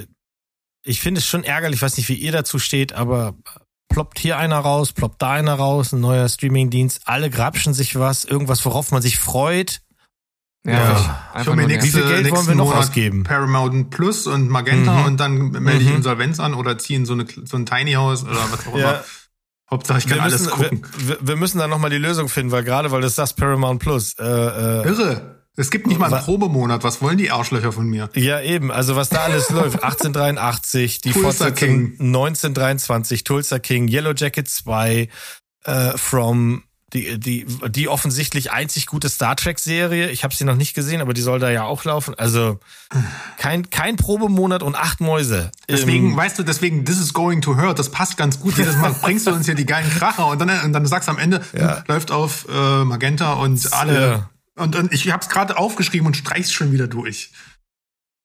[0.86, 3.34] ich finde es schon ärgerlich, ich weiß nicht, wie ihr dazu steht, aber
[3.88, 8.24] ploppt hier einer raus, ploppt da einer raus, ein neuer Streamingdienst, alle grapschen sich was,
[8.24, 9.80] irgendwas, worauf man sich freut.
[10.66, 11.32] Ja, Ja.
[11.40, 13.22] ich- mir nur nächste, Wie viel Geld wollen wir noch Monat ausgeben?
[13.22, 15.04] Paramount Plus und Magenta Mhm.
[15.04, 15.96] und dann melde ich Mhm.
[15.96, 18.90] Insolvenz an oder ziehe in so, eine, so ein Tiny House oder was auch Ja.
[18.90, 19.04] immer.
[19.70, 20.82] Hauptsache, ich kann wir, alles müssen, gucken.
[20.98, 24.14] wir, wir- müssen da nochmal die Lösung finden, weil gerade weil du sagst Paramount Plus.
[24.18, 25.35] Äh, äh, Irre.
[25.58, 26.84] Es gibt nicht mal einen Probemonat.
[26.84, 28.10] Was wollen die Arschlöcher von mir?
[28.14, 29.82] ja, eben, also was da alles läuft.
[29.82, 31.96] 1883, die Tulsa King.
[31.98, 35.08] 1923, Tulsa King, Yellow Jacket 2,
[35.64, 40.08] äh, From, die, die, die offensichtlich einzig gute Star Trek-Serie.
[40.10, 42.14] Ich habe sie noch nicht gesehen, aber die soll da ja auch laufen.
[42.16, 42.60] Also
[43.38, 45.50] kein, kein Probemonat und acht Mäuse.
[45.68, 48.56] Deswegen, Ähm, weißt du, deswegen, this is going to hurt, das passt ganz gut.
[48.56, 51.12] Jedes Mal bringst du uns hier die geilen Kracher und dann, und dann sagst du
[51.12, 51.82] am Ende, Ja.
[51.88, 54.00] läuft auf äh, Magenta und alle.
[54.00, 54.30] Ja.
[54.56, 57.30] Und, und ich hab's gerade aufgeschrieben und streich's schon wieder durch.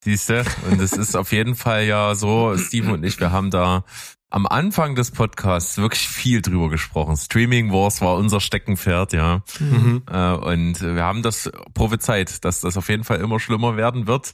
[0.04, 3.84] Siehste, und es ist auf jeden Fall ja so, Steven und ich, wir haben da
[4.32, 7.18] am Anfang des Podcasts wirklich viel drüber gesprochen.
[7.18, 9.44] Streaming Wars war unser Steckenpferd, ja.
[9.60, 10.04] mhm.
[10.10, 14.34] Äh, Und wir haben das prophezeit, dass das auf jeden Fall immer schlimmer werden wird.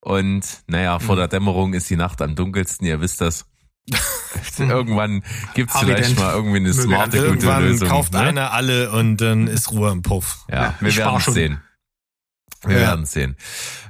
[0.00, 3.46] Und naja, vor der Dämmerung ist die Nacht am dunkelsten, ihr wisst das.
[4.58, 5.22] Irgendwann
[5.54, 7.88] gibt's Harry vielleicht mal irgendwie eine smarte, gute Irgendwann Lösung.
[7.88, 8.20] kauft ne?
[8.20, 10.44] einer alle und dann ist Ruhe im Puff.
[10.50, 11.60] Ja, Ja, wir werden sehen.
[12.62, 12.80] Wir Ja.
[12.88, 13.36] werden sehen.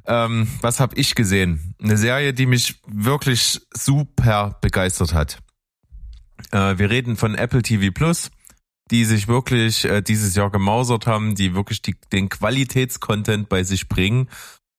[0.06, 1.74] Ähm, was habe ich gesehen?
[1.82, 5.38] Eine Serie, die mich wirklich super begeistert hat.
[6.50, 8.30] Äh, wir reden von Apple TV Plus,
[8.90, 13.88] die sich wirklich äh, dieses Jahr gemausert haben, die wirklich die, den Qualitätscontent bei sich
[13.88, 14.28] bringen.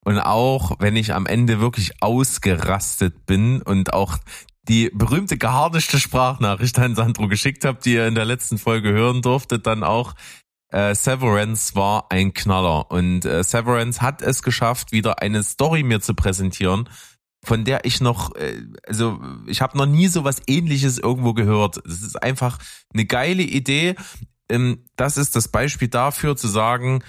[0.05, 4.17] Und auch wenn ich am Ende wirklich ausgerastet bin und auch
[4.69, 9.21] die berühmte geharnischte Sprachnachricht an Sandro geschickt habe, die ihr in der letzten Folge hören
[9.21, 10.13] durftet, dann auch
[10.71, 15.99] äh, Severance war ein Knaller und äh, Severance hat es geschafft, wieder eine Story mir
[15.99, 16.87] zu präsentieren,
[17.43, 21.77] von der ich noch, äh, also ich habe noch nie sowas ähnliches irgendwo gehört.
[21.87, 22.59] Es ist einfach
[22.93, 23.95] eine geile Idee.
[24.47, 27.03] Ähm, das ist das Beispiel dafür zu sagen,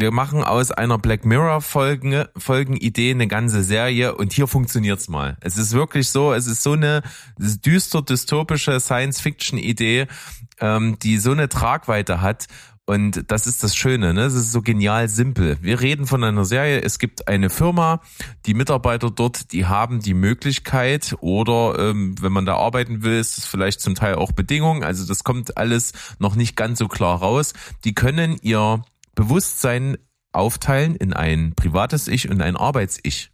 [0.00, 5.36] wir machen aus einer Black Mirror Folgen, Folgenidee eine ganze Serie und hier funktioniert's mal.
[5.40, 7.02] Es ist wirklich so, es ist so eine
[7.38, 10.06] düster dystopische Science Fiction Idee,
[10.60, 12.46] ähm, die so eine Tragweite hat.
[12.86, 14.22] Und das ist das Schöne, ne?
[14.22, 15.58] Es ist so genial simpel.
[15.60, 16.80] Wir reden von einer Serie.
[16.82, 18.00] Es gibt eine Firma,
[18.46, 23.38] die Mitarbeiter dort, die haben die Möglichkeit oder ähm, wenn man da arbeiten will, ist
[23.38, 24.82] es vielleicht zum Teil auch Bedingungen.
[24.82, 27.52] Also das kommt alles noch nicht ganz so klar raus.
[27.84, 28.82] Die können ihr
[29.14, 29.96] Bewusstsein
[30.32, 33.32] aufteilen in ein privates Ich und ein Arbeits-Ich.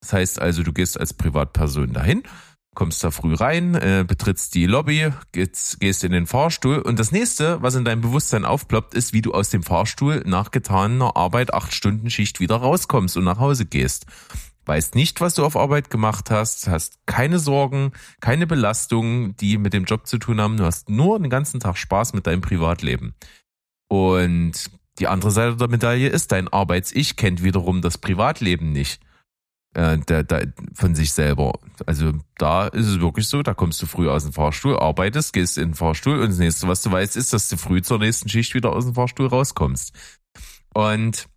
[0.00, 2.22] Das heißt also, du gehst als Privatperson dahin,
[2.74, 7.12] kommst da früh rein, äh, betrittst die Lobby, gehst, gehst in den Fahrstuhl und das
[7.12, 11.54] nächste, was in deinem Bewusstsein aufploppt, ist, wie du aus dem Fahrstuhl nach getaner Arbeit
[11.54, 14.06] acht Stunden Schicht wieder rauskommst und nach Hause gehst.
[14.64, 19.72] Weißt nicht, was du auf Arbeit gemacht hast, hast keine Sorgen, keine Belastungen, die mit
[19.72, 20.56] dem Job zu tun haben.
[20.56, 23.14] Du hast nur den ganzen Tag Spaß mit deinem Privatleben.
[23.88, 29.00] Und die andere Seite der Medaille ist, dein Arbeits-Ich kennt wiederum das Privatleben nicht
[29.74, 31.58] äh, der, der, von sich selber.
[31.86, 35.58] Also da ist es wirklich so, da kommst du früh aus dem Fahrstuhl, arbeitest, gehst
[35.58, 38.28] in den Fahrstuhl und das nächste, was du weißt, ist, dass du früh zur nächsten
[38.28, 39.92] Schicht wieder aus dem Fahrstuhl rauskommst.
[40.74, 41.28] Und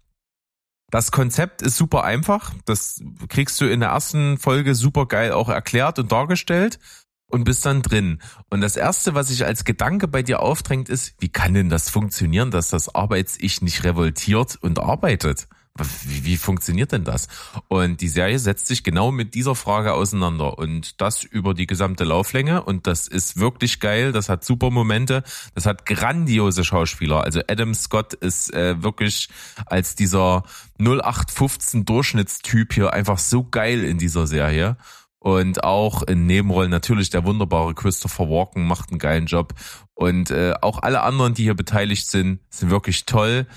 [0.91, 2.53] das Konzept ist super einfach.
[2.65, 6.79] Das kriegst du in der ersten Folge super geil auch erklärt und dargestellt.
[7.27, 8.19] Und bist dann drin.
[8.49, 11.89] Und das erste, was sich als Gedanke bei dir aufdrängt, ist, wie kann denn das
[11.89, 15.47] funktionieren, dass das Arbeits-Ich nicht revoltiert und arbeitet?
[16.05, 17.27] Wie, wie funktioniert denn das?
[17.67, 22.05] Und die Serie setzt sich genau mit dieser Frage auseinander und das über die gesamte
[22.05, 25.23] Lauflänge und das ist wirklich geil, das hat super Momente,
[25.53, 27.25] das hat grandiose Schauspieler.
[27.25, 29.27] Also Adam Scott ist äh, wirklich
[29.65, 30.43] als dieser
[30.79, 34.77] 0815 Durchschnittstyp hier einfach so geil in dieser Serie.
[35.25, 39.55] Und auch in Nebenrollen natürlich der wunderbare Christopher Walken macht einen geilen Job.
[39.95, 43.47] Und äh, auch alle anderen, die hier beteiligt sind, sind wirklich toll.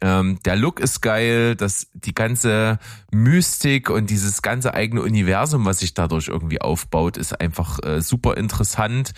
[0.00, 2.78] Ähm, der Look ist geil, das, die ganze
[3.10, 8.36] Mystik und dieses ganze eigene Universum, was sich dadurch irgendwie aufbaut, ist einfach äh, super
[8.36, 9.12] interessant.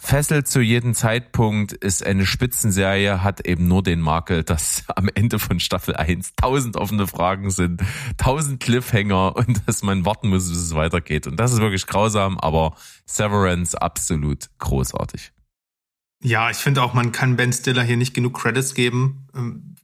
[0.00, 5.38] Fesselt zu jedem Zeitpunkt, ist eine Spitzenserie, hat eben nur den Makel, dass am Ende
[5.38, 7.82] von Staffel 1 tausend offene Fragen sind,
[8.16, 11.26] tausend Cliffhanger und dass man warten muss, bis es weitergeht.
[11.26, 12.76] Und das ist wirklich grausam, aber
[13.06, 15.32] Severance absolut großartig.
[16.22, 19.28] Ja, ich finde auch, man kann Ben Stiller hier nicht genug Credits geben.
[19.34, 19.76] Ähm,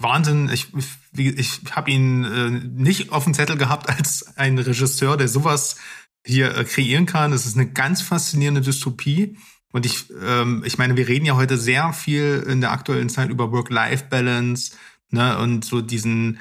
[0.00, 0.68] Wahnsinn, ich,
[1.16, 5.76] ich, ich habe ihn äh, nicht auf dem Zettel gehabt als ein Regisseur, der sowas
[6.24, 7.32] hier äh, kreieren kann.
[7.32, 9.36] Es ist eine ganz faszinierende Dystopie.
[9.72, 13.30] Und ich, ähm, ich meine, wir reden ja heute sehr viel in der aktuellen Zeit
[13.30, 14.72] über Work-Life-Balance,
[15.10, 16.38] ne, und so diesen,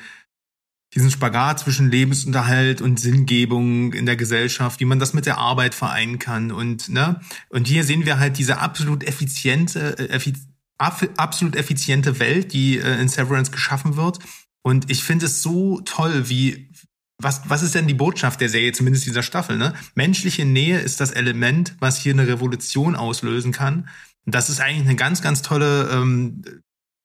[0.94, 5.76] diesen Spagat zwischen Lebensunterhalt und Sinngebung in der Gesellschaft, wie man das mit der Arbeit
[5.76, 6.52] vereinen kann.
[6.52, 10.34] Und, ne, und hier sehen wir halt diese absolut effiziente, äh,
[10.78, 14.20] absolut effiziente Welt, die äh, in Severance geschaffen wird.
[14.62, 16.72] Und ich finde es so toll, wie,
[17.19, 19.73] was, was ist denn die Botschaft der Serie, zumindest dieser Staffel, ne?
[19.95, 23.89] Menschliche Nähe ist das Element, was hier eine Revolution auslösen kann.
[24.26, 26.44] Das ist eigentlich eine ganz, ganz tolle, ähm,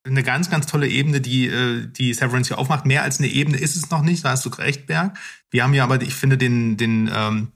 [0.04, 2.84] eine ganz, ganz tolle Ebene, die, äh, die Severance hier aufmacht.
[2.84, 5.16] Mehr als eine Ebene ist es noch nicht, da hast du recht, Berg.
[5.50, 7.52] Wir haben ja aber, ich finde, den, den, ähm,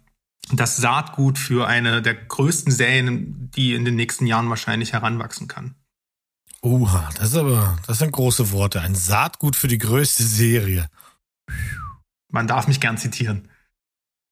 [0.53, 5.75] das Saatgut für eine der größten Serien, die in den nächsten Jahren wahrscheinlich heranwachsen kann.
[6.63, 8.81] Oha, das ist aber, das sind große Worte.
[8.81, 10.89] Ein Saatgut für die größte Serie.
[12.37, 13.49] Man darf mich gern zitieren.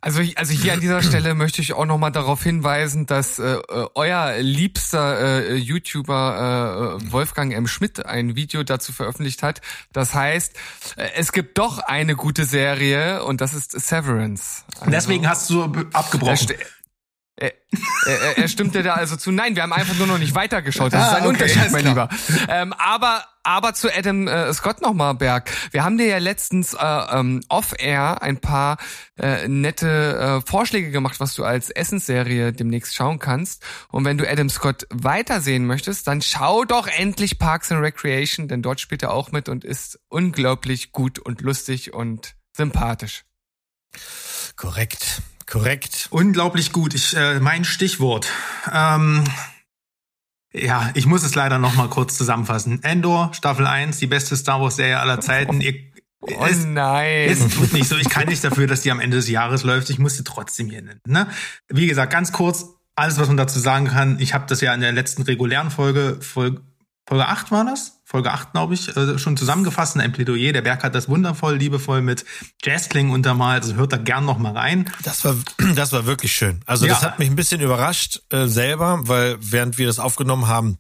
[0.03, 3.57] Also, also hier an dieser Stelle möchte ich auch nochmal darauf hinweisen, dass äh,
[3.95, 7.67] euer liebster äh, YouTuber äh, Wolfgang M.
[7.67, 9.63] Schmidt ein Video dazu veröffentlicht hat.
[9.95, 10.55] Das heißt,
[10.97, 14.65] äh, es gibt doch eine gute Serie und das ist Severance.
[14.81, 15.65] Also, Deswegen hast du
[15.95, 16.49] abgebrochen.
[17.37, 17.53] Er,
[18.07, 19.33] er, er stimmte da also zu.
[19.33, 20.93] Nein, wir haben einfach nur noch nicht weitergeschaut.
[20.93, 21.85] Das Ah, ist ein okay, Unterschied, mein.
[21.85, 22.09] Lieber.
[22.49, 25.51] Ähm, aber aber zu Adam äh, Scott nochmal, Berg.
[25.71, 28.79] Wir haben dir ja letztens äh, ähm, off-air ein paar
[29.19, 33.63] äh, nette äh, Vorschläge gemacht, was du als Essensserie demnächst schauen kannst.
[33.91, 38.63] Und wenn du Adam Scott weitersehen möchtest, dann schau doch endlich Parks and Recreation, denn
[38.63, 43.25] dort spielt er auch mit und ist unglaublich gut und lustig und sympathisch.
[44.57, 46.09] Korrekt, korrekt.
[46.11, 46.95] Unglaublich gut.
[46.95, 48.29] Ich, äh, mein Stichwort.
[48.73, 49.25] Ähm,
[50.53, 52.83] ja, ich muss es leider noch mal kurz zusammenfassen.
[52.83, 55.61] Endor, Staffel 1, die beste Star Wars Serie aller Zeiten.
[55.61, 55.75] Ihr,
[56.27, 57.29] Oh es, nein.
[57.29, 57.97] es tut nicht so.
[57.97, 59.91] Ich kann nicht dafür, dass die am Ende des Jahres läuft.
[59.91, 61.01] Ich muss sie trotzdem hier nennen.
[61.07, 61.29] Ne?
[61.69, 62.67] Wie gesagt, ganz kurz,
[62.97, 64.19] alles, was man dazu sagen kann.
[64.21, 66.63] Ich habe das ja in der letzten regulären Folge, Folge,
[67.07, 68.01] Folge 8 war das?
[68.05, 70.53] Folge 8, glaube ich, äh, schon zusammengefasst in ein Plädoyer.
[70.53, 72.25] Der Berg hat das wundervoll, liebevoll mit
[72.63, 73.63] Jazzklingen untermalt.
[73.63, 74.91] Also hört da gern noch mal rein.
[75.03, 75.35] Das war,
[75.75, 76.61] das war wirklich schön.
[76.67, 77.09] Also das Ja.
[77.09, 80.79] hat mich ein bisschen überrascht äh, selber, weil während wir das aufgenommen haben,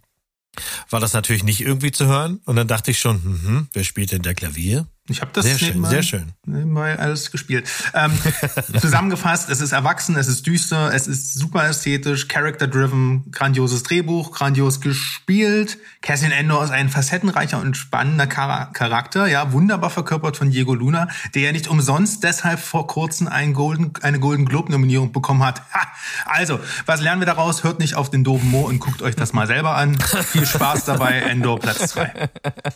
[0.89, 2.41] war das natürlich nicht irgendwie zu hören.
[2.47, 4.87] Und dann dachte ich schon, hm, wer spielt denn der Klavier?
[5.07, 6.33] Ich habe das Sehr schön, nebenbei- sehr schön.
[6.47, 7.69] nebenbei alles gespielt.
[7.93, 8.11] Ähm,
[8.81, 14.81] zusammengefasst, es ist erwachsen, es ist düster, es ist super ästhetisch, character-driven, grandioses Drehbuch, grandios
[14.81, 15.77] gespielt.
[16.01, 21.09] Cassian Endor ist ein facettenreicher und spannender Chara Charakter, ja, wunderbar verkörpert von Diego Luna,
[21.35, 25.61] der ja nicht umsonst deshalb vor kurzem einen Golden, eine Golden Globe-Nominierung bekommen hat.
[25.75, 25.87] Ha!
[26.25, 27.63] Also, was lernen wir daraus?
[27.63, 29.99] Hört nicht auf den doofen Mo und guckt euch das mal selber an.
[30.31, 32.31] Viel Spaß dabei, Endor Platz zwei.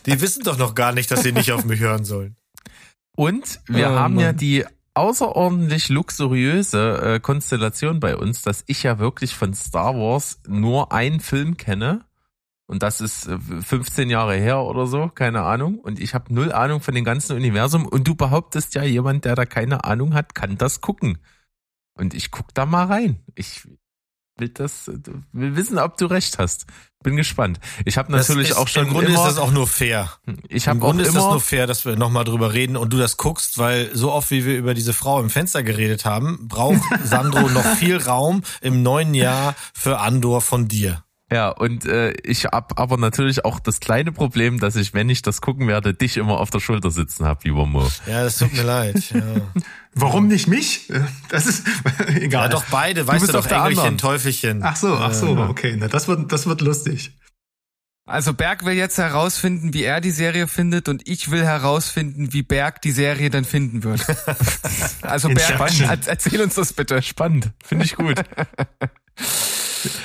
[0.04, 2.17] Die wissen doch noch gar nicht, dass sie nicht auf mich hören sollen.
[3.18, 4.36] Und wir Oh, haben ja Mann.
[4.36, 4.64] die
[4.94, 11.18] außerordentlich luxuriöse äh, Konstellation bei uns, dass ich ja wirklich von Star Wars nur einen
[11.18, 12.04] Film kenne.
[12.66, 15.80] Und das ist äh, 15 Jahre her oder so, keine Ahnung.
[15.80, 17.86] Und ich habe null Ahnung von dem ganzen Universum.
[17.86, 21.18] Und du behauptest ja, jemand, der da keine Ahnung hat, kann das gucken.
[21.94, 23.18] Und ich guck da mal rein.
[23.34, 23.66] Ich
[24.38, 24.90] will das,
[25.32, 26.66] will wissen, ob du recht hast.
[27.02, 27.60] Bin gespannt.
[27.84, 30.10] Ich habe natürlich ist, auch schon Im Grunde immer, ist das auch nur fair.
[30.48, 32.76] ich Im habe auch Grunde ist das immer nur fair, dass wir nochmal drüber reden
[32.76, 36.04] und du das guckst, weil so oft wie wir über diese Frau im Fenster geredet
[36.04, 41.04] haben, braucht Sandro noch viel Raum im neuen Jahr für Andor von dir.
[41.30, 45.20] Ja, und äh, ich hab aber natürlich auch das kleine Problem, dass ich, wenn ich
[45.20, 47.86] das gucken werde, dich immer auf der Schulter sitzen hab, lieber Mo.
[48.06, 49.10] Ja, das tut mir leid.
[49.10, 49.20] Ja.
[49.94, 50.90] Warum nicht mich?
[51.28, 51.66] Das ist
[52.14, 52.44] egal.
[52.44, 53.98] ja, doch beide, weißt bist du auf doch, der Engelchen, anderen.
[53.98, 54.62] Teufelchen.
[54.62, 55.76] Ach so, ach so, okay.
[55.78, 57.12] Na, das wird, das wird lustig.
[58.06, 62.42] Also Berg will jetzt herausfinden, wie er die Serie findet und ich will herausfinden, wie
[62.42, 64.00] Berg die Serie dann finden wird.
[65.02, 67.02] Also Berg, er- erzähl uns das bitte.
[67.02, 68.18] Spannend, finde ich gut.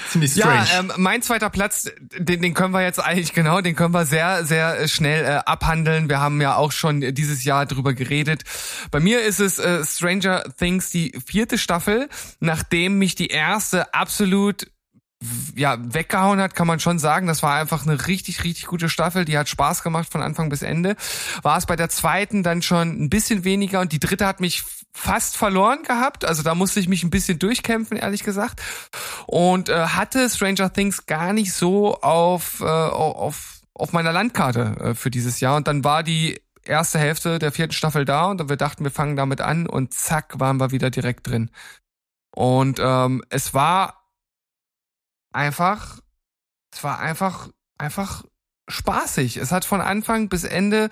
[0.09, 0.91] Ziemlich Ja, strange.
[0.91, 4.45] ähm, mein zweiter Platz, den, den können wir jetzt eigentlich genau, den können wir sehr,
[4.45, 6.09] sehr schnell äh, abhandeln.
[6.09, 8.43] Wir haben ja auch schon dieses Jahr drüber geredet.
[8.91, 12.09] Bei mir ist es äh, Stranger Things die vierte Staffel,
[12.39, 14.67] nachdem mich die erste absolut
[15.55, 17.27] ja, weggehauen hat, kann man schon sagen.
[17.27, 19.25] Das war einfach eine richtig, richtig gute Staffel.
[19.25, 20.95] Die hat Spaß gemacht von Anfang bis Ende.
[21.41, 24.63] War es bei der zweiten dann schon ein bisschen weniger und die dritte hat mich
[24.93, 26.25] fast verloren gehabt.
[26.25, 28.61] Also da musste ich mich ein bisschen durchkämpfen, ehrlich gesagt.
[29.27, 34.93] Und äh, hatte Stranger Things gar nicht so auf, äh, auf, auf meiner Landkarte äh,
[34.95, 35.57] für dieses Jahr.
[35.57, 39.15] Und dann war die erste Hälfte der vierten Staffel da und wir dachten, wir fangen
[39.15, 41.49] damit an und zack, waren wir wieder direkt drin.
[42.35, 44.02] Und ähm, es war
[45.33, 45.99] einfach,
[46.73, 48.23] es war einfach, einfach
[48.67, 49.37] spaßig.
[49.37, 50.89] Es hat von Anfang bis Ende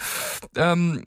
[0.56, 1.06] ähm,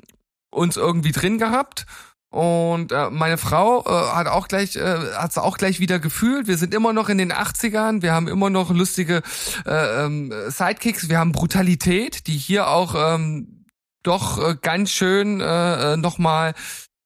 [0.51, 1.87] uns irgendwie drin gehabt.
[2.31, 6.49] Und äh, meine Frau äh, hat auch gleich, äh, hat es auch gleich wieder gefühlt.
[6.49, 9.23] Wir sind immer noch in den 80ern, wir haben immer noch lustige
[9.65, 13.67] äh, ähm, Sidekicks, wir haben Brutalität, die hier auch ähm,
[14.03, 16.55] doch äh, ganz schön äh, äh, nochmal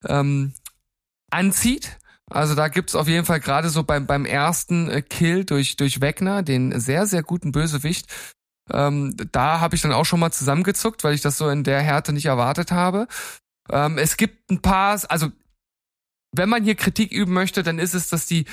[0.07, 0.53] ähm,
[1.29, 1.99] anzieht.
[2.29, 6.01] Also da gibt's auf jeden Fall gerade so beim, beim ersten äh, Kill durch, durch
[6.01, 8.07] Wegner, den sehr, sehr guten Bösewicht,
[8.71, 11.81] ähm, da habe ich dann auch schon mal zusammengezuckt, weil ich das so in der
[11.81, 13.07] Härte nicht erwartet habe.
[13.71, 15.27] Ähm, es gibt ein paar, also
[16.31, 18.45] wenn man hier Kritik üben möchte, dann ist es, dass die,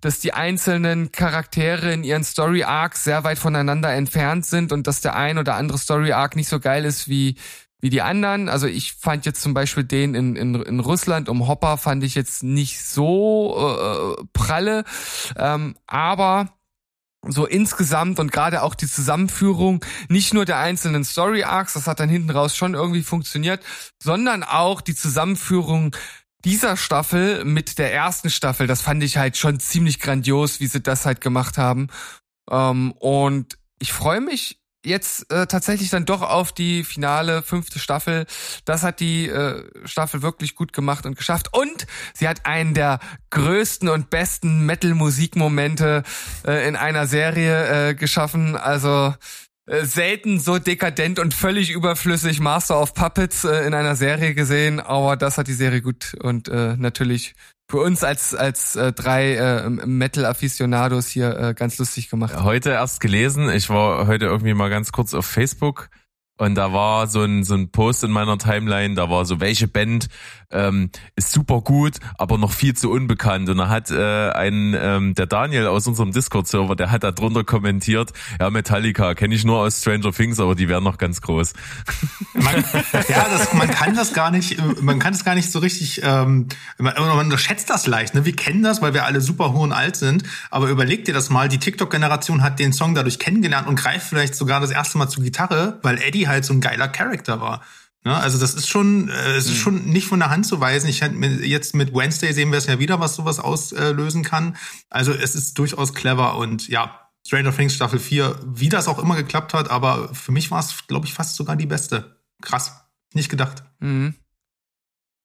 [0.00, 5.00] dass die einzelnen Charaktere in ihren Story Arcs sehr weit voneinander entfernt sind und dass
[5.00, 7.36] der ein oder andere Story Arc nicht so geil ist wie
[7.80, 8.48] wie die anderen.
[8.48, 12.14] Also ich fand jetzt zum Beispiel den in, in, in Russland um Hopper fand ich
[12.14, 14.84] jetzt nicht so äh, pralle,
[15.36, 16.48] ähm, aber
[17.26, 22.00] so insgesamt und gerade auch die Zusammenführung nicht nur der einzelnen Story Arcs, das hat
[22.00, 23.62] dann hinten raus schon irgendwie funktioniert,
[24.02, 25.94] sondern auch die Zusammenführung
[26.44, 30.80] dieser Staffel mit der ersten Staffel, das fand ich halt schon ziemlich grandios, wie sie
[30.80, 31.88] das halt gemacht haben.
[32.48, 38.26] Ähm, und ich freue mich jetzt äh, tatsächlich dann doch auf die finale fünfte Staffel.
[38.64, 41.48] Das hat die äh, Staffel wirklich gut gemacht und geschafft.
[41.52, 43.00] Und sie hat einen der
[43.30, 46.02] größten und besten Metal-Musikmomente
[46.46, 48.56] äh, in einer Serie äh, geschaffen.
[48.56, 49.14] Also
[49.68, 54.80] äh, selten so dekadent und völlig überflüssig Master of Puppets äh, in einer Serie gesehen,
[54.80, 57.34] aber das hat die Serie gut und äh, natürlich
[57.70, 62.34] für uns als als äh, drei äh, Metal-Aficionados hier äh, ganz lustig gemacht.
[62.42, 65.90] Heute erst gelesen, ich war heute irgendwie mal ganz kurz auf Facebook
[66.38, 69.68] und da war so ein, so ein Post in meiner Timeline, da war so, welche
[69.68, 70.08] Band
[70.50, 73.48] ähm, ist super gut, aber noch viel zu unbekannt.
[73.48, 77.44] Und da hat äh, ein, ähm, der Daniel aus unserem Discord-Server, der hat da drunter
[77.44, 81.52] kommentiert, ja, Metallica kenne ich nur aus Stranger Things, aber die wären noch ganz groß.
[82.34, 82.64] Man,
[83.08, 86.00] ja, das, man kann das gar nicht, äh, man kann es gar nicht so richtig,
[86.02, 86.48] ähm,
[86.78, 88.14] man, man unterschätzt das leicht.
[88.14, 88.24] Ne?
[88.24, 90.22] Wir kennen das, weil wir alle super hoch und alt sind.
[90.50, 94.34] Aber überleg dir das mal, die TikTok-Generation hat den Song dadurch kennengelernt und greift vielleicht
[94.34, 97.62] sogar das erste Mal zur Gitarre, weil Eddie halt so ein geiler Charakter war.
[98.04, 98.16] Ne?
[98.16, 100.88] Also das ist schon, äh, es ist schon nicht von der Hand zu weisen.
[100.88, 104.56] Ich hätte mir- jetzt mit Wednesday sehen wir es ja wieder, was sowas auslösen kann.
[104.88, 109.16] Also es ist durchaus clever und ja, Stranger Things Staffel 4, wie das auch immer
[109.16, 112.16] geklappt hat, aber für mich war es, glaube ich, fast sogar die beste.
[112.40, 112.72] Krass.
[113.14, 113.64] Nicht gedacht.
[113.80, 114.14] Mhm.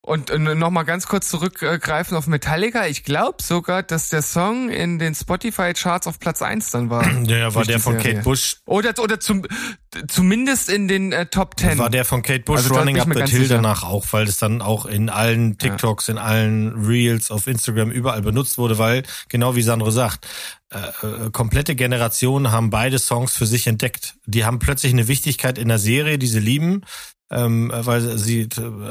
[0.05, 2.87] Und äh, nochmal ganz kurz zurückgreifen auf Metallica.
[2.87, 7.09] Ich glaube sogar, dass der Song in den Spotify-Charts auf Platz 1 dann war.
[7.23, 8.15] Ja, ja, war der von Serie.
[8.15, 8.57] Kate Bush.
[8.65, 9.45] Oder, oder zum,
[10.09, 11.77] zumindest in den äh, Top 10.
[11.77, 14.61] War der von Kate Bush Also Running Up the Hill danach auch, weil es dann
[14.61, 19.61] auch in allen TikToks, in allen Reels auf Instagram überall benutzt wurde, weil, genau wie
[19.61, 20.27] Sandro sagt,
[20.73, 24.15] äh, äh, komplette Generationen haben beide Songs für sich entdeckt.
[24.25, 26.81] Die haben plötzlich eine Wichtigkeit in der Serie, die sie lieben,
[27.31, 28.47] ähm, weil sie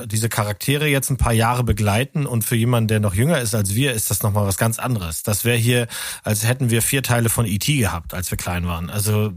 [0.07, 3.75] diese Charaktere jetzt ein paar Jahre begleiten und für jemanden, der noch jünger ist als
[3.75, 5.23] wir, ist das nochmal was ganz anderes.
[5.23, 5.87] Das wäre hier,
[6.23, 7.77] als hätten wir vier Teile von E.T.
[7.77, 8.91] gehabt, als wir klein waren.
[8.91, 9.33] Also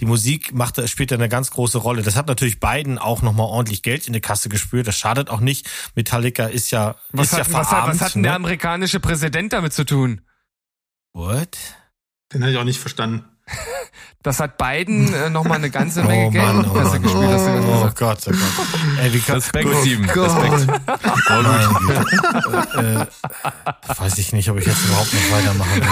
[0.00, 2.02] die Musik macht, spielt da eine ganz große Rolle.
[2.02, 4.88] Das hat natürlich beiden auch nochmal ordentlich Geld in die Kasse gespürt.
[4.88, 5.68] Das schadet auch nicht.
[5.94, 7.94] Metallica ist ja, was, ist hat, ja was, hat, verarmt.
[7.94, 8.36] was hat denn der ne?
[8.36, 10.22] amerikanische Präsident damit zu tun?
[11.12, 11.56] What?
[12.32, 13.24] Den hatte ich auch nicht verstanden.
[14.22, 17.02] Das hat Biden äh, nochmal eine ganze Menge Oh Geld Mann, oh Mann.
[17.02, 17.24] gespielt.
[17.28, 17.98] hast du das Oh gesagt.
[17.98, 18.98] Gott, oh Gott.
[19.02, 19.76] Ey, wie kann, Respekt, Gut.
[19.82, 20.52] Steven, Gott.
[20.52, 20.80] Respekt.
[21.28, 23.06] Meine Güte.
[23.88, 25.82] äh, weiß ich nicht, ob ich jetzt überhaupt noch weitermachen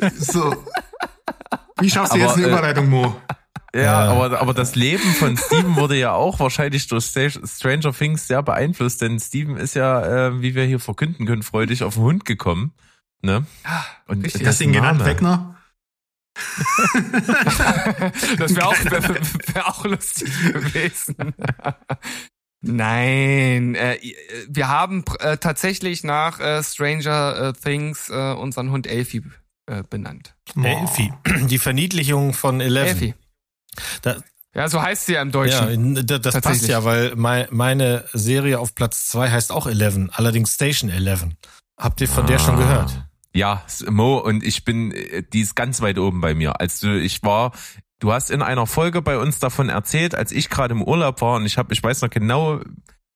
[0.00, 0.10] will.
[0.18, 0.64] So.
[1.80, 3.14] Wie schaffst du Aber, jetzt eine äh, Überleitung, Mo?
[3.72, 3.98] Ja, Ja.
[4.10, 9.00] aber, aber das Leben von Steven wurde ja auch wahrscheinlich durch Stranger Things sehr beeinflusst,
[9.00, 12.72] denn Steven ist ja, äh, wie wir hier verkünden können, freudig auf den Hund gekommen.
[13.22, 13.46] Ne?
[14.08, 14.44] Und richtig.
[14.44, 15.54] Hast du ihn genannt, Wegner?
[18.38, 21.16] Das wäre auch, wär, wär auch lustig gewesen.
[22.62, 23.98] Nein, äh,
[24.48, 29.22] wir haben äh, tatsächlich nach äh, Stranger äh, Things äh, unseren Hund Elfie
[29.66, 30.34] äh, benannt.
[30.62, 31.10] Elfie.
[31.48, 32.88] Die Verniedlichung von Eleven.
[32.88, 33.14] Elfie.
[34.02, 34.16] Da,
[34.54, 35.68] Ja, so heißt sie ja im ja, Deutschen.
[35.96, 40.10] in- da- das passt ja, weil mei- meine Serie auf Platz zwei heißt auch Eleven,
[40.10, 41.36] allerdings Station Eleven.
[41.78, 42.58] Habt ihr von der schon Ah.
[42.58, 43.04] gehört?
[43.34, 46.60] Ja, Mo und ich bin, äh, die ist ganz weit oben bei mir.
[46.60, 47.52] Als du, ich war,
[48.00, 51.36] du hast in einer Folge bei uns davon erzählt, als ich gerade im Urlaub war
[51.36, 52.60] und ich habe, ich weiß noch genau,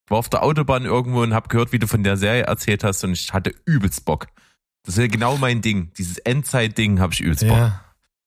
[0.08, 3.02] war auf der Autobahn irgendwo und habe gehört, wie du von der Serie erzählt hast
[3.04, 4.26] und ich hatte übelst Bock.
[4.84, 5.92] Das ist ja genau mein Ding.
[5.96, 7.56] Dieses Endzeit-Ding habe ich übelst Bock.
[7.56, 7.80] Ja.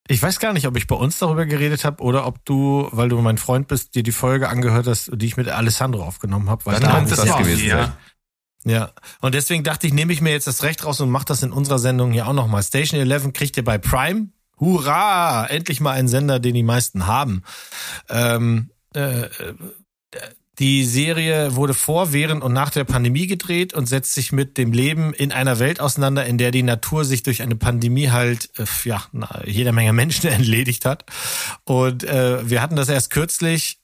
[0.09, 3.09] Ich weiß gar nicht, ob ich bei uns darüber geredet habe oder ob du, weil
[3.09, 6.63] du mein Freund bist, dir die Folge angehört hast, die ich mit Alessandro aufgenommen habe.
[6.65, 7.93] Dann da kann hab es ich das ja- gewesen sein.
[8.65, 11.43] Ja, und deswegen dachte ich, nehme ich mir jetzt das Recht raus und mache das
[11.43, 12.63] in unserer Sendung hier auch nochmal.
[12.63, 14.29] Station 11 kriegt ihr bei Prime.
[14.59, 15.45] Hurra!
[15.45, 17.43] Endlich mal ein Sender, den die meisten haben.
[18.09, 19.29] Ähm, äh, äh,
[20.59, 24.71] die Serie wurde vor, während und nach der Pandemie gedreht und setzt sich mit dem
[24.71, 28.65] Leben in einer Welt auseinander, in der die Natur sich durch eine Pandemie halt äh,
[28.83, 31.05] ja na, jeder Menge Menschen entledigt hat.
[31.63, 33.79] Und äh, wir hatten das erst kürzlich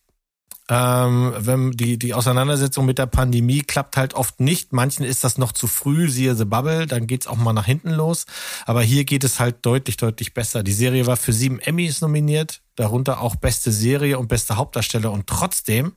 [0.70, 4.72] ähm, wenn die, die Auseinandersetzung mit der Pandemie klappt halt oft nicht.
[4.72, 7.92] Manchen ist das noch zu früh, siehe The Bubble, dann geht's auch mal nach hinten
[7.92, 8.26] los.
[8.66, 10.64] Aber hier geht es halt deutlich, deutlich besser.
[10.64, 15.12] Die Serie war für sieben Emmys nominiert, darunter auch beste Serie und beste Hauptdarsteller.
[15.12, 15.96] Und trotzdem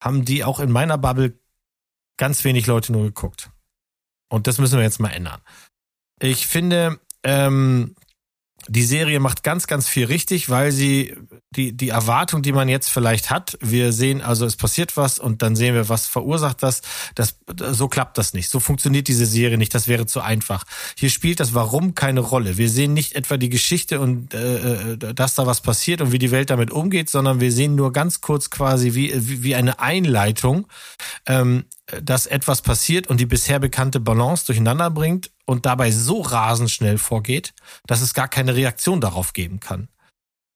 [0.00, 1.38] haben die auch in meiner Bubble
[2.16, 3.50] ganz wenig Leute nur geguckt.
[4.28, 5.40] Und das müssen wir jetzt mal ändern.
[6.18, 7.94] Ich finde, ähm,
[8.68, 11.16] die Serie macht ganz, ganz viel richtig, weil sie
[11.50, 15.42] die, die Erwartung, die man jetzt vielleicht hat, wir sehen also, es passiert was und
[15.42, 16.82] dann sehen wir, was verursacht das.
[17.14, 17.38] das.
[17.72, 18.48] So klappt das nicht.
[18.48, 19.74] So funktioniert diese Serie nicht.
[19.74, 20.64] Das wäre zu einfach.
[20.96, 22.56] Hier spielt das Warum keine Rolle.
[22.58, 26.18] Wir sehen nicht etwa die Geschichte und äh, äh, dass da was passiert und wie
[26.18, 29.12] die Welt damit umgeht, sondern wir sehen nur ganz kurz quasi wie,
[29.42, 30.66] wie eine Einleitung,
[31.26, 31.64] ähm,
[32.02, 36.98] dass etwas passiert und die bisher bekannte Balance durcheinander bringt und dabei so rasend schnell
[36.98, 37.54] vorgeht,
[37.86, 39.88] dass es gar keine Reaktion darauf geben kann.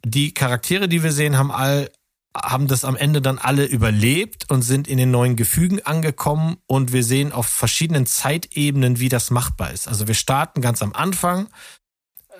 [0.04, 1.90] Die Charaktere, die wir sehen, haben all
[2.32, 6.92] haben das am Ende dann alle überlebt und sind in den neuen Gefügen angekommen und
[6.92, 9.88] wir sehen auf verschiedenen Zeitebenen, wie das machbar ist.
[9.88, 11.48] Also wir starten ganz am Anfang,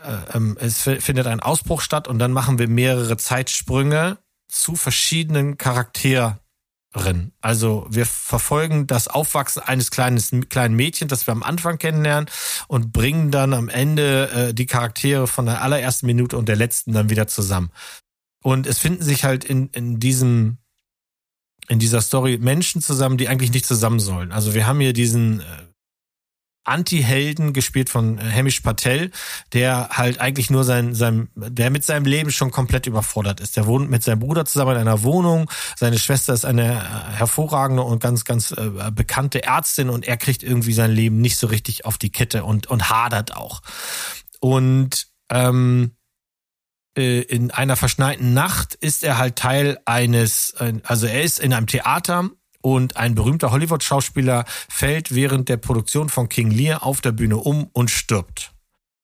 [0.04, 4.76] äh, ähm, es fi- findet ein Ausbruch statt und dann machen wir mehrere Zeitsprünge zu
[4.76, 6.38] verschiedenen Charakteren.
[7.40, 12.28] Also wir verfolgen das Aufwachsen eines kleines, kleinen Mädchens, das wir am Anfang kennenlernen
[12.66, 16.92] und bringen dann am Ende äh, die Charaktere von der allerersten Minute und der letzten
[16.92, 17.70] dann wieder zusammen.
[18.42, 20.58] Und es finden sich halt in, in diesem
[21.68, 24.32] in dieser Story Menschen zusammen, die eigentlich nicht zusammen sollen.
[24.32, 25.44] Also wir haben hier diesen äh,
[26.70, 29.10] Anti-Helden gespielt von äh, Hamish Patel,
[29.52, 33.56] der halt eigentlich nur sein, sein, der mit seinem Leben schon komplett überfordert ist.
[33.56, 35.50] Der wohnt mit seinem Bruder zusammen in einer Wohnung.
[35.76, 40.42] Seine Schwester ist eine äh, hervorragende und ganz, ganz äh, bekannte Ärztin und er kriegt
[40.42, 43.60] irgendwie sein Leben nicht so richtig auf die Kette und, und hadert auch.
[44.40, 45.92] Und ähm,
[46.96, 51.66] äh, in einer verschneiten Nacht ist er halt Teil eines, also er ist in einem
[51.66, 52.30] Theater
[52.62, 57.68] und ein berühmter Hollywood-Schauspieler fällt während der Produktion von King Lear auf der Bühne um
[57.72, 58.52] und stirbt.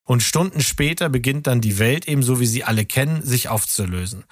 [0.05, 4.25] Und Stunden später beginnt dann die Welt, ebenso wie sie alle kennen, sich aufzulösen.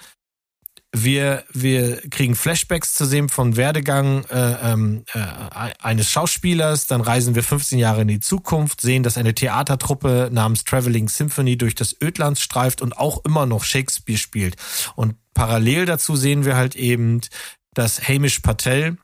[0.97, 5.19] Wir, wir kriegen Flashbacks zu sehen vom Werdegang äh, ähm, äh,
[5.81, 6.87] eines Schauspielers.
[6.87, 11.57] Dann reisen wir 15 Jahre in die Zukunft, sehen, dass eine Theatertruppe namens Traveling Symphony
[11.57, 14.55] durch das Ödland streift und auch immer noch Shakespeare spielt.
[14.95, 17.19] Und parallel dazu sehen wir halt eben,
[17.73, 18.97] dass Hamish Patel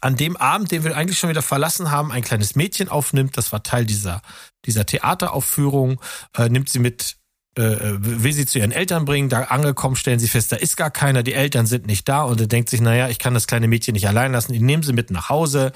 [0.00, 3.36] an dem Abend, den wir eigentlich schon wieder verlassen haben, ein kleines Mädchen aufnimmt.
[3.36, 4.22] Das war Teil dieser,
[4.64, 6.00] dieser Theateraufführung,
[6.36, 7.16] äh, nimmt sie mit
[7.56, 10.90] äh, will sie zu ihren Eltern bringen, da angekommen stellen sie fest, da ist gar
[10.90, 12.22] keiner, die Eltern sind nicht da.
[12.22, 14.84] Und er denkt sich, naja, ich kann das kleine Mädchen nicht allein lassen, ich nehme
[14.84, 15.72] sie mit nach Hause.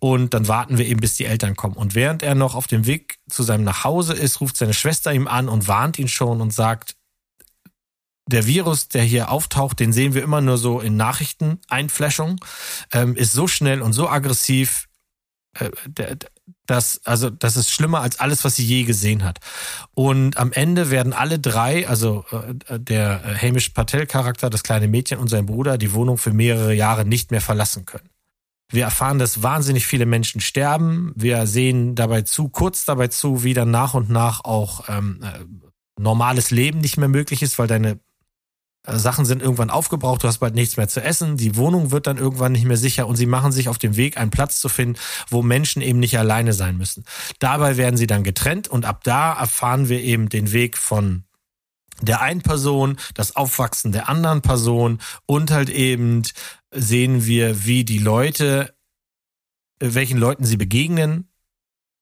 [0.00, 1.74] Und dann warten wir eben, bis die Eltern kommen.
[1.74, 5.26] Und während er noch auf dem Weg zu seinem Nachhause ist, ruft seine Schwester ihm
[5.26, 6.94] an und warnt ihn schon und sagt,
[8.28, 12.40] der Virus, der hier auftaucht, den sehen wir immer nur so in Nachrichteneinfläschung,
[12.92, 14.88] ähm, ist so schnell und so aggressiv,
[15.54, 16.16] äh, der,
[17.04, 19.38] also, das ist schlimmer als alles, was sie je gesehen hat.
[19.94, 25.18] Und am Ende werden alle drei, also äh, der äh, Hamish Patel-Charakter, das kleine Mädchen
[25.18, 28.08] und sein Bruder, die Wohnung für mehrere Jahre nicht mehr verlassen können.
[28.70, 31.12] Wir erfahren, dass wahnsinnig viele Menschen sterben.
[31.16, 35.24] Wir sehen dabei zu, kurz dabei zu, wie dann nach und nach auch ähm,
[35.98, 37.96] normales Leben nicht mehr möglich ist, weil deine äh,
[38.90, 42.16] Sachen sind irgendwann aufgebraucht, du hast bald nichts mehr zu essen, die Wohnung wird dann
[42.16, 44.98] irgendwann nicht mehr sicher und sie machen sich auf dem Weg, einen Platz zu finden,
[45.28, 47.04] wo Menschen eben nicht alleine sein müssen.
[47.38, 51.24] Dabei werden sie dann getrennt und ab da erfahren wir eben den Weg von
[52.00, 56.22] der einen Person, das Aufwachsen der anderen Person und halt eben
[56.70, 58.74] sehen wir, wie die Leute,
[59.80, 61.28] äh, welchen Leuten sie begegnen.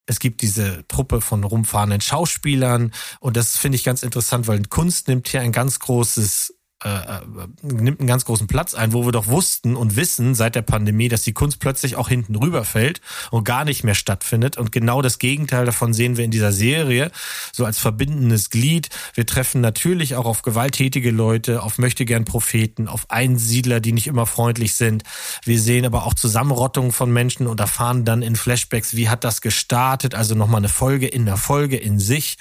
[0.07, 5.09] Es gibt diese Truppe von rumfahrenden Schauspielern und das finde ich ganz interessant, weil Kunst
[5.09, 7.23] nimmt hier ein ganz großes äh, äh,
[7.63, 11.09] nimmt einen ganz großen Platz ein, wo wir doch wussten und wissen seit der Pandemie,
[11.09, 13.01] dass die Kunst plötzlich auch hinten rüberfällt
[13.31, 14.59] und gar nicht mehr stattfindet.
[14.59, 17.11] Und genau das Gegenteil davon sehen wir in dieser Serie,
[17.51, 18.91] so als verbindendes Glied.
[19.15, 24.27] Wir treffen natürlich auch auf gewalttätige Leute, auf möchtegern Propheten, auf Einsiedler, die nicht immer
[24.27, 25.03] freundlich sind.
[25.45, 29.41] Wir sehen aber auch Zusammenrottungen von Menschen und erfahren dann in Flashbacks, wie hat das
[29.41, 32.37] gestartet, also nochmal eine Folge in der Folge in sich.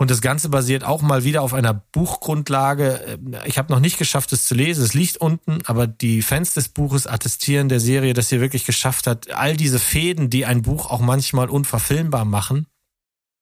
[0.00, 3.18] Und das Ganze basiert auch mal wieder auf einer Buchgrundlage.
[3.44, 4.82] Ich habe noch nicht geschafft, es zu lesen.
[4.82, 9.06] Es liegt unten, aber die Fans des Buches attestieren der Serie, dass sie wirklich geschafft
[9.06, 12.66] hat, all diese Fäden, die ein Buch auch manchmal unverfilmbar machen,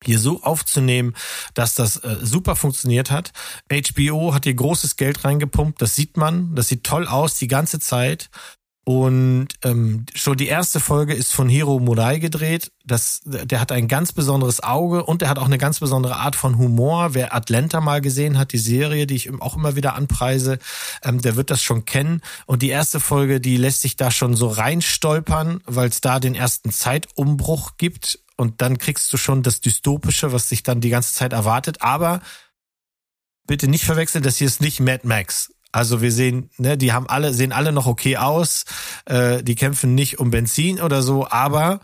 [0.02, 1.14] hier so aufzunehmen,
[1.54, 3.30] dass das äh, super funktioniert hat.
[3.70, 7.78] HBO hat hier großes Geld reingepumpt, das sieht man, das sieht toll aus die ganze
[7.78, 8.30] Zeit.
[8.88, 12.72] Und ähm, schon die erste Folge ist von Hiro Murai gedreht.
[12.86, 16.34] Das, der hat ein ganz besonderes Auge und der hat auch eine ganz besondere Art
[16.34, 17.12] von Humor.
[17.12, 20.58] Wer Atlanta mal gesehen hat, die Serie, die ich auch immer wieder anpreise,
[21.02, 22.22] ähm, der wird das schon kennen.
[22.46, 26.34] Und die erste Folge, die lässt sich da schon so reinstolpern, weil es da den
[26.34, 28.20] ersten Zeitumbruch gibt.
[28.38, 31.82] Und dann kriegst du schon das Dystopische, was sich dann die ganze Zeit erwartet.
[31.82, 32.22] Aber
[33.46, 35.50] bitte nicht verwechseln, das hier ist nicht Mad Max.
[35.78, 38.64] Also wir sehen, ne, die haben alle, sehen alle noch okay aus,
[39.04, 41.78] äh, die kämpfen nicht um Benzin oder so, aber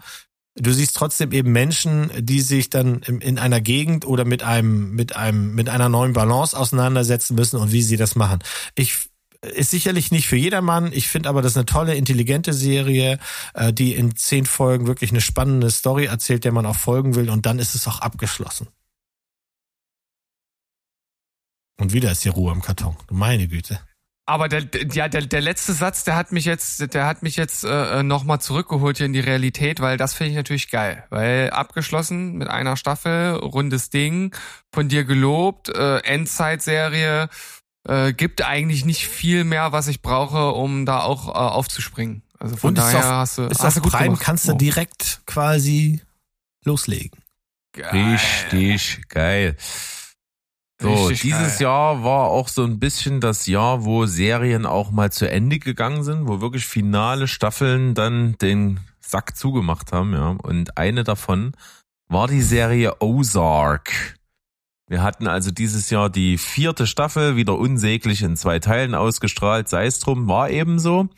[0.57, 4.97] du siehst trotzdem eben Menschen, die sich dann in, in einer Gegend oder mit einem,
[4.97, 8.41] mit einem, mit einer neuen Balance auseinandersetzen müssen und wie sie das machen.
[8.75, 8.97] Ich
[9.43, 10.91] ist sicherlich nicht für jedermann.
[10.93, 13.21] Ich finde aber, das ist eine tolle, intelligente Serie,
[13.53, 17.31] äh, die in zehn Folgen wirklich eine spannende Story erzählt, der man auch folgen will
[17.31, 18.66] und dann ist es auch abgeschlossen.
[21.78, 22.96] Und wieder ist hier Ruhe im Karton.
[23.10, 23.80] Meine Güte.
[24.26, 27.62] Aber der, ja, der, der letzte Satz, der hat mich jetzt, der hat mich jetzt
[27.64, 31.05] äh, nochmal zurückgeholt hier in die Realität, weil das finde ich natürlich geil.
[31.10, 34.34] Weil abgeschlossen mit einer Staffel, rundes Ding,
[34.72, 37.28] von dir gelobt, äh, Endzeitserie,
[37.86, 42.22] äh, gibt eigentlich nicht viel mehr, was ich brauche, um da auch äh, aufzuspringen.
[42.38, 44.22] Also von Und ist daher auf, hast du, ist hast du gut Prime, gemacht.
[44.22, 44.56] kannst du Oh.
[44.56, 46.01] direkt quasi
[46.64, 47.20] loslegen.
[47.72, 47.90] Geil.
[48.14, 49.56] Richtig geil.
[50.80, 51.62] So, Richtig dieses geil.
[51.62, 56.02] Jahr war auch so ein bisschen das Jahr, wo Serien auch mal zu Ende gegangen
[56.02, 60.30] sind, wo wirklich finale Staffeln dann den Sack zugemacht haben, ja.
[60.42, 61.52] Und eine davon
[62.09, 64.18] war die Serie Ozark.
[64.88, 69.86] Wir hatten also dieses Jahr die vierte Staffel, wieder unsäglich in zwei Teilen ausgestrahlt, sei
[69.86, 71.09] es drum, war ebenso.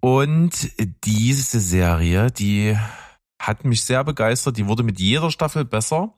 [0.00, 0.70] Und
[1.04, 2.76] diese Serie, die
[3.40, 6.14] hat mich sehr begeistert, die wurde mit jeder Staffel besser.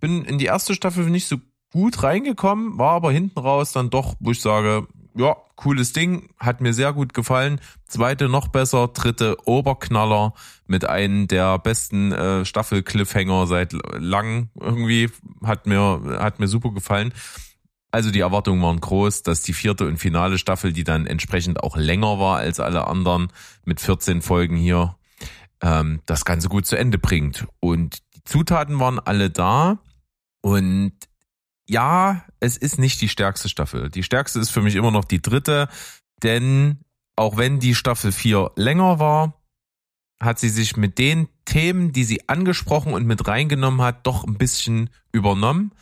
[0.00, 1.38] Bin in die erste Staffel nicht so
[1.72, 6.60] gut reingekommen, war aber hinten raus dann doch, wo ich sage, ja, cooles Ding, hat
[6.60, 7.60] mir sehr gut gefallen.
[7.86, 10.32] Zweite noch besser, dritte Oberknaller
[10.66, 15.10] mit einem der besten äh, Staffel-Cliffhanger seit langem irgendwie,
[15.42, 17.12] hat mir, hat mir super gefallen.
[17.90, 21.76] Also die Erwartungen waren groß, dass die vierte und finale Staffel, die dann entsprechend auch
[21.76, 23.28] länger war als alle anderen,
[23.64, 24.96] mit 14 Folgen hier,
[25.62, 27.46] ähm, das Ganze gut zu Ende bringt.
[27.60, 29.78] Und die Zutaten waren alle da.
[30.42, 30.92] Und
[31.68, 33.90] ja, es ist nicht die stärkste Staffel.
[33.90, 35.68] Die stärkste ist für mich immer noch die dritte,
[36.22, 36.80] denn
[37.16, 39.34] auch wenn die Staffel 4 länger war,
[40.20, 44.38] hat sie sich mit den Themen, die sie angesprochen und mit reingenommen hat, doch ein
[44.38, 45.72] bisschen übernommen.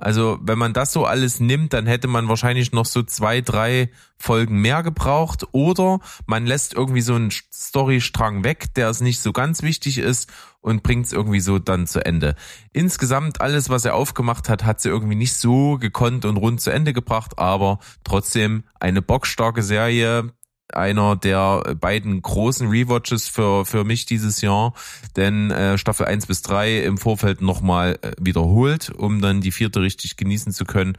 [0.00, 3.90] Also wenn man das so alles nimmt, dann hätte man wahrscheinlich noch so zwei, drei
[4.16, 5.44] Folgen mehr gebraucht.
[5.52, 10.30] Oder man lässt irgendwie so einen Storystrang weg, der es nicht so ganz wichtig ist
[10.60, 12.34] und bringt es irgendwie so dann zu Ende.
[12.72, 16.70] Insgesamt alles, was er aufgemacht hat, hat sie irgendwie nicht so gekonnt und rund zu
[16.70, 20.32] Ende gebracht, aber trotzdem eine bockstarke Serie,
[20.74, 24.74] einer der beiden großen Rewatches für, für mich dieses Jahr,
[25.16, 29.80] denn äh, Staffel 1 bis 3 im Vorfeld nochmal äh, wiederholt, um dann die vierte
[29.80, 30.96] richtig genießen zu können.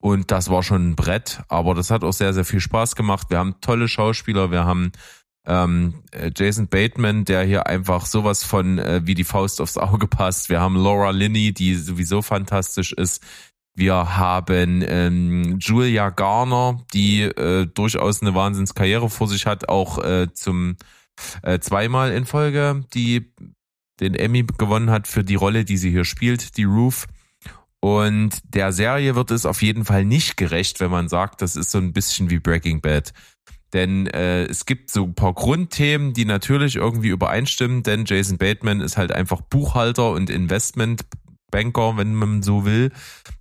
[0.00, 3.28] Und das war schon ein Brett, aber das hat auch sehr, sehr viel Spaß gemacht.
[3.30, 4.92] Wir haben tolle Schauspieler, wir haben
[5.46, 10.06] ähm, äh, Jason Bateman, der hier einfach sowas von äh, wie die Faust aufs Auge
[10.06, 10.48] passt.
[10.48, 13.22] Wir haben Laura Linney, die sowieso fantastisch ist.
[13.74, 20.32] Wir haben ähm, Julia Garner, die äh, durchaus eine Wahnsinnskarriere vor sich hat, auch äh,
[20.32, 20.76] zum
[21.42, 23.32] äh, zweimal in Folge, die
[24.00, 27.06] den Emmy gewonnen hat für die Rolle, die sie hier spielt, die Ruth.
[27.80, 31.70] Und der Serie wird es auf jeden Fall nicht gerecht, wenn man sagt, das ist
[31.70, 33.12] so ein bisschen wie Breaking Bad.
[33.72, 38.80] Denn äh, es gibt so ein paar Grundthemen, die natürlich irgendwie übereinstimmen, denn Jason Bateman
[38.80, 40.30] ist halt einfach Buchhalter und
[41.54, 42.90] Investmentbanker, wenn man so will,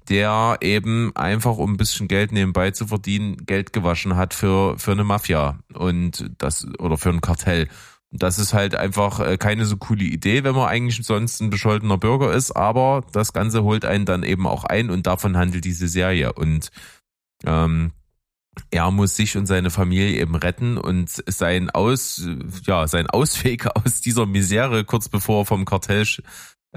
[0.09, 4.91] der eben einfach, um ein bisschen Geld nebenbei zu verdienen, Geld gewaschen hat für, für
[4.91, 7.67] eine Mafia und das oder für ein Kartell.
[8.11, 11.97] Das ist halt einfach äh, keine so coole Idee, wenn man eigentlich sonst ein bescholtener
[11.97, 15.87] Bürger ist, aber das Ganze holt einen dann eben auch ein und davon handelt diese
[15.87, 16.33] Serie.
[16.33, 16.69] Und
[17.43, 17.91] ähm,
[18.69, 22.21] er muss sich und seine Familie eben retten und sein Aus,
[22.67, 26.05] ja, sein Ausweg aus dieser Misere, kurz bevor er vom Kartell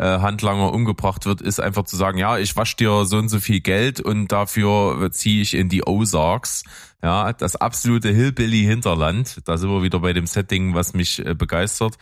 [0.03, 3.61] Handlanger umgebracht wird, ist einfach zu sagen, ja, ich wasch dir so und so viel
[3.61, 6.65] Geld und dafür ziehe ich in die Ozarks
[7.03, 9.43] ja, das absolute Hillbilly-Hinterland.
[9.45, 11.99] Da sind wir wieder bei dem Setting, was mich äh, begeistert.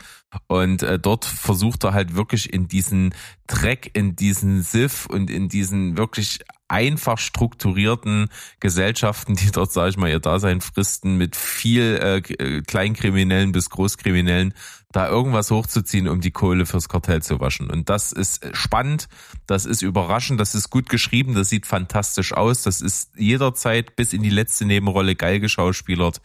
[0.47, 3.15] Und äh, dort versucht er halt wirklich in diesen
[3.47, 8.29] Dreck, in diesen Siff und in diesen wirklich einfach strukturierten
[8.61, 13.71] Gesellschaften, die dort, sage ich mal, ihr Dasein fristen, mit viel äh, äh, Kleinkriminellen bis
[13.71, 14.55] Großkriminellen,
[14.91, 17.71] da irgendwas hochzuziehen, um die Kohle fürs Kartell zu waschen.
[17.71, 19.09] Und das ist spannend,
[19.47, 24.13] das ist überraschend, das ist gut geschrieben, das sieht fantastisch aus, das ist jederzeit bis
[24.13, 26.21] in die letzte Nebenrolle geil geschauspielert.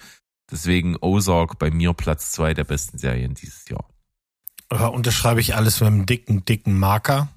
[0.52, 3.86] Deswegen Ozark bei mir Platz zwei der besten Serien dieses Jahr.
[4.72, 7.28] Ja, unterschreibe ich alles mit einem dicken, dicken Marker.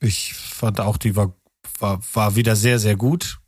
[0.00, 1.34] Ich fand auch, die war,
[1.78, 3.38] war, war wieder sehr, sehr gut.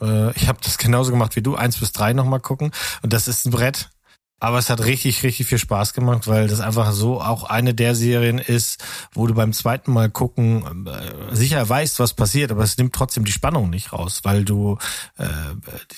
[0.00, 2.72] Äh, Ich habe das genauso gemacht wie du, eins bis drei nochmal gucken.
[3.02, 3.90] Und das ist ein Brett.
[4.38, 7.94] Aber es hat richtig, richtig viel Spaß gemacht, weil das einfach so auch eine der
[7.94, 12.76] Serien ist, wo du beim zweiten Mal gucken äh, sicher weißt, was passiert, aber es
[12.76, 14.76] nimmt trotzdem die Spannung nicht raus, weil du
[15.16, 15.24] äh,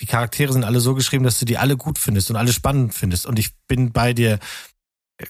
[0.01, 2.95] die Charaktere sind alle so geschrieben, dass du die alle gut findest und alle spannend
[2.95, 3.27] findest.
[3.27, 4.39] Und ich bin bei dir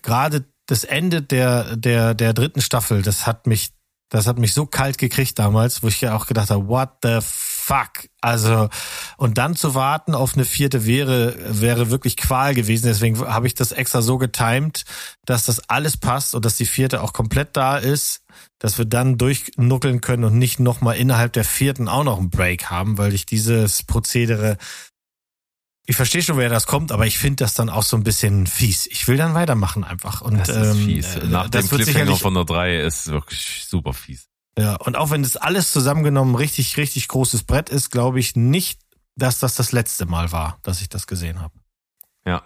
[0.03, 3.71] gerade das Ende der der der dritten Staffel, das hat mich
[4.09, 7.19] das hat mich so kalt gekriegt damals, wo ich ja auch gedacht habe, what the
[7.23, 8.09] fuck?
[8.21, 8.69] Also,
[9.17, 12.87] und dann zu warten auf eine vierte wäre, wäre wirklich Qual gewesen.
[12.87, 14.85] Deswegen habe ich das extra so getimed,
[15.25, 18.23] dass das alles passt und dass die vierte auch komplett da ist,
[18.59, 22.71] dass wir dann durchnuckeln können und nicht nochmal innerhalb der vierten auch noch einen Break
[22.71, 24.57] haben, weil ich dieses Prozedere
[25.89, 28.47] ich verstehe schon, wer das kommt, aber ich finde das dann auch so ein bisschen
[28.47, 28.87] fies.
[28.89, 30.21] Ich will dann weitermachen einfach.
[30.21, 31.17] Und, Das ist ähm, fies.
[31.17, 34.29] äh, Nach das dem wird Cliffhanger von der 3 ist wirklich super fies.
[34.59, 38.83] Ja, und auch wenn das alles zusammengenommen richtig, richtig großes Brett ist, glaube ich nicht,
[39.17, 41.59] dass das das letzte Mal war, dass ich das gesehen habe.
[42.27, 42.43] Ja.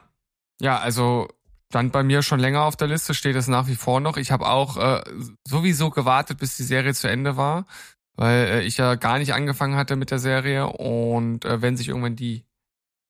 [0.61, 1.27] Ja, also
[1.69, 4.19] stand bei mir schon länger auf der Liste, steht es nach wie vor noch.
[4.19, 5.03] Ich habe auch äh,
[5.49, 7.67] sowieso gewartet, bis die Serie zu Ende war,
[8.15, 10.69] weil äh, ich ja gar nicht angefangen hatte mit der Serie.
[10.69, 12.45] Und äh, wenn sich irgendwann die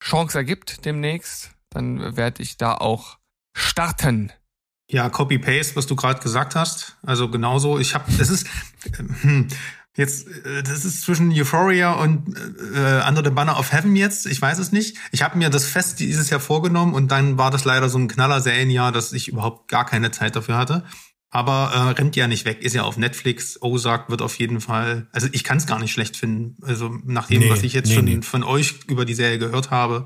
[0.02, 3.18] Chance ergibt demnächst, dann werde ich da auch
[3.54, 4.32] starten.
[4.90, 6.98] Ja, Copy-Paste, was du gerade gesagt hast.
[7.02, 7.78] Also genauso.
[7.78, 8.46] Ich habe, das ist
[9.22, 9.48] hm,
[9.96, 14.26] jetzt, äh, das ist zwischen Euphoria und äh, Under the Banner of Heaven jetzt.
[14.26, 14.98] Ich weiß es nicht.
[15.12, 18.08] Ich habe mir das Fest dieses Jahr vorgenommen und dann war das leider so ein
[18.08, 20.84] Knaller-Serienjahr, dass ich überhaupt gar keine Zeit dafür hatte.
[21.34, 23.58] Aber äh, rennt ja nicht weg, ist ja auf Netflix.
[23.62, 25.08] Ozark wird auf jeden Fall.
[25.12, 26.56] Also ich kann es gar nicht schlecht finden.
[26.62, 28.20] Also nach dem, Nee, was ich jetzt nee, schon nee.
[28.20, 30.04] von euch über die Serie gehört habe,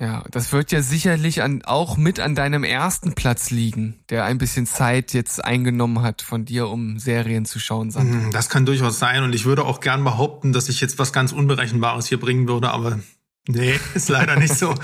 [0.00, 4.38] Ja, das wird ja sicherlich an, auch mit an deinem ersten Platz liegen, der ein
[4.38, 8.24] bisschen Zeit jetzt eingenommen hat von dir, um Serien zu schauen, Sandra.
[8.24, 11.12] Hm, Das kann durchaus sein und ich würde auch gern behaupten, dass ich jetzt was
[11.12, 12.98] ganz Unberechenbares hier bringen würde, aber
[13.46, 14.74] nee, ist leider nicht so.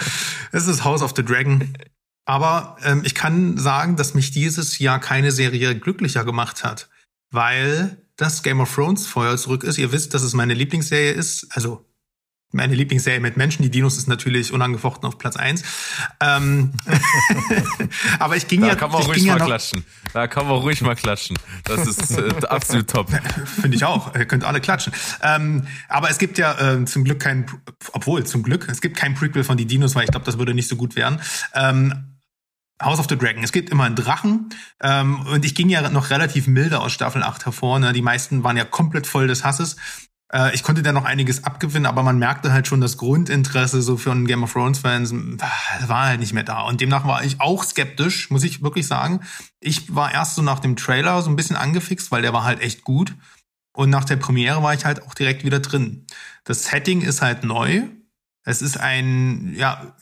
[0.53, 1.75] Es ist House of the Dragon.
[2.25, 6.89] Aber ähm, ich kann sagen, dass mich dieses Jahr keine Serie glücklicher gemacht hat,
[7.31, 9.79] weil das Game of Thrones Feuer zurück ist.
[9.79, 11.85] Ihr wisst, dass es meine Lieblingsserie ist, also
[12.55, 13.63] meine Lieblingsserie mit Menschen.
[13.65, 15.65] Die Dinos ist natürlich unangefochten auf Platz eins.
[16.21, 16.73] Ähm,
[18.19, 19.85] aber ich ging Da ja, kann man ruhig ja mal noch, klatschen.
[20.13, 21.37] Da kann man ruhig mal klatschen.
[21.65, 23.11] Das ist äh, absolut top.
[23.61, 24.15] Finde ich auch.
[24.15, 24.93] Ihr könnt alle klatschen.
[25.23, 27.47] Ähm, aber es gibt ja äh, zum Glück kein,
[27.93, 30.55] obwohl zum Glück, es gibt kein Prequel von die Dinos, weil ich glaube, das würde
[30.55, 31.21] nicht so gut werden.
[31.55, 32.14] Ähm,
[32.83, 33.45] House of the Dragon.
[33.45, 34.51] Es gibt immer einen Drachen.
[34.83, 37.79] Ähm, und ich ging ja noch relativ milde aus Staffel 8 hervor.
[37.79, 37.93] Ne?
[37.93, 39.77] Die meisten waren ja komplett voll des Hasses.
[40.33, 43.97] Äh, ich konnte da noch einiges abgewinnen, aber man merkte halt schon das Grundinteresse so
[43.97, 46.63] für einen Game of Thrones Fans äh, war halt nicht mehr da.
[46.63, 49.21] Und demnach war ich auch skeptisch, muss ich wirklich sagen.
[49.61, 52.61] Ich war erst so nach dem Trailer so ein bisschen angefixt, weil der war halt
[52.61, 53.15] echt gut.
[53.73, 56.07] Und nach der Premiere war ich halt auch direkt wieder drin.
[56.45, 57.85] Das Setting ist halt neu.
[58.45, 59.97] Es ist ein, ja,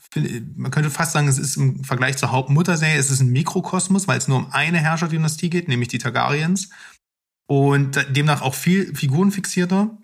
[0.57, 4.19] man könnte fast sagen, es ist im Vergleich zur Hauptmutterserie, es ist ein Mikrokosmos, weil
[4.19, 6.71] es nur um eine Herrscherdynastie geht, nämlich die Targaryens.
[7.47, 9.97] Und demnach auch viel figurenfixierter.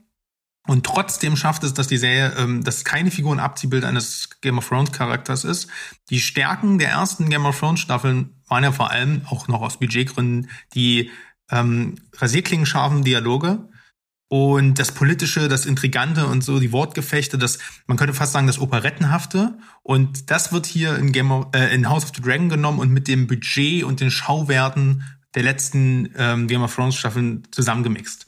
[0.66, 4.69] Und trotzdem schafft es, dass die Serie, ähm, dass keine Figur Abziehbild eines Game of
[4.69, 5.69] Thrones Charakters ist.
[6.10, 9.78] Die Stärken der ersten Game of Thrones Staffeln waren ja vor allem auch noch aus
[9.78, 11.10] Budgetgründen die
[11.51, 13.66] ähm, rasierklingenscharfen Dialoge,
[14.29, 18.59] Und das Politische, das Intrigante und so, die Wortgefechte, das, man könnte fast sagen, das
[18.59, 19.57] Operettenhafte.
[19.83, 22.91] Und das wird hier in, Game of, äh, in House of the Dragon genommen und
[22.91, 25.03] mit dem Budget und den Schauwerten
[25.35, 28.27] der letzten ähm, Game of Thrones Staffeln zusammengemixt.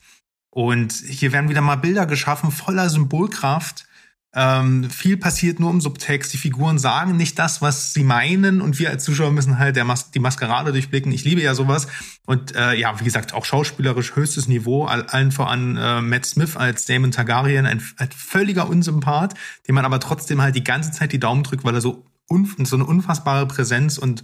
[0.48, 3.86] Und hier werden wieder mal Bilder geschaffen voller Symbolkraft.
[4.32, 6.32] Ähm, viel passiert nur im Subtext.
[6.32, 10.12] Die Figuren sagen nicht das, was sie meinen, und wir als Zuschauer müssen halt Mas
[10.12, 11.10] die Maskerade durchblicken.
[11.10, 11.88] Ich liebe ja sowas.
[12.26, 14.84] Und äh, ja, wie gesagt, auch schauspielerisch höchstes Niveau.
[14.84, 19.34] All, allen voran äh, Matt Smith als Damon Targaryen, ein, ein völliger Unsympath,
[19.66, 22.76] dem man aber trotzdem halt die ganze Zeit die Daumen drückt, weil er so, so
[22.76, 24.22] eine unfassbare Präsenz und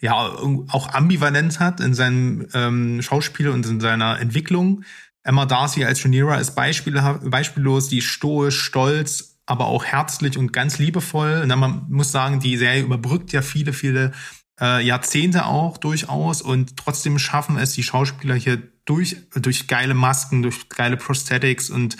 [0.00, 4.84] ja auch Ambivalenz hat in seinem ähm, Schauspiel und in seiner Entwicklung.
[5.22, 10.78] Emma Darcy als Rhaenyra ist Beispiel, beispiellos, die stoisch, stolz, aber auch herzlich und ganz
[10.78, 11.40] liebevoll.
[11.42, 14.12] Und man muss sagen, die Serie überbrückt ja viele, viele
[14.60, 20.42] äh, Jahrzehnte auch durchaus und trotzdem schaffen es die Schauspieler hier durch, durch geile Masken,
[20.42, 21.96] durch geile Prosthetics und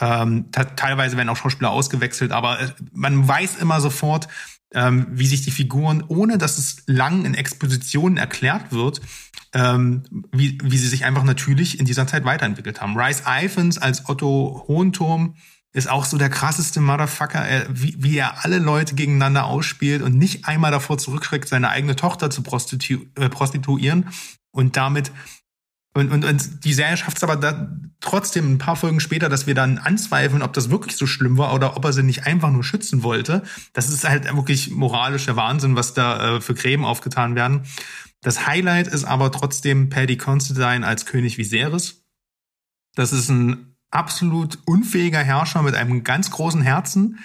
[0.00, 4.28] ähm, teilweise werden auch Schauspieler ausgewechselt, aber äh, man weiß immer sofort,
[4.74, 9.00] ähm, wie sich die Figuren, ohne dass es lang in Expositionen erklärt wird,
[9.56, 10.02] ähm,
[10.32, 12.98] wie, wie sie sich einfach natürlich in dieser Zeit weiterentwickelt haben.
[12.98, 15.34] Rice Iphans als Otto Hohenturm
[15.72, 20.18] ist auch so der krasseste Motherfucker, er, wie, wie er alle Leute gegeneinander ausspielt und
[20.18, 24.10] nicht einmal davor zurückschreckt, seine eigene Tochter zu prostitu äh, prostituieren
[24.50, 25.10] und damit
[25.94, 27.70] und, und, und die Serie schafft es aber da
[28.00, 31.54] trotzdem ein paar Folgen später, dass wir dann anzweifeln, ob das wirklich so schlimm war
[31.54, 33.42] oder ob er sie nicht einfach nur schützen wollte.
[33.72, 37.62] Das ist halt wirklich moralischer Wahnsinn, was da äh, für Gräben aufgetan werden.
[38.26, 42.04] Das Highlight ist aber trotzdem Paddy Considine als König Viserys.
[42.96, 47.20] Das ist ein absolut unfähiger Herrscher mit einem ganz großen Herzen,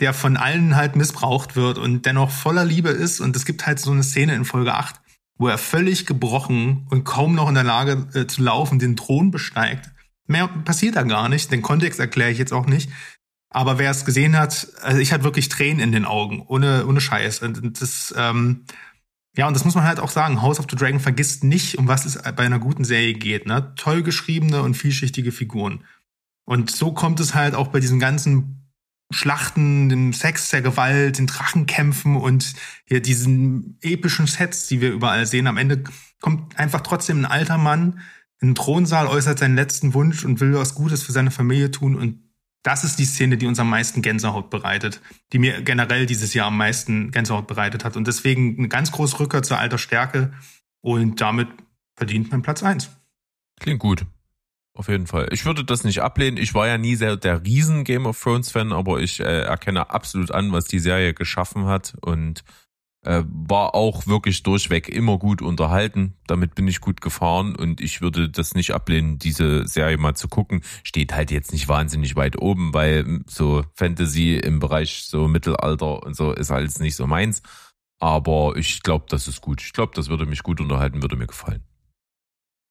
[0.00, 3.20] der von allen halt missbraucht wird und dennoch voller Liebe ist.
[3.20, 5.00] Und es gibt halt so eine Szene in Folge 8,
[5.38, 9.30] wo er völlig gebrochen und kaum noch in der Lage äh, zu laufen den Thron
[9.30, 9.90] besteigt.
[10.26, 11.50] Mehr passiert da gar nicht.
[11.52, 12.90] Den Kontext erkläre ich jetzt auch nicht.
[13.48, 17.00] Aber wer es gesehen hat, also ich hatte wirklich Tränen in den Augen, ohne, ohne
[17.00, 17.40] Scheiß.
[17.40, 18.66] Und das, ähm,
[19.38, 20.42] ja, und das muss man halt auch sagen.
[20.42, 23.46] House of the Dragon vergisst nicht, um was es bei einer guten Serie geht.
[23.46, 23.72] Ne?
[23.76, 25.84] Toll geschriebene und vielschichtige Figuren.
[26.44, 28.68] Und so kommt es halt auch bei diesen ganzen
[29.12, 32.52] Schlachten, dem Sex, der Gewalt, den Drachenkämpfen und
[32.84, 35.46] hier diesen epischen Sets, die wir überall sehen.
[35.46, 35.84] Am Ende
[36.20, 38.00] kommt einfach trotzdem ein alter Mann
[38.40, 41.94] in den Thronsaal, äußert seinen letzten Wunsch und will was Gutes für seine Familie tun
[41.94, 42.27] und
[42.62, 45.00] das ist die Szene, die uns am meisten Gänsehaut bereitet,
[45.32, 47.96] die mir generell dieses Jahr am meisten Gänsehaut bereitet hat.
[47.96, 50.32] Und deswegen eine ganz große Rückkehr zur alter Stärke
[50.80, 51.48] und damit
[51.96, 52.90] verdient man Platz eins.
[53.60, 54.04] Klingt gut.
[54.74, 55.28] Auf jeden Fall.
[55.32, 56.36] Ich würde das nicht ablehnen.
[56.36, 59.90] Ich war ja nie sehr der riesen Game of Thrones Fan, aber ich äh, erkenne
[59.90, 62.44] absolut an, was die Serie geschaffen hat und
[63.08, 66.18] äh, war auch wirklich durchweg immer gut unterhalten.
[66.26, 70.28] Damit bin ich gut gefahren und ich würde das nicht ablehnen, diese Serie mal zu
[70.28, 70.62] gucken.
[70.84, 76.16] Steht halt jetzt nicht wahnsinnig weit oben, weil so Fantasy im Bereich so Mittelalter und
[76.16, 77.40] so ist alles nicht so meins.
[77.98, 79.62] Aber ich glaube, das ist gut.
[79.62, 81.64] Ich glaube, das würde mich gut unterhalten, würde mir gefallen.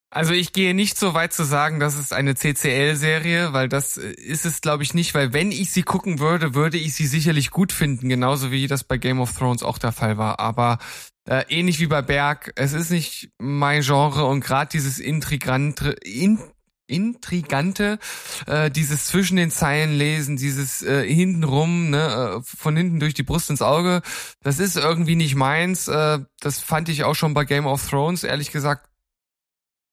[0.10, 4.12] Also ich gehe nicht so weit zu sagen, das ist eine CCL-Serie, weil das äh,
[4.12, 7.52] ist es, glaube ich, nicht, weil wenn ich sie gucken würde, würde ich sie sicherlich
[7.52, 10.40] gut finden, genauso wie das bei Game of Thrones auch der Fall war.
[10.40, 10.80] Aber
[11.28, 16.40] äh, ähnlich wie bei Berg, es ist nicht mein Genre und gerade dieses intrigante, in,
[16.88, 18.00] intrigante,
[18.46, 23.24] äh, dieses zwischen den Zeilen lesen, dieses äh, hintenrum, ne, äh, von hinten durch die
[23.24, 24.02] Brust ins Auge,
[24.42, 25.90] das ist irgendwie nicht meins.
[25.90, 28.88] Äh, das fand ich auch schon bei Game of Thrones, ehrlich gesagt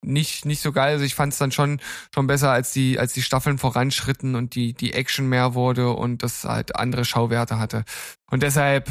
[0.05, 0.93] nicht nicht so geil.
[0.93, 1.81] Also ich fand es dann schon
[2.15, 6.23] schon besser, als die als die Staffeln voranschritten und die die Action mehr wurde und
[6.23, 7.85] das halt andere Schauwerte hatte.
[8.31, 8.91] Und deshalb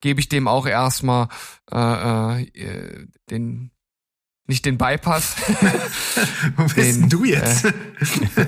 [0.00, 1.28] gebe ich dem auch erstmal
[1.72, 3.70] äh, äh, den
[4.48, 5.36] nicht den Bypass.
[6.56, 7.66] Wo bist denn du jetzt?
[7.66, 7.72] Äh,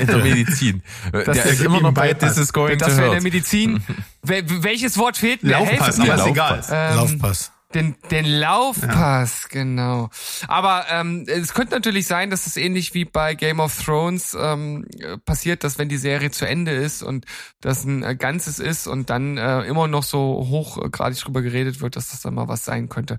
[0.01, 0.83] in der Medizin.
[1.13, 2.15] Das der ist immer noch bei.
[2.15, 3.23] This is going das to wäre der hurt.
[3.23, 3.85] Medizin.
[4.23, 5.51] Wel welches Wort fehlt mir?
[5.51, 6.13] Laufpass, Helft mir.
[6.15, 6.65] aber ist egal.
[6.71, 7.53] Ähm, Laufpass.
[7.73, 10.11] Den, den Laufpass, genau.
[10.49, 14.87] Aber ähm, es könnte natürlich sein, dass es ähnlich wie bei Game of Thrones ähm,
[14.99, 17.27] äh, passiert, dass wenn die Serie zu Ende ist und
[17.61, 21.95] das ein äh, Ganzes ist und dann äh, immer noch so hochgradig drüber geredet wird,
[21.95, 23.19] dass das dann mal was sein könnte.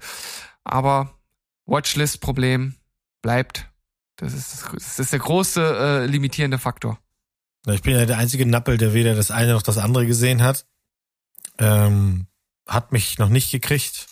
[0.65, 1.17] Aber
[1.65, 2.75] Watchlist-Problem
[3.21, 3.69] bleibt.
[4.17, 6.99] Das ist, das ist der große äh, limitierende Faktor.
[7.67, 10.65] Ich bin ja der einzige Nappel, der weder das eine noch das andere gesehen hat.
[11.57, 12.27] Ähm,
[12.67, 14.07] hat mich noch nicht gekriegt.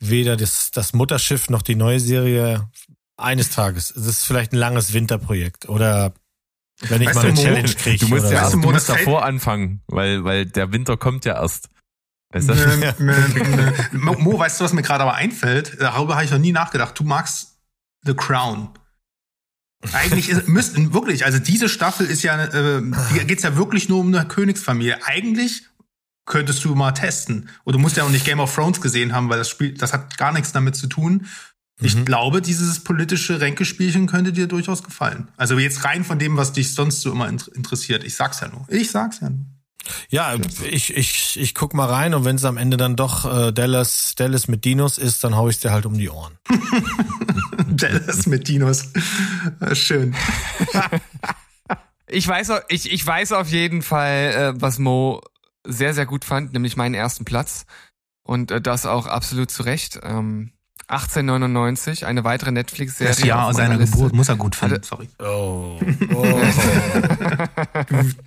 [0.00, 2.68] Weder das, das Mutterschiff noch die neue Serie.
[3.16, 3.94] Eines Tages.
[3.94, 5.68] Es ist vielleicht ein langes Winterprojekt.
[5.68, 6.14] Oder
[6.80, 8.06] wenn ich Weißt mal eine Mo, Challenge kriege.
[8.06, 11.34] Du musst ja erst, du, musst das davor anfangen, weil, weil der Winter kommt ja
[11.34, 11.68] erst.
[12.32, 12.54] Weißt du?
[12.54, 13.72] Nö, nö, nö.
[13.92, 15.76] Mo, Mo, weißt du, was mir gerade aber einfällt?
[15.80, 16.98] Darüber habe ich noch nie nachgedacht.
[16.98, 17.58] Du magst
[18.02, 18.70] The Crown.
[19.92, 22.82] Eigentlich ist, müssten wirklich, also diese Staffel ist ja, äh,
[23.12, 24.98] hier geht's ja wirklich nur um eine Königsfamilie.
[25.04, 25.69] Eigentlich
[26.30, 27.50] könntest du mal testen.
[27.64, 29.92] Und du musst ja auch nicht Game of Thrones gesehen haben, weil das Spiel, das
[29.92, 31.26] hat gar nichts damit zu tun.
[31.82, 35.28] Ich glaube, dieses politische Ränkespielchen könnte dir durchaus gefallen.
[35.38, 38.04] Also jetzt rein von dem, was dich sonst so immer int- interessiert.
[38.04, 38.66] Ich sag's ja nur.
[38.68, 39.46] Ich sag's ja nur.
[40.10, 40.34] Ja,
[40.70, 44.14] ich, ich, ich guck mal rein und wenn es am Ende dann doch äh, Dallas,
[44.14, 46.34] Dallas mit Dinos ist, dann hau ich dir halt um die Ohren.
[47.70, 48.88] Dallas mit Dinos.
[49.60, 50.14] Äh, Schön.
[52.12, 55.22] Ich weiß, ich, ich weiß auf jeden Fall, äh, was Mo
[55.66, 57.66] sehr, sehr gut fand, nämlich meinen ersten Platz.
[58.22, 59.98] Und äh, das auch absolut zu Recht.
[60.02, 60.52] Ähm,
[60.88, 63.12] 1899, eine weitere Netflix-Serie.
[63.14, 63.78] Das Jahr seiner.
[63.78, 64.74] Geburt muss er gut finden.
[64.76, 65.08] Hatte- Sorry.
[65.18, 65.78] Oh.
[66.14, 66.40] oh.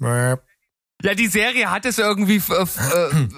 [1.02, 3.28] Ja, die Serie hat es irgendwie, f- äh,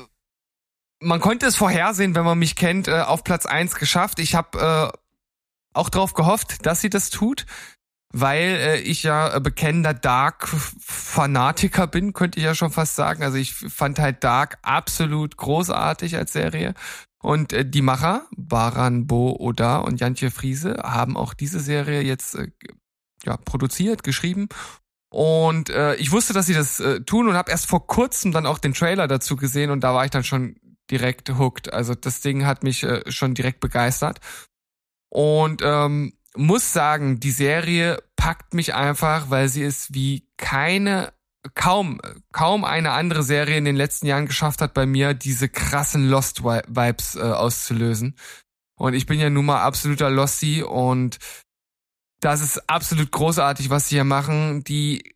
[1.01, 4.19] man konnte es vorhersehen, wenn man mich kennt, äh, auf Platz eins geschafft.
[4.19, 4.98] Ich habe äh,
[5.74, 7.44] auch drauf gehofft, dass sie das tut,
[8.12, 13.23] weil äh, ich ja äh, bekennender Dark-Fanatiker bin, könnte ich ja schon fast sagen.
[13.23, 16.74] Also ich fand halt Dark absolut großartig als Serie.
[17.23, 22.35] Und äh, die Macher, Baran Bo Oda und Jantje Friese, haben auch diese Serie jetzt
[22.35, 22.51] äh,
[23.24, 24.49] ja, produziert, geschrieben
[25.12, 28.47] und äh, ich wusste, dass sie das äh, tun und habe erst vor kurzem dann
[28.47, 30.57] auch den Trailer dazu gesehen und da war ich dann schon
[30.89, 31.73] direkt hooked.
[31.73, 34.20] Also das Ding hat mich äh, schon direkt begeistert.
[35.09, 41.12] Und ähm, muss sagen, die Serie packt mich einfach, weil sie es wie keine,
[41.55, 42.01] kaum,
[42.32, 47.16] kaum eine andere Serie in den letzten Jahren geschafft hat, bei mir diese krassen Lost-Vibes
[47.16, 48.16] äh, auszulösen.
[48.77, 51.19] Und ich bin ja nun mal absoluter Losty und
[52.20, 54.62] das ist absolut großartig, was sie hier machen.
[54.65, 55.15] Die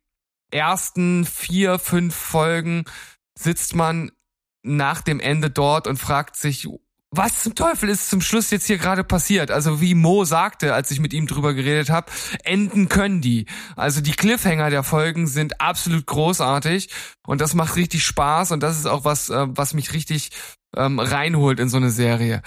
[0.51, 2.85] ersten vier, fünf Folgen
[3.37, 4.11] sitzt man
[4.63, 6.67] nach dem Ende dort und fragt sich,
[7.17, 9.51] was zum Teufel ist zum Schluss jetzt hier gerade passiert?
[9.51, 12.11] Also wie Mo sagte, als ich mit ihm drüber geredet habe,
[12.43, 13.45] enden können die.
[13.75, 16.89] Also die Cliffhanger der Folgen sind absolut großartig
[17.25, 20.31] und das macht richtig Spaß und das ist auch was, äh, was mich richtig
[20.75, 22.41] ähm, reinholt in so eine Serie.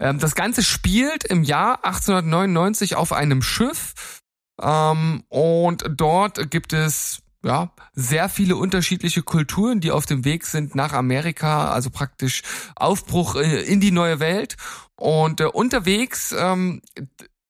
[0.00, 4.20] Ähm, das Ganze spielt im Jahr 1899 auf einem Schiff
[4.60, 10.74] ähm, und dort gibt es ja sehr viele unterschiedliche Kulturen, die auf dem Weg sind
[10.74, 12.42] nach Amerika, also praktisch
[12.76, 14.56] Aufbruch äh, in die neue Welt.
[14.96, 16.82] Und äh, unterwegs ähm,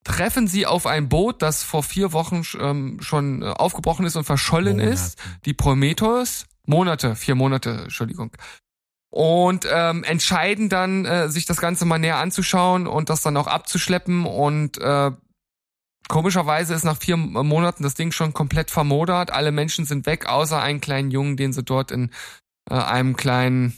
[0.05, 4.25] treffen sie auf ein Boot, das vor vier Wochen ähm, schon äh, aufgebrochen ist und
[4.25, 4.93] verschollen Monate.
[4.93, 6.47] ist, die Prometheus.
[6.67, 8.33] Monate, vier Monate, Entschuldigung
[9.11, 13.49] und ähm, entscheiden dann, äh, sich das Ganze mal näher anzuschauen und das dann auch
[13.49, 15.11] abzuschleppen und äh,
[16.09, 19.31] komischerweise ist nach vier Monaten das Ding schon komplett vermodert.
[19.31, 22.11] Alle Menschen sind weg, außer einen kleinen Jungen, den sie dort in
[22.69, 23.75] äh, einem kleinen,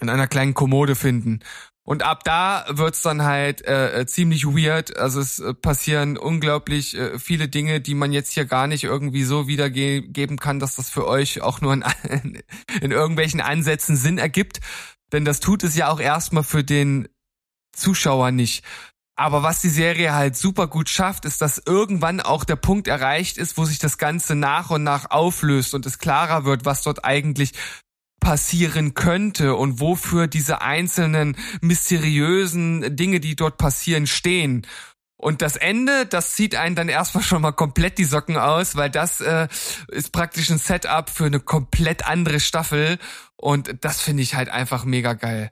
[0.00, 1.40] in einer kleinen Kommode finden.
[1.90, 4.96] Und ab da wird's dann halt äh, äh, ziemlich weird.
[4.96, 9.24] Also es äh, passieren unglaublich äh, viele Dinge, die man jetzt hier gar nicht irgendwie
[9.24, 11.82] so wiedergeben kann, dass das für euch auch nur in,
[12.80, 14.60] in irgendwelchen Ansätzen Sinn ergibt.
[15.12, 17.08] Denn das tut es ja auch erstmal für den
[17.72, 18.64] Zuschauer nicht.
[19.20, 23.36] Aber was die Serie halt super gut schafft, ist, dass irgendwann auch der Punkt erreicht
[23.36, 27.04] ist, wo sich das Ganze nach und nach auflöst und es klarer wird, was dort
[27.04, 27.52] eigentlich
[28.18, 34.66] passieren könnte und wofür diese einzelnen mysteriösen Dinge, die dort passieren, stehen.
[35.18, 38.88] Und das Ende, das zieht einen dann erstmal schon mal komplett die Socken aus, weil
[38.88, 39.48] das äh,
[39.88, 42.98] ist praktisch ein Setup für eine komplett andere Staffel.
[43.36, 45.50] Und das finde ich halt einfach mega geil.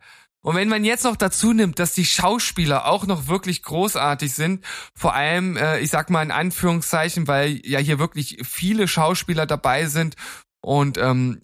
[0.49, 4.65] Und wenn man jetzt noch dazu nimmt, dass die Schauspieler auch noch wirklich großartig sind,
[4.95, 9.85] vor allem, äh, ich sag mal in Anführungszeichen, weil ja hier wirklich viele Schauspieler dabei
[9.85, 10.17] sind
[10.63, 11.43] und ähm,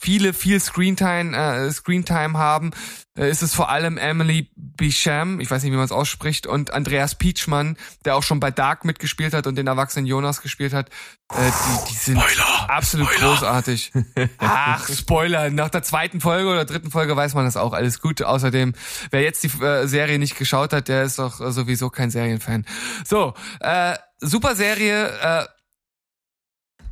[0.00, 2.70] viele viel Screentime, äh, Screentime haben,
[3.16, 6.72] äh, ist es vor allem Emily Bicham, ich weiß nicht, wie man es ausspricht, und
[6.72, 10.88] Andreas Pietschmann, der auch schon bei Dark mitgespielt hat und den erwachsenen Jonas gespielt hat.
[11.32, 12.22] Äh, die, die sind
[12.68, 13.92] absolut großartig.
[14.38, 15.50] Ach, Spoiler.
[15.50, 17.72] Nach der zweiten Folge oder dritten Folge weiß man das auch.
[17.72, 18.22] Alles gut.
[18.22, 18.74] Außerdem,
[19.10, 22.64] wer jetzt die äh, Serie nicht geschaut hat, der ist doch äh, sowieso kein Serienfan.
[23.04, 25.08] So, äh, super Serie.
[25.20, 25.46] Äh,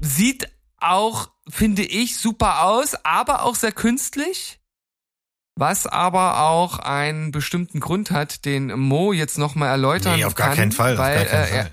[0.00, 4.60] sieht auch, finde ich, super aus, aber auch sehr künstlich.
[5.58, 10.48] Was aber auch einen bestimmten Grund hat, den Mo jetzt nochmal erläutern Nee, auf gar
[10.48, 10.98] kann, keinen Fall.
[10.98, 11.72] Weil, auf gar keinen äh, er- Fall.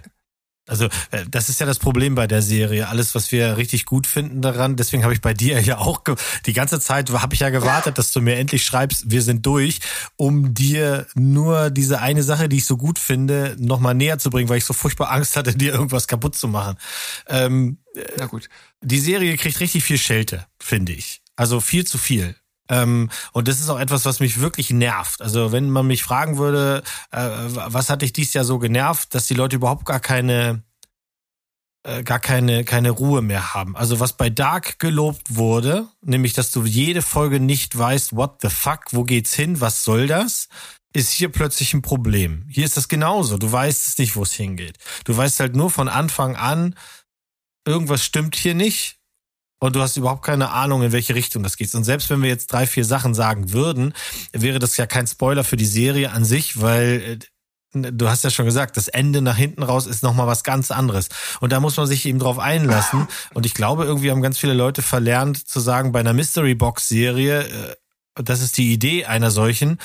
[0.68, 2.88] Also äh, das ist ja das Problem bei der Serie.
[2.88, 6.02] Alles, was wir richtig gut finden daran, deswegen habe ich bei dir ja auch
[6.46, 9.80] die ganze Zeit habe ich ja gewartet, dass du mir endlich schreibst, wir sind durch,
[10.16, 14.48] um dir nur diese eine Sache, die ich so gut finde, nochmal näher zu bringen,
[14.48, 16.78] weil ich so furchtbar Angst hatte, dir irgendwas kaputt zu machen.
[17.28, 17.80] Ähm,
[18.18, 18.48] na gut.
[18.82, 21.22] die Serie kriegt richtig viel Schelte, finde ich.
[21.36, 22.36] Also viel zu viel.
[22.70, 25.22] Ähm, und das ist auch etwas, was mich wirklich nervt.
[25.22, 29.28] Also wenn man mich fragen würde, äh, was hat dich dies Jahr so genervt, dass
[29.28, 30.64] die Leute überhaupt gar keine
[31.84, 33.76] äh, gar keine keine Ruhe mehr haben.
[33.76, 38.50] Also was bei Dark gelobt wurde, nämlich dass du jede Folge nicht weißt, what the
[38.50, 40.48] fuck, wo geht's hin, was soll das?
[40.96, 42.46] Ist hier plötzlich ein Problem.
[42.50, 43.38] Hier ist das genauso.
[43.40, 44.78] Du weißt es nicht, wo es hingeht.
[45.06, 46.76] Du weißt halt nur von Anfang an,
[47.66, 49.00] irgendwas stimmt hier nicht
[49.64, 51.74] und du hast überhaupt keine Ahnung, in welche Richtung das geht.
[51.74, 53.94] Und selbst wenn wir jetzt drei, vier Sachen sagen würden,
[54.34, 57.20] wäre das ja kein Spoiler für die Serie an sich, weil
[57.74, 60.70] äh, du hast ja schon gesagt, das Ende nach hinten raus ist nochmal was ganz
[60.70, 61.08] anderes.
[61.40, 63.08] Und da muss man sich eben drauf einlassen.
[63.34, 66.90] Und ich glaube, irgendwie haben ganz viele Leute verlernt zu sagen, bei einer Mystery Box
[66.90, 67.76] Serie, äh,
[68.16, 69.80] das ist die Idee einer solchen,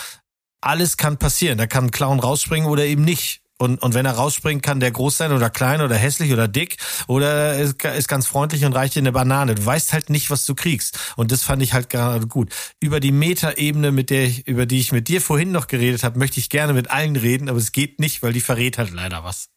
[0.60, 1.56] alles kann passieren.
[1.56, 3.42] Da kann ein Clown rausspringen oder eben nicht.
[3.59, 6.76] Und, und wenn er rausspringt, kann der groß sein oder klein oder hässlich oder dick
[7.09, 9.56] oder ist, ist ganz freundlich und reicht dir eine Banane.
[9.56, 10.98] Du weißt halt nicht, was du kriegst.
[11.16, 12.55] Und das fand ich halt gerade gut.
[12.80, 16.18] Über die Metaebene, mit der ich, über die ich mit dir vorhin noch geredet habe,
[16.18, 19.24] möchte ich gerne mit allen reden, aber es geht nicht, weil die verrät halt leider
[19.24, 19.48] was.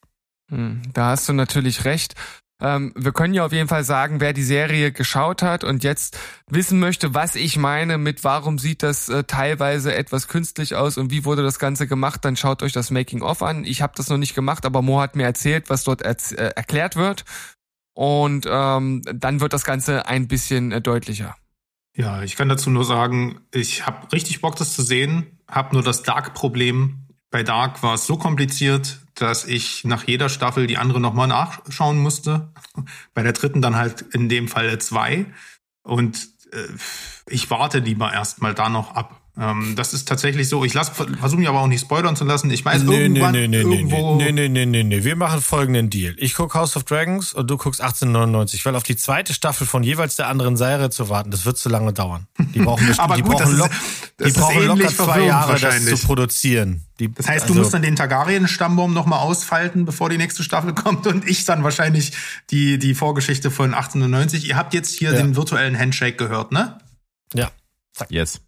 [0.50, 2.16] Hm, Da hast du natürlich recht.
[2.62, 6.18] Ähm, wir können ja auf jeden Fall sagen, wer die Serie geschaut hat und jetzt
[6.48, 11.10] wissen möchte, was ich meine mit warum sieht das äh, teilweise etwas künstlich aus und
[11.10, 13.66] wie wurde das Ganze gemacht, dann schaut euch das Making of an.
[13.66, 16.52] Ich habe das noch nicht gemacht, aber Mo hat mir erzählt, was dort erz äh,
[16.56, 17.26] erklärt wird.
[17.94, 21.36] Und ähm, dann wird das Ganze ein bisschen äh, deutlicher.
[21.96, 25.84] Ja, ich kann dazu nur sagen, ich habe richtig Bock, das zu sehen, habe nur
[25.84, 27.08] das Dark-Problem.
[27.32, 32.00] Bei Dark war es so kompliziert, dass ich nach jeder Staffel die andere nochmal nachschauen
[32.00, 32.52] musste.
[33.14, 35.26] Bei der dritten dann halt in dem Fall zwei.
[35.84, 36.68] Und äh,
[37.28, 39.21] ich warte lieber erstmal da noch ab.
[39.42, 40.64] Ähm, das ist tatsächlich so.
[40.64, 42.52] Ich versuche mich aber auch nicht spoilern zu lassen.
[42.52, 44.16] Ich weiß, Nee, irgendwann nee, nee, nee, irgendwo...
[44.18, 45.04] nee, nee, nee, nee, nee.
[45.04, 46.14] Wir machen folgenden Deal.
[46.18, 49.82] Ich guck House of Dragons und du guckst 1899, weil auf die zweite Staffel von
[49.82, 52.28] jeweils der anderen Serie zu warten, das wird zu lange dauern.
[52.54, 53.80] Die brauchen, bestimmt- Aber die gut, brauchen, das ist- lock, das
[54.18, 56.84] die ist brauchen locker zwei Jahre, das zu produzieren.
[57.00, 60.74] Die, Das heißt, also- du musst dann den Targaryen-Stammbaum nochmal ausfalten, bevor die nächste Staffel
[60.76, 62.12] kommt und ich dann wahrscheinlich
[62.52, 64.48] die, die Vorgeschichte von 1890.
[64.48, 65.18] Ihr habt jetzt hier Ja.
[65.22, 66.78] den virtuellen Handshake gehört, ne?
[67.34, 67.50] Ja.
[68.10, 68.42] Yes.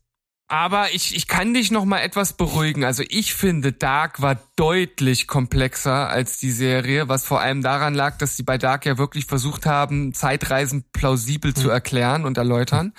[0.48, 2.84] Aber ich, ich kann dich noch mal etwas beruhigen.
[2.84, 8.18] Also ich finde, Dark war deutlich komplexer als die Serie, was vor allem daran lag,
[8.18, 12.94] dass sie bei Dark ja wirklich versucht haben, Zeitreisen plausibel zu erklären und erläutern.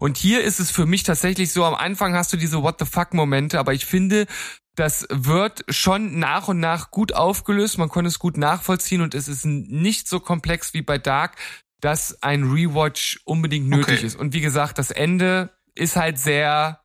[0.00, 2.86] Und hier ist es für mich tatsächlich so, am Anfang hast du diese What the
[2.86, 4.26] fuck Momente, aber ich finde,
[4.74, 9.28] das wird schon nach und nach gut aufgelöst, man konnte es gut nachvollziehen und es
[9.28, 11.36] ist nicht so komplex wie bei Dark,
[11.80, 14.06] dass ein Rewatch unbedingt nötig Okay.
[14.06, 14.16] ist.
[14.16, 16.80] Und wie gesagt, das Ende ist halt sehr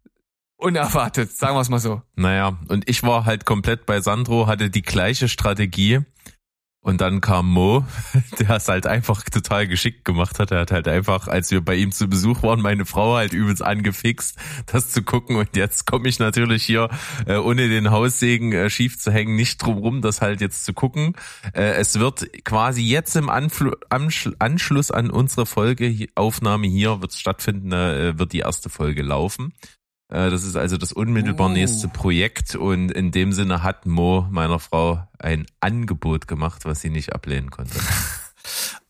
[0.59, 2.01] unerwartet, sagen wir es mal so.
[2.15, 6.01] Naja, und ich war halt komplett bei Sandro, hatte die gleiche Strategie.
[6.81, 7.85] Und dann kam Mo,
[8.39, 10.51] der es halt einfach total geschickt gemacht hat.
[10.51, 13.61] Er hat halt einfach, als wir bei ihm zu Besuch waren, meine Frau halt übelst
[13.61, 15.35] angefixt, das zu gucken.
[15.35, 16.87] Und jetzt komme ich natürlich hier,
[17.25, 20.73] äh, ohne den Haussegen äh, schief zu hängen, nicht drum rum, das halt jetzt zu
[20.73, 21.15] gucken.
[21.53, 23.75] Äh, es wird quasi jetzt im Anschl
[24.39, 29.53] Anschluss an unsere Folge, Aufnahme hier, wird stattfinden, äh, wird die erste Folge laufen.
[30.09, 31.53] Äh, Das ist also das unmittelbar Oh.
[31.53, 36.89] nächste Projekt und in dem Sinne hat Mo meiner Frau ein Angebot gemacht, was sie
[36.89, 37.73] nicht ablehnen konnte.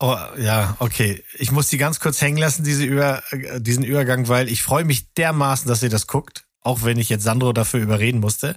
[0.02, 1.22] Oh, ja, okay.
[1.38, 4.84] Ich muss die ganz kurz hängen lassen, diese Über, äh, diesen Übergang, weil ich freue
[4.84, 6.44] mich dermaßen, dass ihr das guckt.
[6.62, 8.54] Auch wenn ich jetzt Sandro dafür überreden musste.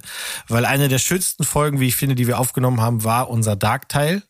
[0.48, 4.22] Weil eine der schönsten Folgen, wie ich finde, die wir aufgenommen haben, war unser Dark-Teil.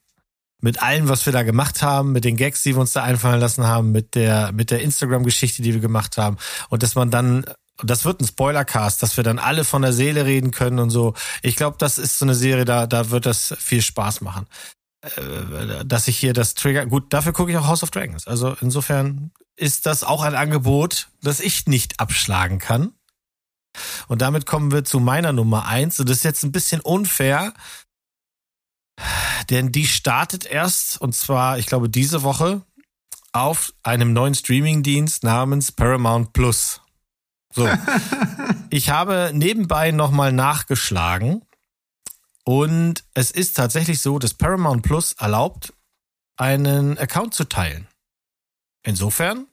[0.61, 3.39] Mit allem, was wir da gemacht haben, mit den Gags, die wir uns da einfallen
[3.41, 6.39] lassen haben, mit der, mit der Instagram-Geschichte, die wir gemacht haben.
[6.71, 7.45] Und dass man dann,
[7.83, 11.15] das wird ein Spoilercast, dass wir dann alle von der Seele reden können und so.
[11.43, 14.47] Ich glaube, das ist so eine Serie, da, da wird das viel Spaß machen
[15.03, 16.87] äh, dass ich hier das Trigger.
[16.87, 18.27] Gut, dafür gucke ich auch House of Dragons.
[18.27, 22.93] Also insofern ist das auch ein Angebot, das ich nicht abschlagen kann.
[24.09, 25.99] Und damit kommen wir zu meiner Nummer eins.
[26.01, 27.53] Und das ist jetzt ein bisschen unfair,
[29.51, 32.63] denn die startet erst, und zwar, ich glaube, diese Woche
[33.33, 36.81] auf einem neuen Streamingdienst namens Paramount Plus.
[37.55, 37.69] So.
[38.71, 41.43] ich habe nebenbei nochmal nachgeschlagen
[42.45, 45.73] und es ist tatsächlich so, dass Paramount Plus erlaubt,
[46.37, 47.87] einen Account zu teilen.
[48.83, 49.47] Insofern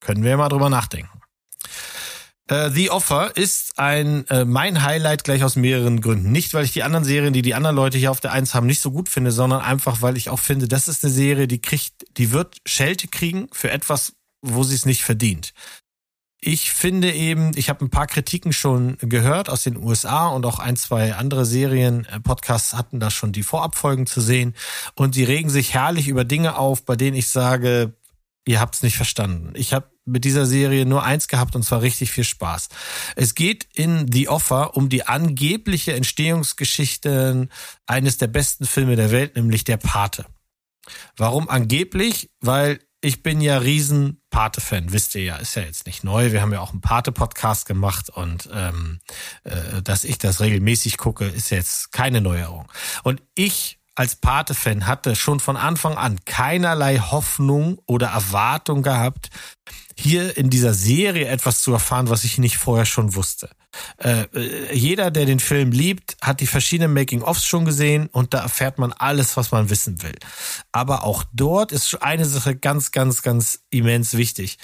[0.00, 1.22] können wir mal drüber nachdenken.
[2.48, 6.32] Äh, The Offer ist ein äh, mein Highlight gleich aus mehreren Gründen.
[6.32, 8.66] Nicht, weil ich die anderen Serien, die die anderen Leute hier auf der Eins haben,
[8.66, 11.62] nicht so gut finde, sondern einfach, weil ich auch finde, das ist eine Serie, die
[11.62, 15.54] kriegt, die wird Schelte kriegen für etwas, wo sie es nicht verdient.
[16.44, 20.58] Ich finde eben, ich habe ein paar Kritiken schon gehört aus den USA und auch
[20.58, 24.54] ein, zwei andere Serien, äh, Podcasts hatten da schon die Vorabfolgen zu sehen
[24.96, 27.94] und die regen sich herrlich über Dinge auf, bei denen ich sage,
[28.44, 29.52] ihr habt's nicht verstanden.
[29.54, 32.70] Ich habe mit dieser Serie nur eins gehabt und zwar richtig viel Spaß.
[33.14, 37.48] Es geht in The Offer um die angebliche Entstehungsgeschichte
[37.86, 40.26] eines der besten Filme der Welt, nämlich Der Pate.
[41.16, 42.30] Warum angeblich?
[42.40, 46.32] Weil ich bin ja riesen Pate-Fan, wisst ihr ja, ist ja jetzt nicht neu.
[46.32, 48.98] Wir haben ja auch einen Pate-Podcast gemacht und ähm,
[49.44, 52.66] äh, dass ich das regelmäßig gucke, ist jetzt keine Neuerung.
[53.04, 59.28] Und ich als Pate-Fan hatte schon von Anfang an keinerlei Hoffnung oder Erwartung gehabt,
[59.96, 63.50] hier in dieser Serie etwas zu erfahren, was ich nicht vorher schon wusste.
[63.98, 68.40] Äh, äh, jeder, der den Film liebt, hat die verschiedenen Making-ofs schon gesehen und da
[68.40, 70.16] erfährt man alles, was man wissen will.
[70.72, 74.58] Aber auch dort ist eine Sache ganz, ganz, ganz immens wichtig.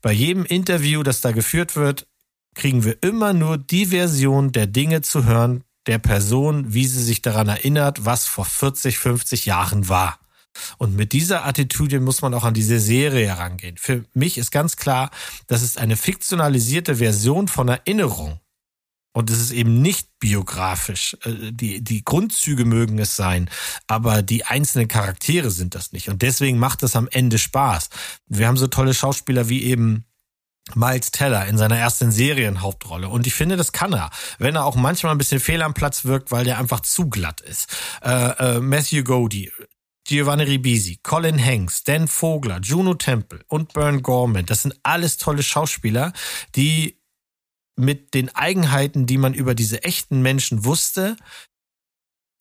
[0.00, 2.06] Bei jedem Interview, das da geführt wird,
[2.54, 7.22] kriegen wir immer nur die Version der Dinge zu hören, der Person, wie sie sich
[7.22, 10.18] daran erinnert, was vor 40, 50 Jahren war.
[10.78, 13.76] Und mit dieser Attitüde muss man auch an diese Serie herangehen.
[13.78, 15.10] Für mich ist ganz klar,
[15.46, 18.38] das ist eine fiktionalisierte Version von Erinnerung.
[19.14, 21.16] Und es ist eben nicht biografisch.
[21.24, 23.50] Äh, die, die Grundzüge mögen es sein,
[23.86, 26.08] aber die einzelnen Charaktere sind das nicht.
[26.08, 27.90] Und deswegen macht es am Ende Spaß.
[28.26, 30.06] Wir haben so tolle Schauspieler wie eben
[30.74, 33.08] Miles Teller in seiner ersten Serienhauptrolle.
[33.08, 36.04] Und ich finde, das kann er, wenn er auch manchmal ein bisschen fehl am Platz
[36.04, 37.68] wirkt, weil der einfach zu glatt ist.
[38.02, 39.50] Äh, äh, Matthew Godey,
[40.04, 45.42] Giovanni Ribisi, Colin Hanks, Dan Vogler, Juno Temple und Bern Gorman, das sind alles tolle
[45.42, 46.12] Schauspieler,
[46.56, 46.98] die
[47.76, 51.16] mit den Eigenheiten, die man über diese echten Menschen wusste,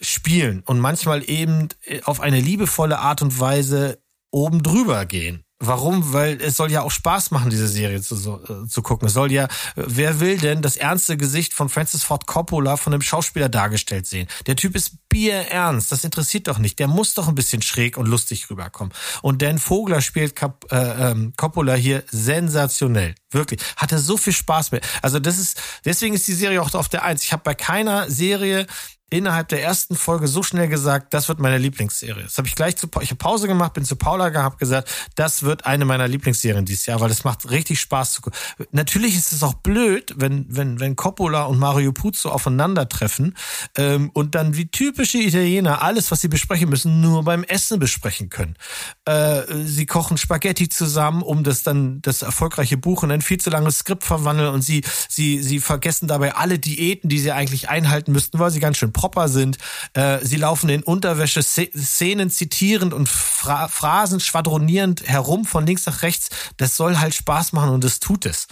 [0.01, 1.69] spielen und manchmal eben
[2.03, 5.43] auf eine liebevolle Art und Weise oben drüber gehen.
[5.63, 6.11] Warum?
[6.11, 9.07] Weil es soll ja auch Spaß machen, diese Serie zu, äh, zu gucken.
[9.07, 13.03] Es soll ja, wer will denn das ernste Gesicht von Francis Ford Coppola von einem
[13.03, 14.27] Schauspieler dargestellt sehen?
[14.47, 16.79] Der Typ ist bierernst, das interessiert doch nicht.
[16.79, 18.91] Der muss doch ein bisschen schräg und lustig rüberkommen.
[19.21, 23.13] Und Dan Vogler spielt Cap, äh, ähm, Coppola hier sensationell.
[23.29, 23.61] Wirklich.
[23.77, 24.83] Hatte so viel Spaß mit.
[25.03, 27.23] Also das ist, deswegen ist die Serie auch auf der Eins.
[27.23, 28.65] Ich habe bei keiner Serie
[29.11, 32.23] innerhalb der ersten Folge so schnell gesagt, das wird meine Lieblingsserie.
[32.23, 35.43] Das habe ich gleich zu, ich habe Pause gemacht, bin zu Paula gehabt, gesagt, das
[35.43, 38.39] wird eine meiner Lieblingsserien dieses Jahr, weil das macht richtig Spaß zu gucken.
[38.71, 43.35] Natürlich ist es auch blöd, wenn wenn wenn Coppola und Mario Puzo aufeinandertreffen
[43.75, 48.29] ähm, und dann wie typische Italiener alles, was sie besprechen müssen, nur beim Essen besprechen
[48.29, 48.55] können.
[49.03, 53.49] Äh, sie kochen Spaghetti zusammen, um das dann das erfolgreiche Buch in ein viel zu
[53.49, 58.13] langes Skript verwandeln und sie sie sie vergessen dabei alle Diäten, die sie eigentlich einhalten
[58.13, 59.57] müssten, weil sie ganz schön proper sind.
[59.93, 66.03] Äh, sie laufen in Unterwäsche, Szenen zitierend und Phra Phrasen schwadronierend herum von links nach
[66.03, 66.29] rechts.
[66.57, 68.47] Das soll halt Spaß machen und es tut es.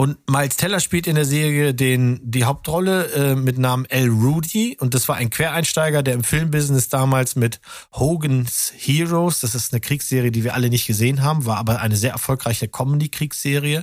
[0.00, 4.08] Und Miles Teller spielt in der Serie den, die Hauptrolle äh, mit Namen L.
[4.10, 4.76] Rudy.
[4.78, 7.60] Und das war ein Quereinsteiger, der im Filmbusiness damals mit
[7.92, 11.96] Hogan's Heroes, das ist eine Kriegsserie, die wir alle nicht gesehen haben, war aber eine
[11.96, 13.82] sehr erfolgreiche Comedy-Kriegsserie.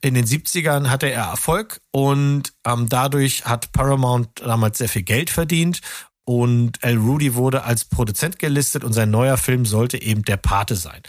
[0.00, 5.30] In den 70ern hatte er Erfolg und ähm, dadurch hat Paramount damals sehr viel Geld
[5.30, 5.80] verdient
[6.26, 10.74] und El Rudy wurde als Produzent gelistet und sein neuer Film sollte eben der Pate
[10.74, 11.00] sein.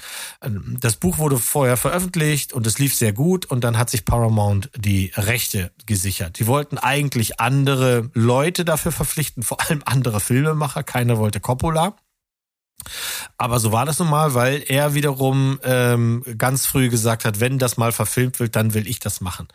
[0.44, 4.06] Ähm, das Buch wurde vorher veröffentlicht und es lief sehr gut und dann hat sich
[4.06, 6.38] Paramount die Rechte gesichert.
[6.38, 10.84] Die wollten eigentlich andere Leute dafür verpflichten, vor allem andere Filmemacher.
[10.84, 11.96] Keiner wollte Coppola.
[13.40, 17.60] Aber so war das nun mal, weil er wiederum ähm, ganz früh gesagt hat, wenn
[17.60, 19.48] das mal verfilmt wird, dann will ich das machen.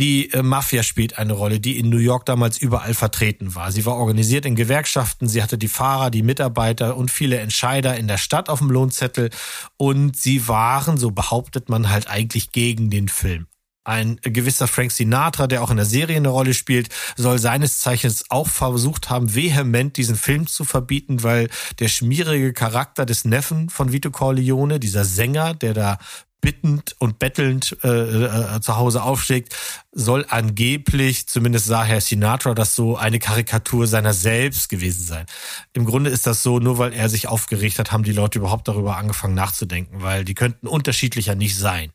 [0.00, 3.70] Die äh, Mafia spielt eine Rolle, die in New York damals überall vertreten war.
[3.70, 8.08] Sie war organisiert in Gewerkschaften, sie hatte die Fahrer, die Mitarbeiter und viele Entscheider in
[8.08, 9.30] der Stadt auf dem Lohnzettel
[9.76, 13.46] und sie waren, so behauptet man halt eigentlich gegen den Film.
[13.84, 18.24] Ein gewisser Frank Sinatra, der auch in der Serie eine Rolle spielt, soll seines Zeichens
[18.30, 23.92] auch versucht haben, vehement diesen Film zu verbieten, weil der schmierige Charakter des Neffen von
[23.92, 25.98] Vito Corleone, dieser Sänger, der da
[26.44, 29.56] bittend und bettelnd äh, äh, zu Hause aufschlägt,
[29.92, 35.24] soll angeblich, zumindest sah Herr Sinatra das so, eine Karikatur seiner selbst gewesen sein.
[35.72, 38.68] Im Grunde ist das so, nur weil er sich aufgeregt hat, haben die Leute überhaupt
[38.68, 41.90] darüber angefangen nachzudenken, weil die könnten unterschiedlicher nicht sein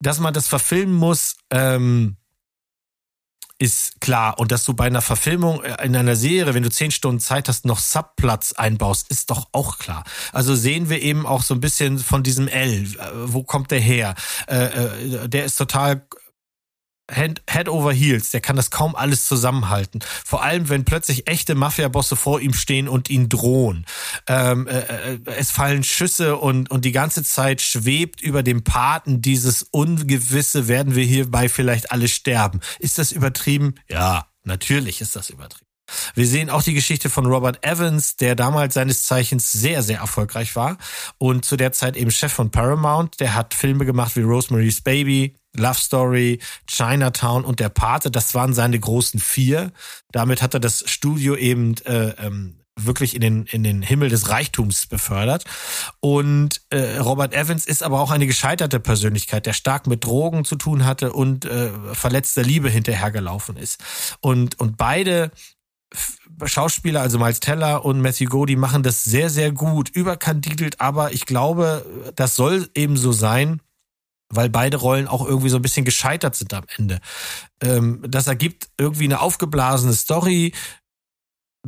[0.00, 2.16] dass man das verfilmen muss, ähm,
[3.58, 4.38] ist klar.
[4.38, 7.48] Und dass du bei einer Verfilmung äh, in einer Serie, wenn du zehn Stunden Zeit
[7.48, 10.04] hast, noch Subplatz einbaust, ist doch auch klar.
[10.32, 12.84] Also sehen wir eben auch so ein bisschen von diesem L.
[12.84, 14.14] Äh, wo kommt der her?
[14.46, 16.06] Äh, äh, der ist total
[17.10, 20.00] Hand, Head over Heels, der kann das kaum alles zusammenhalten.
[20.24, 23.86] Vor allem, wenn plötzlich echte Mafia-Bosse vor ihm stehen und ihn drohen.
[24.26, 24.78] Ähm, äh,
[25.14, 30.68] äh, es fallen Schüsse und, und die ganze Zeit schwebt über dem Paten dieses Ungewisse,
[30.68, 32.60] werden wir hierbei vielleicht alle sterben.
[32.80, 33.74] Ist das übertrieben?
[33.88, 35.66] Ja, natürlich ist das übertrieben.
[36.14, 40.56] Wir sehen auch die Geschichte von Robert Evans, der damals seines Zeichens sehr, sehr erfolgreich
[40.56, 40.78] war
[41.18, 43.20] und zu der Zeit eben Chef von Paramount.
[43.20, 48.10] Der hat Filme gemacht wie Rosemary's Baby, Love Story, Chinatown und Der Pate.
[48.10, 49.72] Das waren seine großen vier.
[50.12, 54.28] Damit hat er das Studio eben äh, ähm, wirklich in den, in den Himmel des
[54.28, 55.44] Reichtums befördert.
[56.00, 60.56] Und äh, Robert Evans ist aber auch eine gescheiterte Persönlichkeit, der stark mit Drogen zu
[60.56, 63.82] tun hatte und äh, verletzter Liebe hinterhergelaufen ist.
[64.20, 65.30] Und, und beide
[66.44, 71.24] Schauspieler, also Miles Teller und Matthew Godey, machen das sehr, sehr gut, überkandidelt, aber ich
[71.24, 73.60] glaube, das soll eben so sein,
[74.28, 77.00] weil beide Rollen auch irgendwie so ein bisschen gescheitert sind am Ende.
[77.62, 80.52] Ähm, das ergibt irgendwie eine aufgeblasene Story,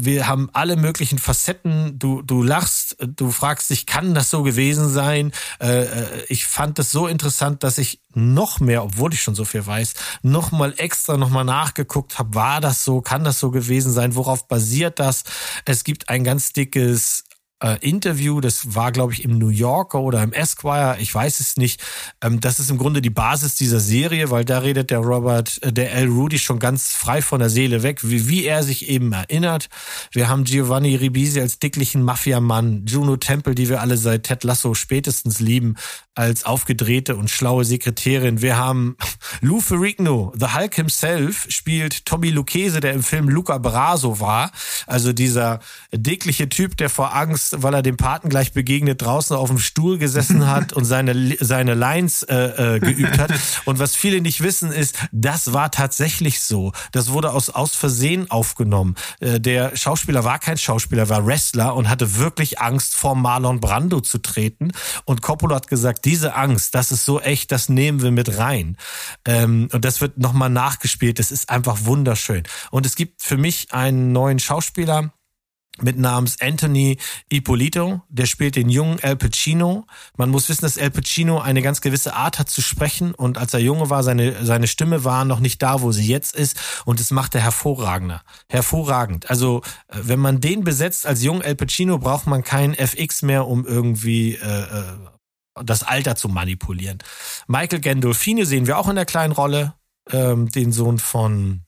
[0.01, 1.99] wir haben alle möglichen Facetten.
[1.99, 5.33] Du, du lachst, du fragst dich, kann das so gewesen sein?
[5.61, 9.45] Äh, äh, ich fand das so interessant, dass ich noch mehr, obwohl ich schon so
[9.45, 12.35] viel weiß, noch mal extra noch mal nachgeguckt habe.
[12.35, 13.01] War das so?
[13.01, 14.15] Kann das so gewesen sein?
[14.15, 15.25] Worauf basiert das?
[15.65, 17.25] Es gibt ein ganz dickes
[17.61, 21.57] äh, Interview, das war, glaube ich, im New Yorker oder im Esquire, ich weiß es
[21.57, 21.81] nicht.
[22.23, 25.73] Ähm, das ist im Grunde die Basis dieser Serie, weil da redet der Robert, äh,
[25.73, 26.09] der L.
[26.09, 29.69] Rudy schon ganz frei von der Seele weg, wie, wie er sich eben erinnert.
[30.13, 34.75] Wir haben Giovanni Ribisi als dicklichen Mafiamann, Juno Temple, die wir alle seit Ted Lasso
[34.75, 35.77] spätestens lieben,
[36.15, 38.43] als aufgedrehte und schlaue Sekretärin.
[38.43, 38.97] Wir haben
[39.41, 44.53] Lou Ferrigno, The Hulk himself, spielt Tommy Lucchese, der im Film Luca Braso war.
[44.87, 45.61] Also dieser
[45.93, 49.99] dickliche Typ, der vor Angst, weil er dem Paten gleich begegnet, draußen auf dem Stuhl
[49.99, 53.33] gesessen hat und seine, seine Lines äh, äh, geübt hat.
[53.65, 56.73] Und was viele nicht wissen, ist, das war tatsächlich so.
[56.93, 58.95] Das wurde aus, aus Versehen aufgenommen.
[59.21, 64.01] Äh, der Schauspieler war kein Schauspieler, war Wrestler und hatte wirklich Angst, vor Marlon Brando
[64.01, 64.73] zu treten.
[65.05, 68.77] Und Coppola hat gesagt, diese Angst, das ist so echt, das nehmen wir mit rein.
[69.25, 71.19] Ähm, und das wird nochmal nachgespielt.
[71.19, 72.43] Das ist einfach wunderschön.
[72.71, 75.13] Und es gibt für mich einen neuen Schauspieler,
[75.83, 76.99] mit namens Anthony
[77.29, 79.87] Ippolito, der spielt den jungen Al Pacino.
[80.17, 83.55] Man muss wissen, dass Al Pacino eine ganz gewisse Art hat zu sprechen und als
[83.55, 87.01] er junge war, seine, seine Stimme war noch nicht da, wo sie jetzt ist und
[87.01, 88.23] das macht er hervorragender.
[88.49, 89.31] Hervorragend.
[89.31, 93.47] Also, äh, wenn man den besetzt als jungen Al Pacino, braucht man keinen FX mehr,
[93.47, 94.83] um irgendwie äh, äh
[95.65, 96.99] das Alter zu manipulieren.
[97.49, 99.75] Michael Gandolfini sehen wir auch in der kleinen Rolle,
[100.11, 101.63] ähm, den Sohn von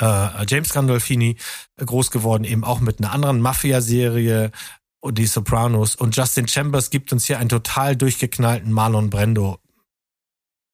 [0.00, 1.36] äh, James Gandolfini,
[1.76, 4.50] äh, groß geworden, eben auch mit einer anderen Mafia-Serie,
[5.10, 5.94] die Sopranos.
[5.94, 9.58] Und Justin Chambers gibt uns hier einen total durchgeknallten Marlon Brando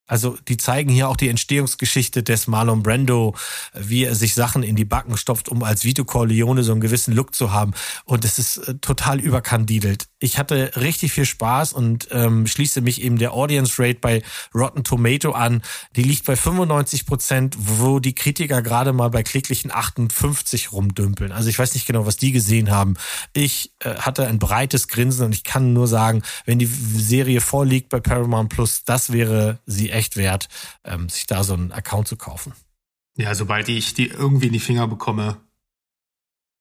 [0.07, 3.35] also die zeigen hier auch die Entstehungsgeschichte des Marlon Brando,
[3.73, 7.15] wie er sich Sachen in die Backen stopft, um als Vito Corleone so einen gewissen
[7.15, 7.73] Look zu haben.
[8.05, 10.07] Und es ist äh, total überkandidelt.
[10.19, 14.23] Ich hatte richtig viel Spaß und ähm, schließe mich eben der Audience Rate bei
[14.55, 15.63] Rotten Tomato an.
[15.97, 21.33] Die liegt bei 95 Prozent, wo die Kritiker gerade mal bei kläglichen 58 rumdümpeln.
[21.33, 22.95] Also ich weiß nicht genau, was die gesehen haben.
[23.33, 27.89] Ich äh, hatte ein breites Grinsen und ich kann nur sagen, wenn die Serie vorliegt
[27.89, 30.49] bei Paramount Plus, das wäre sie echt wert,
[30.85, 32.53] ähm, sich da so einen Account zu kaufen.
[33.17, 35.41] Ja, sobald ich die irgendwie in die Finger bekomme,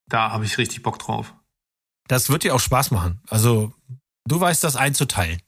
[0.08, 1.34] da habe ich richtig Bock drauf.
[2.08, 3.22] Das wird dir auch Spaß machen.
[3.28, 3.74] Also,
[4.26, 5.42] du weißt das einzuteilen.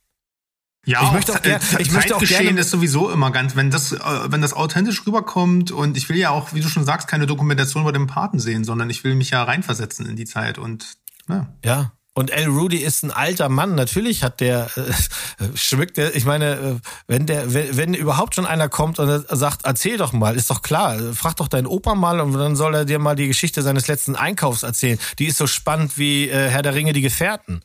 [0.86, 3.92] Ja, ich möchte auch, ger ich möchte auch gerne ist sowieso immer ganz, wenn das,
[3.92, 3.98] äh,
[4.32, 7.82] wenn das authentisch rüberkommt und ich will ja auch, wie du schon sagst, keine Dokumentation
[7.82, 10.98] über den Paten sehen, sondern ich will mich ja reinversetzen in die Zeit und
[11.28, 11.48] ja.
[11.64, 13.76] Ja, und El Rudy ist ein alter Mann.
[13.76, 16.16] Natürlich hat der äh, schmückt der.
[16.16, 16.76] Ich meine, äh,
[17.08, 20.62] wenn der, wenn, wenn überhaupt schon einer kommt und sagt, erzähl doch mal, ist doch
[20.62, 20.98] klar.
[21.14, 24.16] Frag doch deinen Opa mal und dann soll er dir mal die Geschichte seines letzten
[24.16, 24.98] Einkaufs erzählen.
[25.20, 27.62] Die ist so spannend wie äh, Herr der Ringe die Gefährten.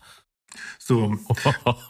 [0.78, 1.16] So,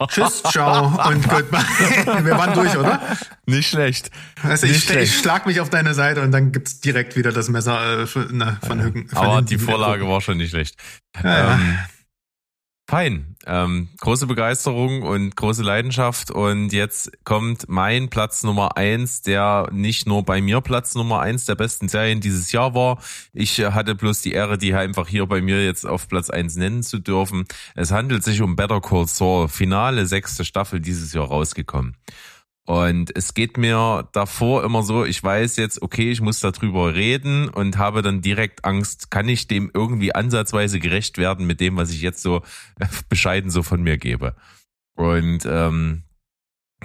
[0.09, 1.63] tschüss, ciao und goodbye.
[2.23, 3.01] Wir waren durch, oder?
[3.47, 4.11] Nicht schlecht.
[4.43, 5.11] Also Nicht ich, schlecht.
[5.11, 8.27] ich schlag mich auf deine Seite und dann gibt's direkt wieder das Messer äh, von,
[8.33, 9.09] na, von Hücken.
[9.09, 9.57] von Aber die.
[9.57, 10.75] Vorlage war schon nicht schlecht.
[11.23, 11.59] Ja, ja.
[12.87, 13.37] Fein.
[13.45, 16.29] Ähm, große Begeisterung und große Leidenschaft.
[16.29, 21.45] Und jetzt kommt mein Platz Nummer eins, der nicht nur bei mir Platz Nummer eins
[21.45, 23.01] der besten Serien dieses Jahr war.
[23.33, 26.57] Ich äh, hatte bloß die Ehre, die einfach hier bei mir jetzt auf Platz eins
[26.57, 27.45] nennen zu dürfen.
[27.75, 29.47] Es handelt sich um Better Call Saul.
[29.47, 31.95] Finale sechste Staffel dieses Jahr rausgekommen.
[32.71, 37.49] Und es geht mir davor immer so, ich weiß jetzt, okay, ich muss darüber reden
[37.49, 41.89] und habe dann direkt Angst, kann ich dem irgendwie ansatzweise gerecht werden mit dem, was
[41.91, 42.43] ich jetzt so
[43.09, 44.37] bescheiden so von mir gebe.
[44.95, 46.03] Und ähm,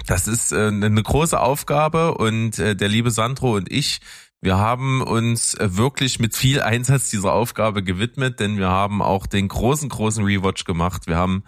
[0.05, 4.01] das ist äh, eine große Aufgabe und äh, der liebe Sandro und ich,
[4.41, 9.25] wir haben uns äh, wirklich mit viel Einsatz dieser Aufgabe gewidmet, denn wir haben auch
[9.25, 11.07] den großen, großen Rewatch gemacht.
[11.07, 11.45] Wir haben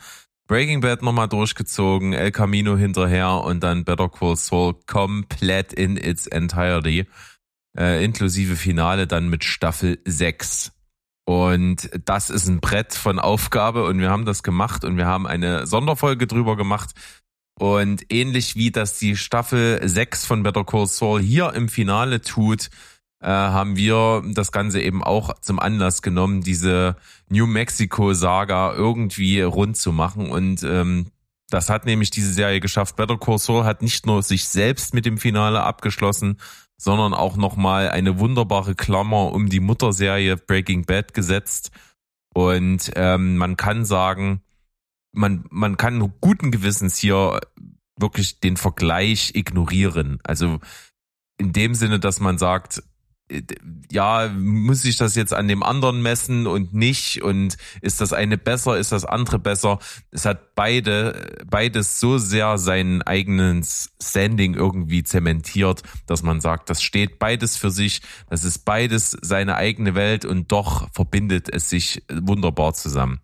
[0.49, 6.26] Breaking Bad nochmal durchgezogen, El Camino hinterher und dann Better Call Saul komplett in its
[6.26, 7.05] entirety,
[7.77, 10.71] äh, inklusive Finale dann mit Staffel 6.
[11.27, 15.27] Und das ist ein Brett von Aufgabe und wir haben das gemacht und wir haben
[15.27, 16.95] eine Sonderfolge drüber gemacht.
[17.59, 22.71] Und ähnlich wie das die Staffel 6 von Better Call Saul hier im Finale tut,
[23.27, 26.95] haben wir das Ganze eben auch zum Anlass genommen, diese
[27.29, 30.31] New Mexico-Saga irgendwie rund zu machen.
[30.31, 31.07] Und ähm,
[31.49, 32.95] das hat nämlich diese Serie geschafft.
[32.95, 36.37] Better Call hat nicht nur sich selbst mit dem Finale abgeschlossen,
[36.77, 41.71] sondern auch nochmal eine wunderbare Klammer um die Mutterserie Breaking Bad gesetzt.
[42.33, 44.41] Und ähm, man kann sagen,
[45.11, 47.41] man, man kann guten Gewissens hier
[47.97, 50.19] wirklich den Vergleich ignorieren.
[50.23, 50.59] Also
[51.37, 52.83] in dem Sinne, dass man sagt,
[53.91, 58.38] ja, muss ich das jetzt an dem anderen messen und nicht und ist das eine
[58.38, 59.80] besser, ist das andere besser?
[60.11, 63.64] Es hat beide, beides so sehr seinen eigenen
[64.01, 69.56] Standing irgendwie zementiert, dass man sagt, das steht beides für sich, das ist beides seine
[69.56, 73.19] eigene Welt und doch verbindet es sich wunderbar zusammen.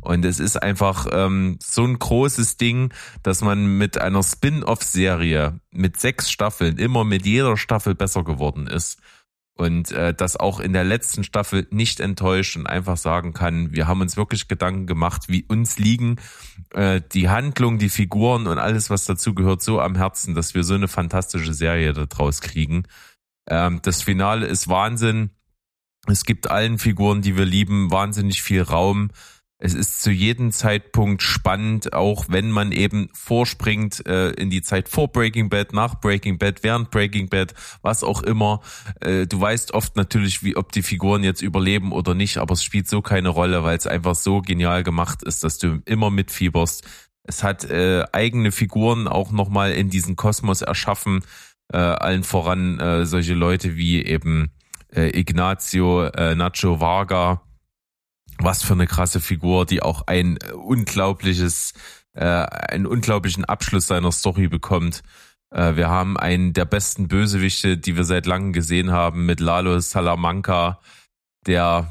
[0.00, 2.92] Und es ist einfach ähm, so ein großes Ding,
[3.24, 8.98] dass man mit einer Spin-off-Serie mit sechs Staffeln immer mit jeder Staffel besser geworden ist
[9.58, 13.88] und äh, das auch in der letzten Staffel nicht enttäuscht und einfach sagen kann, wir
[13.88, 16.16] haben uns wirklich Gedanken gemacht, wie uns liegen
[16.70, 20.62] äh, die Handlung, die Figuren und alles, was dazu gehört, so am Herzen, dass wir
[20.62, 22.84] so eine fantastische Serie daraus kriegen.
[23.48, 25.30] Ähm, das Finale ist Wahnsinn.
[26.06, 29.10] Es gibt allen Figuren, die wir lieben, wahnsinnig viel Raum
[29.60, 34.88] es ist zu jedem Zeitpunkt spannend, auch wenn man eben vorspringt äh, in die Zeit
[34.88, 38.60] vor Breaking Bad, nach Breaking Bad, während Breaking Bad, was auch immer.
[39.00, 42.62] Äh, du weißt oft natürlich, wie ob die Figuren jetzt überleben oder nicht, aber es
[42.62, 46.86] spielt so keine Rolle, weil es einfach so genial gemacht ist, dass du immer mitfieberst.
[47.24, 51.24] Es hat äh, eigene Figuren auch nochmal in diesen Kosmos erschaffen,
[51.72, 54.52] äh, allen voran äh, solche Leute wie eben
[54.94, 57.42] äh, Ignacio äh, Nacho Varga,
[58.38, 61.74] was für eine krasse Figur, die auch ein äh, unglaubliches,
[62.14, 65.02] äh, einen unglaublichen Abschluss seiner Story bekommt.
[65.50, 69.78] Äh, wir haben einen der besten Bösewichte, die wir seit langem gesehen haben, mit Lalo
[69.80, 70.80] Salamanca,
[71.46, 71.90] der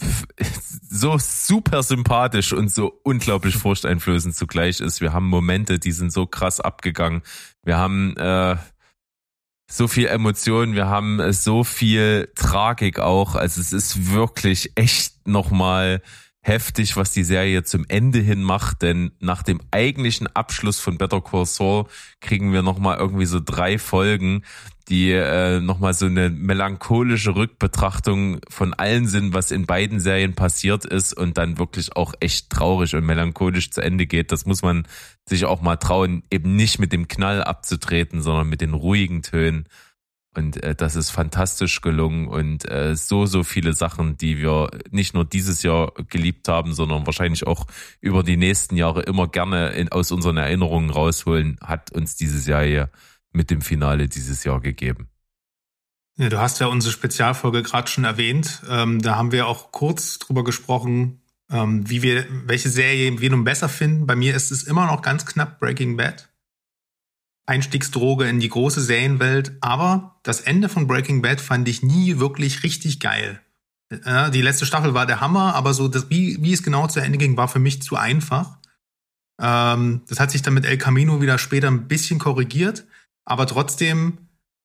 [0.90, 5.00] so super sympathisch und so unglaublich furchteinflößend zugleich ist.
[5.00, 7.22] Wir haben Momente, die sind so krass abgegangen.
[7.64, 8.56] Wir haben äh,
[9.74, 13.34] so viel Emotion, wir haben so viel Tragik auch.
[13.34, 16.00] Also es ist wirklich echt nochmal
[16.42, 21.20] heftig, was die Serie zum Ende hin macht, denn nach dem eigentlichen Abschluss von Better
[21.20, 21.86] Call Saul
[22.20, 24.44] kriegen wir nochmal irgendwie so drei Folgen,
[24.88, 30.84] die äh, nochmal so eine melancholische Rückbetrachtung von allen sind, was in beiden Serien passiert
[30.84, 34.30] ist und dann wirklich auch echt traurig und melancholisch zu Ende geht.
[34.30, 34.86] Das muss man
[35.26, 39.66] sich auch mal trauen, eben nicht mit dem Knall abzutreten, sondern mit den ruhigen Tönen.
[40.36, 45.14] Und äh, das ist fantastisch gelungen und äh, so, so viele Sachen, die wir nicht
[45.14, 47.66] nur dieses Jahr geliebt haben, sondern wahrscheinlich auch
[48.00, 52.64] über die nächsten Jahre immer gerne in, aus unseren Erinnerungen rausholen, hat uns dieses Jahr
[52.64, 52.90] hier
[53.34, 55.08] mit dem Finale dieses Jahr gegeben.
[56.16, 58.62] Ja, du hast ja unsere Spezialfolge gerade schon erwähnt.
[58.70, 61.20] Ähm, da haben wir auch kurz drüber gesprochen,
[61.50, 64.06] ähm, wie wir, welche Serie wir nun besser finden.
[64.06, 66.28] Bei mir ist es immer noch ganz knapp Breaking Bad.
[67.46, 69.56] Einstiegsdroge in die große Serienwelt.
[69.60, 73.40] Aber das Ende von Breaking Bad fand ich nie wirklich richtig geil.
[74.04, 77.00] Ja, die letzte Staffel war der Hammer, aber so, das, wie, wie es genau zu
[77.00, 78.58] Ende ging, war für mich zu einfach.
[79.40, 82.86] Ähm, das hat sich dann mit El Camino wieder später ein bisschen korrigiert.
[83.24, 84.18] Aber trotzdem,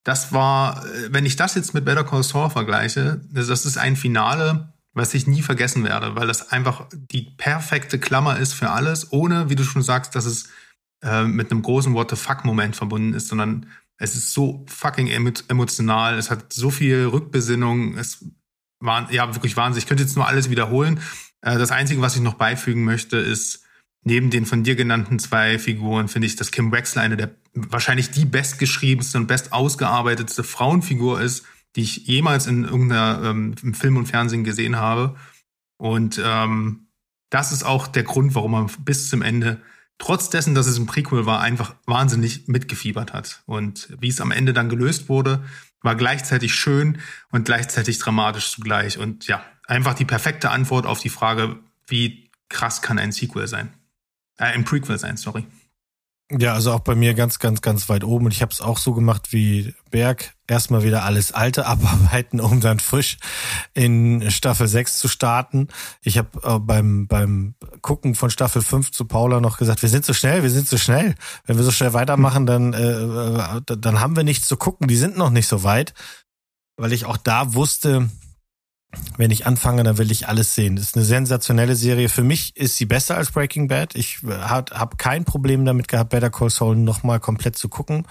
[0.04, 4.72] das war, wenn ich das jetzt mit Better Call Saul vergleiche, das ist ein Finale,
[4.92, 9.48] was ich nie vergessen werde, weil das einfach die perfekte Klammer ist für alles, ohne,
[9.48, 10.48] wie du schon sagst, dass es
[11.02, 13.66] äh, mit einem großen What the fuck-Moment verbunden ist, sondern
[13.98, 15.08] es ist so fucking
[15.48, 18.24] emotional, es hat so viel Rückbesinnung, es
[18.80, 19.78] war ja wirklich Wahnsinn.
[19.78, 21.00] Ich könnte jetzt nur alles wiederholen.
[21.42, 23.59] Äh, das Einzige, was ich noch beifügen möchte, ist,
[24.02, 28.10] neben den von dir genannten zwei Figuren finde ich, dass Kim Wexler eine der wahrscheinlich
[28.10, 31.44] die bestgeschriebenste und best ausgearbetetste Frauenfigur ist,
[31.76, 35.16] die ich jemals in irgendeiner ähm, Film und Fernsehen gesehen habe.
[35.76, 36.88] Und ähm,
[37.30, 39.60] das ist auch der Grund, warum man bis zum Ende,
[39.98, 43.42] trotz dessen, dass es ein Prequel war, einfach wahnsinnig mitgefiebert hat.
[43.46, 45.44] Und wie es am Ende dann gelöst wurde,
[45.82, 46.98] war gleichzeitig schön
[47.30, 48.98] und gleichzeitig dramatisch zugleich.
[48.98, 53.72] Und ja, einfach die perfekte Antwort auf die Frage, wie krass kann ein Sequel sein?
[54.40, 55.46] Äh, ein Prequel sein, sorry.
[56.32, 58.26] Ja, also auch bei mir ganz, ganz, ganz weit oben.
[58.26, 60.34] Und ich habe es auch so gemacht wie Berg.
[60.46, 63.18] Erstmal wieder alles Alte abarbeiten, um dann frisch
[63.74, 65.68] in Staffel 6 zu starten.
[66.02, 70.04] Ich habe äh, beim, beim Gucken von Staffel 5 zu Paula noch gesagt, wir sind
[70.04, 71.16] so schnell, wir sind so schnell.
[71.46, 74.86] Wenn wir so schnell weitermachen, dann, äh, äh dann haben wir nichts zu gucken.
[74.86, 75.94] Die sind noch nicht so weit.
[76.76, 78.08] Weil ich auch da wusste,
[79.16, 80.76] wenn ich anfange, dann will ich alles sehen.
[80.76, 82.08] Das ist eine sensationelle Serie.
[82.08, 83.94] Für mich ist sie besser als Breaking Bad.
[83.94, 88.06] Ich habe kein Problem damit gehabt, Better Call Saul nochmal komplett zu gucken.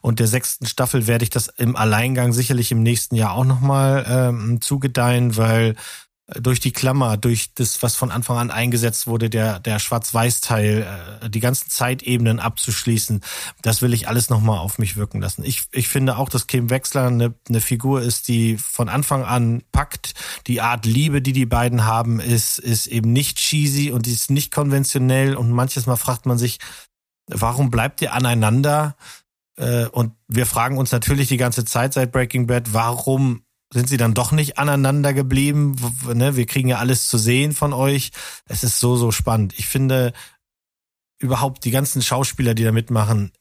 [0.00, 4.04] Und der sechsten Staffel werde ich das im Alleingang sicherlich im nächsten Jahr auch nochmal
[4.08, 5.76] ähm, zugedeihen, weil
[6.26, 11.28] durch die Klammer, durch das, was von Anfang an eingesetzt wurde, der, der Schwarz-Weiß-Teil, äh,
[11.28, 13.20] die ganzen Zeitebenen abzuschließen,
[13.60, 15.44] das will ich alles nochmal auf mich wirken lassen.
[15.44, 19.62] Ich, ich finde auch, dass Kim Wechsler eine, eine Figur ist, die von Anfang an
[19.70, 20.14] packt.
[20.46, 24.50] Die Art Liebe, die die beiden haben, ist, ist eben nicht cheesy und ist nicht
[24.50, 26.58] konventionell und manches Mal fragt man sich,
[27.26, 28.96] warum bleibt ihr aneinander?
[29.56, 33.43] Äh, und wir fragen uns natürlich die ganze Zeit seit Breaking Bad, warum
[33.74, 35.74] sind sie dann doch nicht aneinander geblieben.
[36.06, 36.36] Ne?
[36.36, 38.12] Wir kriegen ja alles zu sehen von euch.
[38.46, 39.52] Es ist so, so spannend.
[39.58, 40.12] Ich finde
[41.18, 43.32] überhaupt die ganzen Schauspieler, die da mitmachen,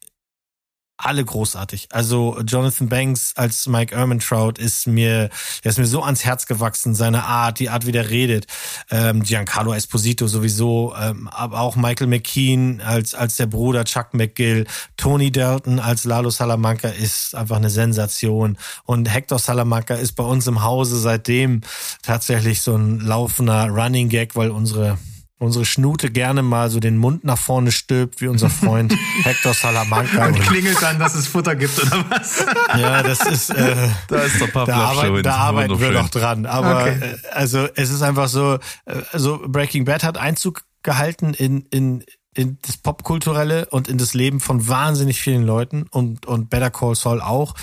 [1.06, 1.88] alle großartig.
[1.92, 5.30] Also Jonathan Banks als Mike Ehrmantraut ist mir,
[5.64, 6.96] der ist mir so ans Herz gewachsen.
[6.96, 8.48] Seine Art, die Art, wie der redet.
[8.90, 14.66] Ähm, Giancarlo Esposito sowieso, ähm, aber auch Michael McKean als als der Bruder Chuck McGill,
[14.98, 20.48] Tony Dalton als Lalo Salamanca ist einfach eine Sensation und Hector Salamanca ist bei uns
[20.48, 21.62] im Hause seitdem
[22.02, 24.98] tatsächlich so ein laufender Running Gag, weil unsere
[25.40, 28.94] unsere Schnute gerne mal so den Mund nach vorne stülpt, wie unser Freund
[29.24, 30.28] Hector Salamanca.
[30.28, 32.46] Und klingelt dann, dass es Futter gibt, oder was?
[32.78, 35.94] Ja, das ist, äh, Da ist der da, arbeit, da arbeiten wir Wunderschön.
[36.02, 36.46] noch dran.
[36.46, 37.00] Aber Okay.
[37.02, 38.56] äh, also es ist einfach so,
[38.86, 42.04] äh, also Breaking Bad hat Einzug gehalten in, in,
[42.36, 46.96] in das Popkulturelle und in das Leben von wahnsinnig vielen Leuten und, und Better Call
[46.96, 47.56] Saul auch.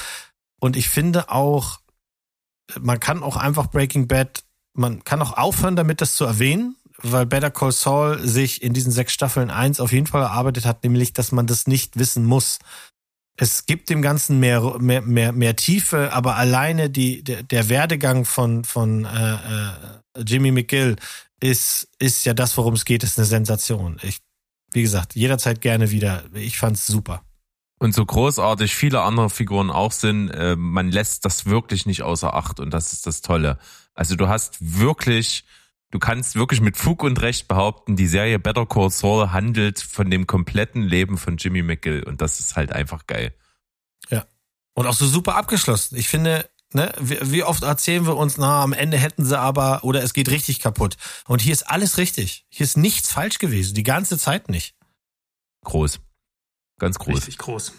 [0.60, 1.80] Und ich finde auch,
[2.80, 4.42] man kann auch einfach Breaking Bad,
[4.74, 8.93] man kann auch aufhören damit, das zu erwähnen, weil Better Call Saul sich in diesen
[8.93, 12.59] sechs Staffeln eins auf jeden Fall erarbeitet hat, nämlich, dass man das nicht wissen muss.
[13.36, 18.24] Es gibt dem Ganzen mehr, mehr, mehr, mehr Tiefe, aber alleine die, der, der Werdegang
[18.24, 20.97] von, von äh, äh, Jimmy McGill
[21.40, 23.98] ist, ist ja das, worum es geht, ist eine Sensation.
[24.02, 24.18] Ich,
[24.72, 26.24] wie gesagt, jederzeit gerne wieder.
[26.35, 27.22] Ich fand's super.
[27.78, 32.35] Und so großartig viele andere Figuren auch sind, äh, man lässt das wirklich nicht außer
[32.35, 33.59] Acht und das ist das Tolle.
[33.94, 35.44] Also du hast wirklich,
[35.90, 40.10] du kannst wirklich mit Fug und Recht behaupten, die Serie Better Call Saul handelt von
[40.10, 43.34] dem kompletten Leben von Jimmy McGill und das ist halt einfach geil.
[44.74, 45.96] Und auch so super abgeschlossen.
[45.96, 50.02] Ich finde, ne, wie, oft erzählen wir uns, na, am Ende hätten sie aber, oder
[50.02, 50.96] es geht richtig kaputt.
[51.26, 52.46] Und hier ist alles richtig.
[52.48, 53.74] Hier ist nichts falsch gewesen.
[53.74, 54.74] Die ganze Zeit nicht.
[55.64, 56.00] Groß.
[56.78, 57.16] Ganz groß.
[57.16, 57.72] Richtig groß.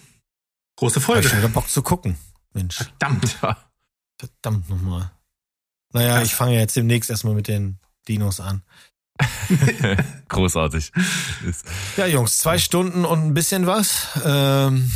[0.76, 1.38] Große Hab ich schon Folge.
[1.38, 2.18] wieder Bock zu gucken.
[2.54, 3.38] Mensch, Verdammt.
[3.42, 3.58] Ja.
[4.20, 5.12] verdammt nochmal.
[5.94, 8.64] Naja, ich fange jetzt demnächst erstmal mit den Dinos an.
[10.30, 10.92] Großartig.
[11.98, 14.08] Ja, Jungs, zwei Stunden und ein bisschen was.
[14.24, 14.92] Ähm,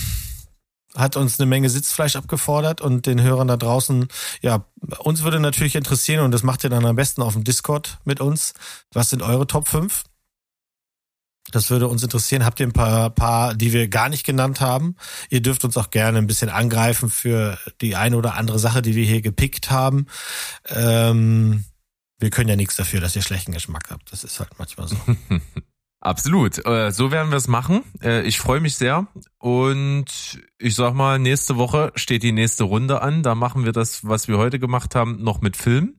[0.96, 4.08] hat uns eine Menge Sitzfleisch abgefordert und den Hörern da draußen,
[4.42, 4.66] ja,
[5.00, 8.22] uns würde natürlich interessieren, und das macht ihr dann am besten auf dem Discord mit
[8.22, 8.54] uns.
[8.94, 10.04] Was sind eure Top 5?
[11.52, 12.44] Das würde uns interessieren.
[12.44, 14.96] Habt ihr ein paar, paar, die wir gar nicht genannt haben?
[15.30, 18.96] Ihr dürft uns auch gerne ein bisschen angreifen für die eine oder andere Sache, die
[18.96, 20.08] wir hier gepickt haben.
[20.68, 21.66] Ähm,
[22.20, 24.12] wir können ja nichts dafür, dass ihr schlechten Geschmack habt.
[24.12, 24.96] Das ist halt manchmal so.
[26.00, 26.64] Absolut.
[26.66, 27.84] Äh, So werden wir es machen.
[28.02, 29.08] Äh, Ich freue mich sehr.
[29.40, 33.24] Und ich sag mal, nächste Woche steht die nächste Runde an.
[33.24, 35.96] Da machen wir das, was wir heute gemacht haben, noch mit Film.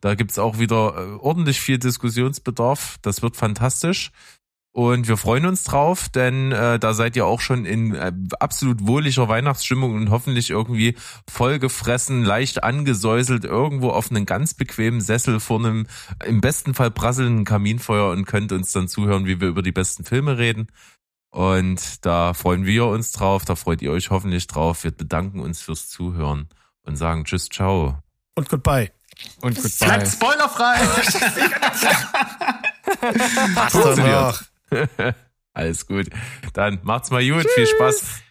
[0.00, 2.96] Da gibt's auch wieder äh, ordentlich viel Diskussionsbedarf.
[3.02, 4.12] Das wird fantastisch.
[4.72, 8.86] Und wir freuen uns drauf, denn äh, da seid ihr auch schon in äh, absolut
[8.86, 10.96] wohliger Weihnachtsstimmung und hoffentlich irgendwie
[11.28, 15.88] vollgefressen, leicht angesäuselt, irgendwo auf einen ganz bequemen Sessel vor einem
[16.24, 20.04] im besten Fall prasselnden Kaminfeuer und könnt uns dann zuhören, wie wir über die besten
[20.04, 20.68] Filme reden.
[21.32, 24.84] Und da freuen wir uns drauf, da freut ihr euch hoffentlich drauf.
[24.84, 26.48] Wir bedanken uns fürs Zuhören
[26.82, 27.98] und sagen Tschüss, ciao.
[28.36, 28.92] Und goodbye.
[29.40, 30.06] Und Bleibt goodbye.
[30.06, 30.76] spoilerfrei.
[33.54, 34.50] Passt Funktioniert.
[35.52, 36.06] Alles gut.
[36.52, 37.48] Dann macht's mal gut.
[37.50, 38.22] Viel Spaß.